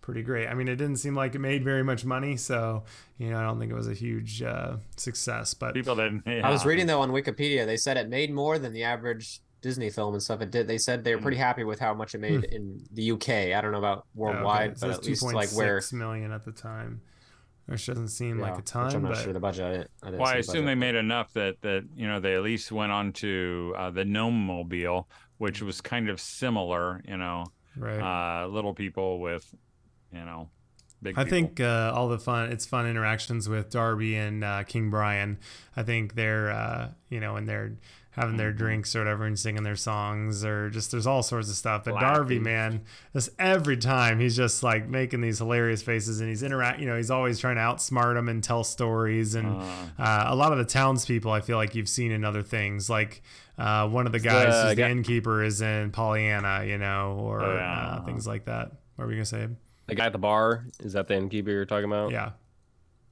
pretty 0.00 0.22
great. 0.22 0.48
I 0.48 0.54
mean, 0.54 0.68
it 0.68 0.76
didn't 0.76 0.96
seem 0.96 1.14
like 1.14 1.34
it 1.34 1.38
made 1.38 1.64
very 1.64 1.82
much 1.82 2.04
money, 2.04 2.36
so 2.36 2.84
you 3.18 3.30
know, 3.30 3.38
I 3.38 3.42
don't 3.42 3.58
think 3.58 3.70
it 3.70 3.74
was 3.74 3.88
a 3.88 3.94
huge 3.94 4.42
uh, 4.42 4.76
success. 4.96 5.54
But 5.54 5.74
people 5.74 5.96
didn't. 5.96 6.22
Yeah. 6.26 6.46
I 6.46 6.50
was 6.50 6.64
reading 6.64 6.86
though 6.86 7.00
on 7.00 7.10
Wikipedia, 7.10 7.66
they 7.66 7.76
said 7.76 7.96
it 7.96 8.08
made 8.08 8.32
more 8.32 8.58
than 8.58 8.72
the 8.72 8.84
average 8.84 9.40
Disney 9.60 9.90
film 9.90 10.14
and 10.14 10.22
stuff. 10.22 10.40
It 10.40 10.50
did. 10.50 10.66
They 10.66 10.78
said 10.78 11.04
they 11.04 11.14
were 11.14 11.20
pretty 11.20 11.36
mm. 11.36 11.40
happy 11.40 11.64
with 11.64 11.78
how 11.78 11.94
much 11.94 12.14
it 12.14 12.18
made 12.18 12.40
mm. 12.40 12.52
in 12.52 12.82
the 12.92 13.12
UK. 13.12 13.28
I 13.56 13.60
don't 13.60 13.72
know 13.72 13.78
about 13.78 14.06
worldwide, 14.14 14.60
yeah, 14.60 14.70
okay. 14.70 14.78
so 14.78 14.88
but 14.88 14.96
at 14.96 15.04
least 15.04 15.22
like 15.22 15.50
where 15.50 15.80
million 15.92 16.32
at 16.32 16.44
the 16.44 16.52
time. 16.52 17.02
Which 17.66 17.86
doesn't 17.86 18.08
seem 18.08 18.40
yeah, 18.40 18.50
like 18.50 18.58
a 18.58 18.62
ton. 18.62 18.92
I'm 18.92 19.02
not 19.02 19.12
but... 19.12 19.22
sure 19.22 19.32
the 19.32 19.38
budget. 19.38 19.64
I 19.64 19.70
didn't, 19.70 19.90
I 20.02 20.06
didn't 20.06 20.20
well, 20.20 20.28
I 20.28 20.36
assume 20.38 20.64
they 20.64 20.74
made 20.74 20.96
enough 20.96 21.32
that 21.34 21.60
that 21.60 21.84
you 21.94 22.08
know 22.08 22.18
they 22.18 22.34
at 22.34 22.42
least 22.42 22.72
went 22.72 22.90
on 22.90 23.12
to 23.14 23.74
uh, 23.76 23.90
the 23.90 24.04
Gnome 24.04 24.46
Mobile, 24.46 25.08
which 25.38 25.62
was 25.62 25.80
kind 25.80 26.08
of 26.08 26.20
similar. 26.20 27.00
You 27.06 27.16
know, 27.16 27.44
right? 27.76 28.42
Uh, 28.42 28.48
little 28.48 28.74
people 28.74 29.20
with, 29.20 29.54
you 30.12 30.24
know, 30.24 30.48
Big 31.02 31.18
I 31.18 31.24
think 31.24 31.60
uh, 31.60 31.92
all 31.94 32.08
the 32.08 32.18
fun, 32.18 32.52
it's 32.52 32.66
fun 32.66 32.86
interactions 32.86 33.48
with 33.48 33.70
Darby 33.70 34.16
and 34.16 34.44
uh, 34.44 34.64
King 34.64 34.90
Brian. 34.90 35.38
I 35.74 35.82
think 35.82 36.14
they're, 36.14 36.50
uh, 36.50 36.90
you 37.08 37.20
know, 37.20 37.36
and 37.36 37.48
they're 37.48 37.72
having 38.10 38.36
their 38.36 38.50
mm-hmm. 38.50 38.58
drinks 38.58 38.94
or 38.94 38.98
whatever 38.98 39.24
and 39.24 39.38
singing 39.38 39.62
their 39.62 39.76
songs 39.76 40.44
or 40.44 40.68
just 40.68 40.90
there's 40.90 41.06
all 41.06 41.22
sorts 41.22 41.48
of 41.48 41.54
stuff. 41.54 41.84
But 41.84 42.00
Darby, 42.00 42.38
man, 42.38 42.82
just 43.14 43.30
every 43.38 43.78
time 43.78 44.20
he's 44.20 44.36
just 44.36 44.62
like 44.62 44.88
making 44.88 45.22
these 45.22 45.38
hilarious 45.38 45.80
faces 45.80 46.20
and 46.20 46.28
he's 46.28 46.42
interact. 46.42 46.80
You 46.80 46.86
know, 46.86 46.96
he's 46.98 47.10
always 47.10 47.38
trying 47.38 47.56
to 47.56 47.62
outsmart 47.62 48.14
them 48.14 48.28
and 48.28 48.44
tell 48.44 48.62
stories. 48.62 49.34
And 49.34 49.56
uh. 49.56 49.72
uh, 49.98 50.24
a 50.26 50.34
lot 50.34 50.52
of 50.52 50.58
the 50.58 50.66
townspeople, 50.66 51.30
I 51.30 51.40
feel 51.40 51.56
like 51.56 51.74
you've 51.74 51.88
seen 51.88 52.12
in 52.12 52.24
other 52.24 52.42
things, 52.42 52.90
like. 52.90 53.22
Uh, 53.58 53.86
one 53.86 54.06
of 54.06 54.12
the 54.12 54.18
guys 54.18 54.54
the, 54.54 54.68
who's 54.68 54.76
the 54.76 54.88
innkeeper 54.88 55.42
is 55.42 55.60
in 55.60 55.90
Pollyanna, 55.90 56.64
you 56.64 56.78
know, 56.78 57.18
or 57.20 57.42
oh, 57.42 57.56
yeah. 57.56 57.88
Uh, 57.88 58.04
things 58.06 58.26
like 58.26 58.46
that. 58.46 58.72
What 58.96 59.04
were 59.04 59.10
you 59.10 59.18
gonna 59.18 59.26
say? 59.26 59.48
The 59.90 59.96
guy 59.96 60.06
at 60.06 60.12
the 60.12 60.18
bar 60.18 60.64
is 60.80 60.94
that 60.94 61.08
the 61.08 61.14
innkeeper 61.14 61.50
you're 61.50 61.66
talking 61.66 61.86
about? 61.86 62.12
Yeah. 62.12 62.30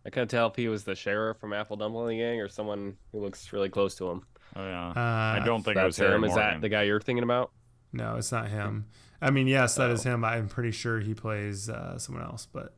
I 0.07 0.11
couldn't 0.11 0.29
tell 0.29 0.47
if 0.49 0.57
he 0.57 0.69
was 0.69 0.85
the 0.85 0.95
sheriff 0.95 1.39
from 1.39 1.53
Apple 1.53 1.77
Dumpling 1.77 2.19
Gang 2.19 2.41
or 2.41 2.49
someone 2.49 2.97
who 3.13 3.21
looks 3.21 3.53
really 3.53 3.69
close 3.69 3.95
to 3.97 4.09
him. 4.09 4.23
Oh 4.57 4.65
yeah. 4.65 4.89
Uh, 4.89 5.41
I 5.41 5.43
don't 5.45 5.63
think 5.63 5.77
it 5.77 5.85
was 5.85 5.99
him. 5.99 6.25
Is 6.25 6.35
that 6.35 6.61
the 6.61 6.69
guy 6.69 6.85
you're 6.85 7.01
thinking 7.01 7.25
about? 7.25 7.51
No, 7.93 8.17
it's 8.17 8.33
not 8.33 8.49
him. 8.49 8.87
I 9.21 9.31
mean, 9.31 9.49
yes, 9.49 9.75
that 9.75 9.91
oh. 9.91 9.93
is 9.93 10.05
him. 10.05 10.25
I'm 10.25 10.49
pretty 10.49 10.71
sure 10.71 11.01
he 11.01 11.15
plays 11.15 11.69
uh, 11.69 11.99
someone 11.99 12.25
else, 12.25 12.47
but 12.51 12.75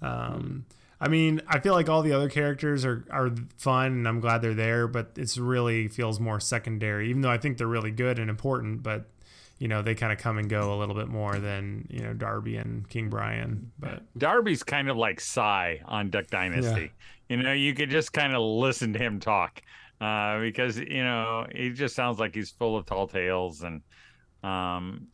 um, 0.00 0.64
I 1.00 1.08
mean, 1.08 1.42
I 1.46 1.60
feel 1.60 1.74
like 1.74 1.88
all 1.88 2.02
the 2.02 2.12
other 2.12 2.30
characters 2.30 2.84
are 2.84 3.04
are 3.10 3.30
fun, 3.58 3.92
and 3.92 4.08
I'm 4.08 4.20
glad 4.20 4.40
they're 4.40 4.54
there. 4.54 4.88
But 4.88 5.12
it's 5.16 5.36
really 5.36 5.88
feels 5.88 6.18
more 6.18 6.40
secondary, 6.40 7.10
even 7.10 7.20
though 7.20 7.30
I 7.30 7.38
think 7.38 7.58
they're 7.58 7.66
really 7.66 7.90
good 7.90 8.18
and 8.18 8.30
important. 8.30 8.82
But 8.82 9.10
you 9.58 9.68
know 9.68 9.82
they 9.82 9.94
kind 9.94 10.12
of 10.12 10.18
come 10.18 10.38
and 10.38 10.48
go 10.48 10.74
a 10.74 10.76
little 10.76 10.94
bit 10.94 11.08
more 11.08 11.38
than 11.38 11.86
you 11.90 12.00
know 12.00 12.12
Darby 12.12 12.56
and 12.56 12.88
King 12.88 13.08
Brian. 13.08 13.70
But 13.78 14.02
Darby's 14.18 14.62
kind 14.62 14.88
of 14.90 14.96
like 14.96 15.20
Si 15.20 15.40
on 15.84 16.10
Duck 16.10 16.26
Dynasty. 16.28 16.80
Yeah. 16.80 17.36
You 17.36 17.42
know, 17.42 17.52
you 17.52 17.74
could 17.74 17.90
just 17.90 18.12
kind 18.12 18.34
of 18.34 18.42
listen 18.42 18.92
to 18.92 18.98
him 18.98 19.18
talk 19.18 19.62
uh, 20.00 20.40
because 20.40 20.78
you 20.78 21.02
know 21.02 21.46
he 21.54 21.70
just 21.70 21.94
sounds 21.94 22.18
like 22.18 22.34
he's 22.34 22.50
full 22.50 22.76
of 22.76 22.86
tall 22.86 23.08
tales 23.08 23.62
and 23.62 23.82
um, 24.42 25.08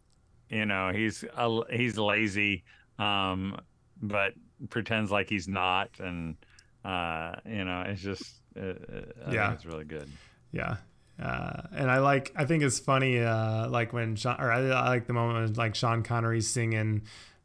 you 0.49 0.67
know 0.67 0.91
he's 0.93 1.25
uh, 1.37 1.61
he's 1.71 1.97
lazy, 1.97 2.65
um, 2.99 3.57
but 4.03 4.35
pretends 4.71 5.11
like 5.11 5.29
he's 5.29 5.49
not, 5.49 5.89
and 6.01 6.37
uh, 6.85 7.37
you 7.47 7.65
know 7.65 7.85
it's 7.87 8.03
just 8.03 8.41
uh, 8.57 8.61
uh 8.61 9.31
yeah, 9.31 9.53
it's 9.53 9.65
really 9.65 9.85
good. 9.85 10.09
Yeah, 10.53 10.77
uh, 11.23 11.63
and 11.73 11.91
I 11.91 11.99
like, 11.99 12.33
I 12.35 12.45
think 12.45 12.63
it's 12.63 12.79
funny, 12.79 13.21
uh, 13.21 13.69
like 13.69 13.93
when 13.93 14.17
Sean, 14.17 14.41
or 14.41 14.51
I, 14.51 14.61
I, 14.61 14.89
like 14.89 15.07
the 15.07 15.13
moment 15.13 15.45
when 15.45 15.55
like 15.55 15.75
Sean 15.75 16.03
Connery's 16.03 16.49
singing 16.49 17.03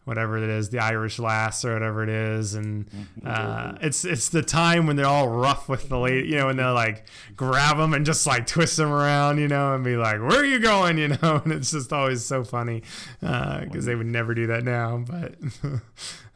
whatever 0.08 0.38
it 0.38 0.50
is, 0.50 0.70
the 0.70 0.80
Irish 0.80 1.20
Lass 1.20 1.66
or 1.66 1.74
whatever 1.74 2.02
it 2.02 2.10
is, 2.10 2.54
and 2.56 2.90
mm-hmm. 2.90 3.28
uh, 3.28 3.78
it's 3.82 4.06
it's 4.06 4.30
the 4.30 4.42
time 4.42 4.88
when 4.88 4.96
they're 4.96 5.06
all 5.06 5.28
rough 5.28 5.68
with 5.68 5.90
the 5.90 6.00
lady, 6.00 6.30
you 6.30 6.38
know, 6.38 6.48
and 6.48 6.58
they're 6.58 6.72
like 6.72 7.06
grab 7.36 7.78
them 7.78 7.94
and 7.94 8.06
just 8.06 8.26
like 8.26 8.48
twist 8.48 8.78
them 8.78 8.90
around, 8.90 9.38
you 9.38 9.50
know, 9.50 9.76
and 9.76 9.84
be 9.84 9.98
like, 9.98 10.22
"Where 10.22 10.40
are 10.40 10.46
you 10.46 10.60
going?" 10.60 10.98
You 10.98 11.10
know, 11.10 11.42
and 11.44 11.54
it's 11.54 11.72
just 11.72 11.94
always 11.94 12.26
so 12.26 12.44
funny 12.44 12.82
because 13.20 13.86
uh, 13.86 13.86
they 13.86 13.96
would 13.96 14.08
never 14.08 14.34
do 14.34 14.48
that 14.48 14.64
now, 14.64 15.04
but 15.08 15.36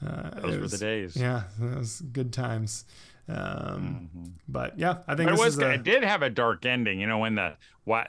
uh, 0.05 0.41
those 0.41 0.57
were 0.59 0.67
the 0.67 0.77
days. 0.77 1.15
Yeah, 1.15 1.43
those 1.57 2.01
good 2.01 2.31
times. 2.33 2.85
Um, 3.27 4.09
mm-hmm. 4.15 4.23
But 4.47 4.77
yeah, 4.77 4.97
I 5.07 5.15
think 5.15 5.29
it 5.29 5.37
was. 5.37 5.57
A, 5.59 5.73
it 5.73 5.83
did 5.83 6.03
have 6.03 6.21
a 6.21 6.29
dark 6.29 6.65
ending. 6.65 6.99
You 6.99 7.07
know, 7.07 7.19
when 7.19 7.35
the 7.35 7.55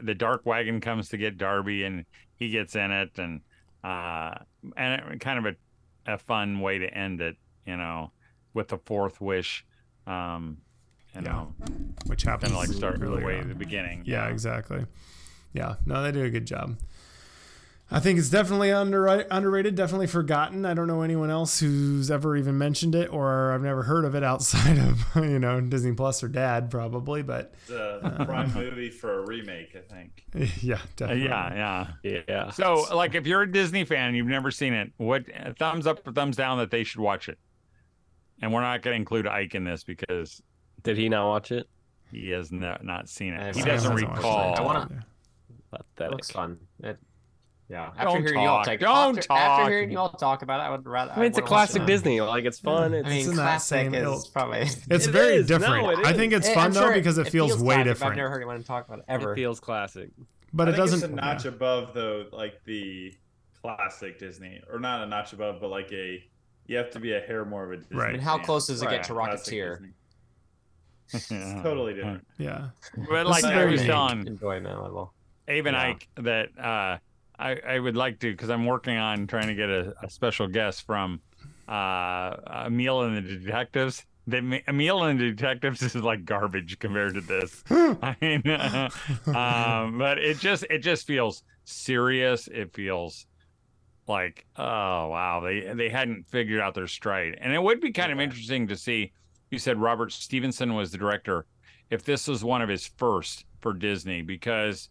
the 0.00 0.14
dark 0.14 0.46
wagon 0.46 0.80
comes 0.80 1.08
to 1.10 1.16
get 1.16 1.38
Darby 1.38 1.84
and 1.84 2.04
he 2.36 2.50
gets 2.50 2.74
in 2.74 2.90
it, 2.90 3.18
and 3.18 3.40
uh, 3.84 4.34
and 4.76 5.00
it, 5.12 5.20
kind 5.20 5.38
of 5.38 5.54
a 6.06 6.12
a 6.14 6.18
fun 6.18 6.60
way 6.60 6.78
to 6.78 6.92
end 6.92 7.20
it. 7.20 7.36
You 7.66 7.76
know, 7.76 8.10
with 8.54 8.68
the 8.68 8.78
fourth 8.78 9.20
wish. 9.20 9.64
Um, 10.06 10.58
you 11.14 11.20
Yeah. 11.22 11.30
know, 11.32 11.54
which 12.06 12.26
of 12.26 12.42
like 12.52 12.68
start 12.70 12.98
the 12.98 13.10
way 13.10 13.38
at 13.38 13.48
the 13.48 13.54
beginning. 13.54 14.02
Yeah, 14.06 14.28
exactly. 14.28 14.86
Yeah, 15.52 15.76
no, 15.84 16.02
they 16.02 16.10
do 16.10 16.24
a 16.24 16.30
good 16.30 16.46
job. 16.46 16.78
I 17.92 18.00
think 18.00 18.18
it's 18.18 18.30
definitely 18.30 18.72
under, 18.72 19.06
underrated, 19.06 19.74
definitely 19.74 20.06
forgotten. 20.06 20.64
I 20.64 20.74
don't 20.74 20.86
know 20.86 21.02
anyone 21.02 21.30
else 21.30 21.60
who's 21.60 22.10
ever 22.10 22.36
even 22.36 22.56
mentioned 22.58 22.94
it, 22.94 23.12
or 23.12 23.52
I've 23.52 23.62
never 23.62 23.82
heard 23.82 24.04
of 24.04 24.14
it 24.14 24.24
outside 24.24 24.78
of 24.78 25.04
you 25.16 25.38
know 25.38 25.60
Disney 25.60 25.92
Plus 25.92 26.22
or 26.22 26.28
Dad 26.28 26.70
probably. 26.70 27.22
But 27.22 27.54
It's 27.62 27.70
a 27.70 28.24
prime 28.26 28.52
movie 28.54 28.90
for 28.90 29.18
a 29.18 29.26
remake, 29.26 29.76
I 29.76 29.80
think. 29.92 30.24
yeah, 30.62 30.76
Uh, 30.76 30.78
definitely. 30.96 31.24
yeah, 31.24 31.86
yeah. 32.02 32.22
Yeah. 32.28 32.50
So, 32.50 32.86
like, 32.94 33.14
if 33.14 33.26
you're 33.26 33.42
a 33.42 33.50
Disney 33.52 33.84
fan 33.84 34.08
and 34.08 34.16
you've 34.16 34.26
never 34.26 34.50
seen 34.50 34.72
it, 34.72 34.92
what 34.96 35.24
thumbs 35.58 35.86
up 35.86 36.06
or 36.06 36.12
thumbs 36.12 36.36
down 36.36 36.58
that 36.58 36.70
they 36.70 36.84
should 36.84 37.00
watch 37.00 37.28
it? 37.28 37.38
And 38.40 38.52
we're 38.52 38.60
not 38.62 38.82
going 38.82 38.94
to 38.94 38.98
include 38.98 39.26
Ike 39.26 39.54
in 39.54 39.64
this 39.64 39.84
because 39.84 40.42
Did 40.82 40.96
he 40.96 41.08
not 41.08 41.28
watch 41.28 41.52
it? 41.52 41.68
he 42.10 42.30
has 42.30 42.50
no, 42.52 42.76
not 42.82 43.08
seen 43.08 43.32
it. 43.34 43.54
He 43.56 43.62
doesn't 43.62 43.90
Hasn't 43.92 43.94
watched 43.94 44.04
it. 44.04 44.16
recall. 44.16 44.54
I 44.58 44.60
wanna- 44.62 45.04
It 45.50 45.56
Pathetic. 45.70 46.10
looks 46.12 46.30
fun. 46.30 46.58
It, 46.82 46.98
yeah. 47.72 47.86
After 47.96 48.04
Don't 48.04 48.22
hearing 48.22 48.40
you 48.42 48.48
all 48.48 48.58
talk. 48.58 48.66
take, 48.66 48.80
Don't 48.80 49.16
after, 49.18 49.28
talk. 49.28 49.38
after 49.40 49.70
hearing 49.72 49.90
you 49.90 49.98
all 49.98 50.10
talk 50.10 50.42
about 50.42 50.60
it, 50.60 50.64
I 50.64 50.70
would 50.70 50.86
rather. 50.86 51.12
I 51.12 51.16
mean, 51.16 51.24
it's 51.24 51.38
a 51.38 51.42
classic. 51.42 51.86
Disney. 51.86 52.20
Like 52.20 52.44
it's 52.44 52.60
fun. 52.60 52.92
Yeah. 52.92 52.98
It's, 52.98 53.06
I 53.06 53.10
mean, 53.10 53.26
It's 53.28 53.34
classic 53.34 53.92
same 53.92 53.94
is 53.94 54.26
probably. 54.28 54.58
It's 54.90 55.06
It 55.06 55.10
very 55.10 55.34
is. 55.36 55.48
No, 55.48 55.58
different. 55.58 55.98
it 56.00 56.06
I 56.06 56.12
think 56.12 56.32
it's 56.34 56.46
Eh, 56.48 56.54
fun 56.54 56.66
I'm 56.66 56.72
though 56.72 56.80
sure 56.82 56.92
because 56.94 57.18
it, 57.18 57.28
feels, 57.30 57.52
feels 57.52 57.62
way 57.62 57.74
classic, 57.76 57.90
different. 57.92 58.10
I've 58.12 58.16
never 58.18 58.28
heard 58.30 58.36
anyone 58.42 58.62
talk 58.62 58.86
about 58.86 58.98
it 59.00 59.04
ever. 59.08 59.32
it 59.32 59.36
feels 59.36 59.58
classic. 59.58 60.10
but 60.52 60.68
I 60.68 60.70
it 60.70 60.74
think 60.74 60.84
doesn't. 60.90 60.98
It's 60.98 61.12
a 61.12 61.16
notch 61.16 61.44
yeah. 61.46 61.50
above 61.52 61.94
though, 61.94 62.26
like 62.30 62.62
the 62.66 63.14
classic 63.62 64.18
Disney, 64.18 64.60
or 64.70 64.78
not 64.78 65.02
a 65.02 65.06
notch 65.06 65.32
above, 65.32 65.60
but 65.60 65.68
like 65.70 65.90
a. 65.92 66.22
You 66.66 66.76
have 66.76 66.90
to 66.92 67.00
be 67.00 67.12
a 67.14 67.20
hair 67.20 67.44
more 67.44 67.64
of 67.64 67.72
a 67.72 67.76
Disney. 67.78 67.96
Right. 67.96 68.10
I 68.10 68.12
mean, 68.12 68.20
how 68.20 68.38
close 68.38 68.68
does 68.68 68.82
it 68.82 68.86
Right. 68.86 68.96
get 68.98 69.04
to 69.04 69.14
Rocketeer? 69.14 69.90
It's 71.14 71.28
totally 71.28 71.92
different. 71.94 72.26
Yeah, 72.38 72.68
But 73.08 73.26
like 73.26 73.40
is 73.40 73.44
I 73.44 73.54
very 73.54 73.72
was 73.72 73.82
telling 73.82 74.26
Enjoyment 74.26 74.80
level. 74.82 75.12
Abe 75.48 75.66
and 75.66 75.76
Ike 75.76 76.08
that 76.16 76.58
uh, 76.58 76.98
I, 77.42 77.60
I 77.66 77.78
would 77.78 77.96
like 77.96 78.20
to 78.20 78.30
because 78.30 78.50
I'm 78.50 78.66
working 78.66 78.96
on 78.96 79.26
trying 79.26 79.48
to 79.48 79.54
get 79.54 79.68
a, 79.68 79.94
a 80.02 80.08
special 80.08 80.46
guest 80.46 80.86
from 80.86 81.20
uh, 81.68 82.36
Emil 82.66 83.02
and 83.02 83.16
the 83.16 83.36
Detectives. 83.36 84.04
They, 84.28 84.62
Emil 84.68 85.02
and 85.02 85.18
the 85.18 85.32
Detectives 85.32 85.82
is 85.82 85.96
like 85.96 86.24
garbage 86.24 86.78
compared 86.78 87.14
to 87.14 87.20
this. 87.20 87.64
I 87.70 88.16
mean, 88.20 88.42
um, 89.34 89.98
but 89.98 90.18
it 90.18 90.38
just 90.38 90.64
it 90.70 90.78
just 90.78 91.06
feels 91.06 91.42
serious. 91.64 92.46
It 92.46 92.72
feels 92.74 93.26
like 94.08 94.46
oh 94.56 95.08
wow 95.08 95.40
they 95.44 95.72
they 95.74 95.88
hadn't 95.88 96.28
figured 96.28 96.60
out 96.60 96.74
their 96.74 96.86
stride, 96.86 97.38
and 97.40 97.52
it 97.52 97.62
would 97.62 97.80
be 97.80 97.90
kind 97.90 98.12
of 98.12 98.20
interesting 98.20 98.68
to 98.68 98.76
see. 98.76 99.12
You 99.50 99.58
said 99.58 99.78
Robert 99.78 100.12
Stevenson 100.12 100.74
was 100.74 100.92
the 100.92 100.98
director. 100.98 101.46
If 101.90 102.04
this 102.04 102.28
was 102.28 102.42
one 102.42 102.62
of 102.62 102.68
his 102.68 102.86
first 102.86 103.44
for 103.60 103.74
Disney, 103.74 104.22
because 104.22 104.88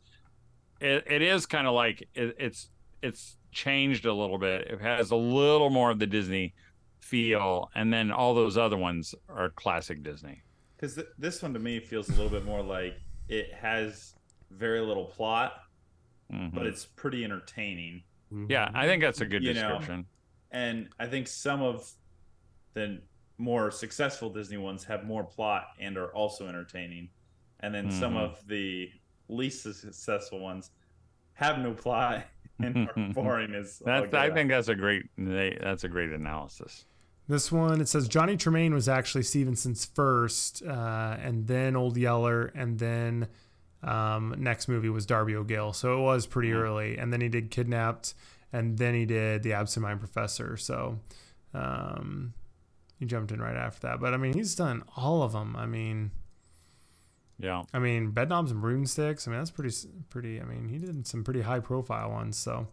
it, 0.82 1.04
it 1.10 1.22
is 1.22 1.46
kind 1.46 1.68
of 1.68 1.74
like 1.74 2.08
it, 2.14 2.36
it's 2.40 2.70
it's 3.02 3.38
changed 3.52 4.06
a 4.06 4.14
little 4.14 4.38
bit. 4.38 4.68
It 4.68 4.82
has 4.82 5.12
a 5.12 5.16
little 5.16 5.70
more 5.70 5.92
of 5.92 6.00
the 6.00 6.08
Disney 6.08 6.54
feel, 7.00 7.70
and 7.76 7.92
then 7.94 8.12
all 8.12 8.34
those 8.34 8.58
other 8.58 8.78
ones 8.78 9.14
are 9.30 9.50
classic 9.50 10.04
Disney. 10.04 10.42
Because 10.76 10.96
th- 10.96 11.08
this 11.18 11.42
one 11.42 11.54
to 11.54 11.60
me 11.60 11.80
feels 11.80 12.10
a 12.10 12.14
little 12.14 12.30
bit 12.30 12.46
more 12.46 12.62
like 12.62 12.96
it 13.28 13.54
has 13.54 14.14
very 14.52 14.82
little 14.82 15.06
plot, 15.06 15.54
Mhm. 16.32 16.54
but 16.54 16.66
it's 16.66 16.86
pretty 16.86 17.24
entertaining. 17.24 18.04
yeah, 18.50 18.70
I 18.74 18.86
think 18.88 19.02
that's 19.04 19.20
a 19.22 19.26
good 19.26 19.44
You 19.44 19.54
know, 19.54 19.62
description. 19.70 20.06
And 20.52 20.90
I 21.00 21.08
think 21.08 21.28
some 21.28 21.62
of 21.62 21.90
the 22.74 23.02
more 23.38 23.72
successful 23.72 24.30
Disney 24.30 24.58
ones 24.58 24.84
have 24.86 25.04
more 25.06 25.24
plot 25.24 25.68
and 25.80 25.98
are 25.98 26.14
also 26.14 26.48
entertaining. 26.48 27.10
And 27.60 27.74
then 27.76 27.92
some 27.92 28.14
Mhm. 28.14 28.22
of 28.24 28.48
the 28.48 28.90
least 29.32 29.64
successful 29.64 30.40
ones 30.40 30.72
have 31.34 31.60
no 31.60 31.74
plot 31.74 32.26
and 32.60 32.90
are 32.90 33.14
boring 33.14 33.56
as 33.56 33.82
That's 33.84 34.14
I 34.14 34.28
out. 34.28 34.34
think 34.34 34.50
that's 34.50 34.68
a 34.68 34.76
great 34.76 35.04
that's 35.18 35.84
a 35.84 35.90
great 35.90 36.12
analysis. 36.12 36.86
This 37.28 37.52
one, 37.52 37.80
it 37.80 37.88
says 37.88 38.08
Johnny 38.08 38.36
Tremain 38.36 38.74
was 38.74 38.90
actually 38.90 39.24
Stevenson's 39.24 39.86
first, 39.86 40.64
uh, 40.64 41.18
and 41.22 41.48
then 41.48 41.76
Old 41.76 41.96
Yeller, 41.96 42.52
and 42.56 42.78
then 42.78 43.28
um, 43.84 44.36
next 44.38 44.68
movie 44.68 44.90
was 44.90 45.06
Darby 45.06 45.36
O'Gill. 45.36 45.74
So 45.74 46.00
it 46.00 46.02
was 46.02 46.26
pretty 46.28 46.52
early. 46.52 46.98
And 46.98 47.12
then 47.14 47.22
he 47.22 47.30
did 47.30 47.50
Kidnapped, 47.50 48.14
and 48.52 48.78
then 48.78 48.94
he 48.94 49.06
did 49.06 49.44
The 49.44 49.54
Absent 49.54 49.84
Mind 49.84 50.00
Professor. 50.00 50.58
So 50.58 51.00
um, 51.54 52.34
he 53.00 53.06
jumped 53.06 53.32
in 53.32 53.42
right 53.42 53.56
after 53.56 53.88
that. 53.88 54.00
But 54.00 54.14
I 54.14 54.18
mean, 54.18 54.34
he's 54.34 54.56
done 54.56 54.84
all 54.98 55.24
of 55.24 55.32
them. 55.32 55.56
I 55.56 55.66
mean, 55.66 56.12
Yeah. 57.42 57.64
I 57.74 57.80
mean, 57.80 58.12
Bedknobs 58.12 58.52
and 58.52 58.62
Broomsticks. 58.62 59.28
I 59.28 59.32
mean, 59.32 59.40
that's 59.40 59.52
pretty, 59.52 59.76
pretty. 60.10 60.40
I 60.40 60.44
mean, 60.44 60.70
he 60.70 60.78
did 60.78 61.08
some 61.08 61.24
pretty 61.24 61.42
high 61.42 61.60
profile 61.60 62.12
ones. 62.12 62.38
So, 62.38 62.68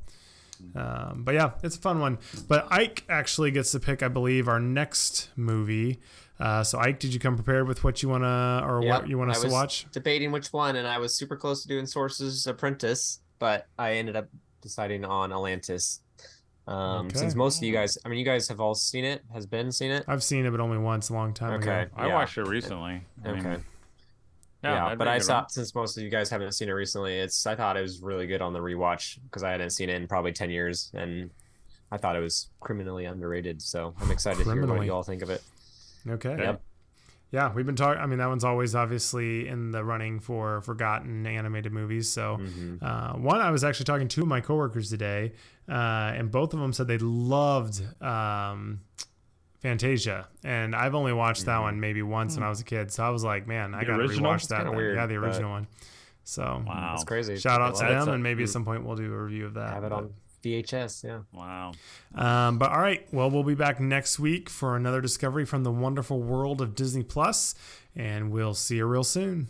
um, 0.75 1.23
but 1.25 1.35
yeah, 1.35 1.53
it's 1.63 1.77
a 1.77 1.81
fun 1.81 2.01
one. 2.01 2.19
But 2.49 2.67
Ike 2.71 3.05
actually 3.09 3.51
gets 3.51 3.73
to 3.73 3.81
pick, 3.81 4.03
I 4.03 4.09
believe, 4.09 4.49
our 4.49 4.61
next 4.61 5.31
movie. 5.37 6.01
Uh, 6.41 6.63
so 6.63 6.79
Ike, 6.79 7.01
did 7.01 7.13
you 7.15 7.21
come 7.21 7.35
prepared 7.37 7.67
with 7.67 7.83
what 7.83 8.03
you 8.03 8.09
wanna 8.09 8.63
or 8.65 8.83
Yep, 8.83 9.01
what 9.01 9.09
you 9.09 9.19
want 9.19 9.31
us 9.31 9.43
to 9.43 9.49
watch? 9.49 9.87
Debating 9.93 10.31
which 10.33 10.53
one, 10.53 10.77
and 10.77 10.87
I 10.87 10.99
was 10.99 11.15
super 11.15 11.37
close 11.37 11.63
to 11.63 11.69
doing 11.69 11.87
Sorcerer's 11.87 12.47
Apprentice, 12.47 13.21
but 13.39 13.67
I 13.79 13.95
ended 13.95 14.15
up 14.17 14.29
deciding 14.61 15.05
on 15.05 15.33
Atlantis. 15.33 16.01
Um, 16.67 17.07
Okay. 17.07 17.19
Since 17.19 17.35
most 17.35 17.57
of 17.59 17.63
you 17.65 17.73
guys, 17.73 17.97
I 18.05 18.09
mean, 18.09 18.19
you 18.19 18.25
guys 18.25 18.47
have 18.49 18.61
all 18.61 18.75
seen 18.75 19.05
it. 19.05 19.23
Has 19.33 19.47
Ben 19.47 19.73
seen 19.73 19.91
it? 19.91 20.05
I've 20.07 20.23
seen 20.23 20.45
it, 20.45 20.51
but 20.51 20.61
only 20.61 20.77
once, 20.79 21.09
a 21.09 21.15
long 21.15 21.33
time 21.33 21.55
Okay. 21.61 21.83
ago. 21.83 21.91
I 21.97 22.07
Yeah. 22.09 22.15
watched 22.15 22.37
it 22.37 22.47
recently. 22.47 23.01
I 23.25 23.33
mean, 23.33 23.65
Okay. 24.65 24.73
yeah, 24.75 24.89
yeah, 24.89 24.95
but 24.97 25.07
I 25.09 25.19
saw 25.19 25.41
one. 25.41 25.49
since 25.51 25.75
most 25.75 25.97
of 25.97 26.03
you 26.03 26.11
guys 26.11 26.31
haven't 26.31 26.53
seen 26.53 26.69
it 26.69 26.73
recently, 26.73 27.19
it's 27.19 27.47
I 27.47 27.55
thought 27.55 27.77
it 27.77 27.83
was 27.83 28.01
really 28.03 28.27
good 28.27 28.43
on 28.43 28.53
the 28.53 28.59
rewatch 28.59 29.19
because 29.25 29.43
I 29.45 29.51
hadn't 29.53 29.71
seen 29.71 29.89
it 29.89 29.95
in 29.95 30.09
probably 30.09 30.33
ten 30.33 30.51
years, 30.51 30.91
and 30.95 31.31
I 31.93 31.97
thought 31.97 32.17
it 32.17 32.21
was 32.21 32.49
criminally 32.61 33.05
underrated. 33.05 33.63
So 33.63 33.95
I'm 34.01 34.11
excited 34.11 34.45
to 34.45 34.53
hear 34.53 34.67
what 34.67 34.85
you 34.85 34.93
all 34.93 35.03
think 35.05 35.23
of 35.23 35.31
it. 35.31 35.43
Okay. 36.09 36.37
Yep. 36.37 36.63
Yeah, 37.31 37.53
we've 37.53 37.67
been 37.67 37.77
talking. 37.77 38.01
I 38.03 38.07
mean, 38.07 38.19
that 38.21 38.29
one's 38.29 38.43
always 38.43 38.75
obviously 38.75 39.47
in 39.47 39.71
the 39.71 39.85
running 39.85 40.19
for 40.19 40.63
forgotten 40.63 41.27
animated 41.27 41.73
movies. 41.73 42.11
So, 42.11 42.39
Mhm. 42.39 42.83
uh, 42.83 43.19
one 43.19 43.41
I 43.41 43.51
was 43.51 43.63
actually 43.65 43.85
talking 43.85 44.09
to 44.09 44.25
my 44.25 44.41
coworkers 44.41 44.89
today, 44.89 45.35
uh, 45.69 45.73
and 46.17 46.31
both 46.31 46.55
of 46.55 46.61
them 46.61 46.73
said 46.73 46.87
they 46.89 46.97
loved 46.99 47.83
um, 48.03 48.81
Fantasia, 49.61 50.29
and 50.45 50.75
I've 50.77 50.95
only 50.95 51.13
watched 51.13 51.47
that 51.47 51.59
one 51.59 51.81
maybe 51.81 52.03
once 52.03 52.37
when 52.37 52.45
I 52.45 52.49
was 52.49 52.61
a 52.61 52.65
kid. 52.65 52.93
So 52.93 53.03
I 53.05 53.11
was 53.11 53.25
like, 53.25 53.47
man, 53.47 53.75
I 53.75 53.81
The 53.81 53.87
gotta 53.87 54.03
original? 54.05 54.33
rewatch 54.33 54.49
that. 54.49 54.73
weird, 54.73 54.97
yeah, 54.97 55.07
the 55.07 55.15
but- 55.17 55.25
original 55.27 55.51
one. 55.51 55.67
So 56.25 56.63
Wow. 56.67 56.93
It's 56.95 57.05
crazy. 57.05 57.37
shout 57.39 57.61
out 57.61 57.75
to 57.77 57.85
them, 57.87 58.09
a- 58.09 58.13
and 58.13 58.23
maybe 58.23 58.43
at 58.43 58.51
some 58.51 58.65
point 58.65 58.85
we'll 58.85 58.97
do 58.97 59.13
a 59.13 59.23
review 59.23 59.47
of 59.47 59.55
that. 59.55 59.75
Have 59.75 59.85
it 59.85 59.91
but- 59.91 59.97
on 59.97 60.11
VHS. 60.45 61.03
Yeah. 61.05 61.21
Wow. 61.33 61.73
Um, 62.15 62.59
but 62.59 62.71
all 62.71 62.81
right, 62.81 63.07
well, 63.13 63.29
we'll 63.31 63.43
be 63.43 63.57
back 63.57 63.81
next 63.81 64.19
week 64.21 64.49
for 64.49 64.77
another 64.77 65.01
discovery 65.01 65.45
from 65.45 65.65
the 65.65 65.73
wonderful 65.73 66.23
world 66.23 66.61
of 66.61 66.75
Disney 66.77 67.03
Plus, 67.03 67.55
and 67.97 68.31
we'll 68.31 68.55
see 68.55 68.77
you 68.77 68.87
real 68.87 69.03
soon. 69.03 69.49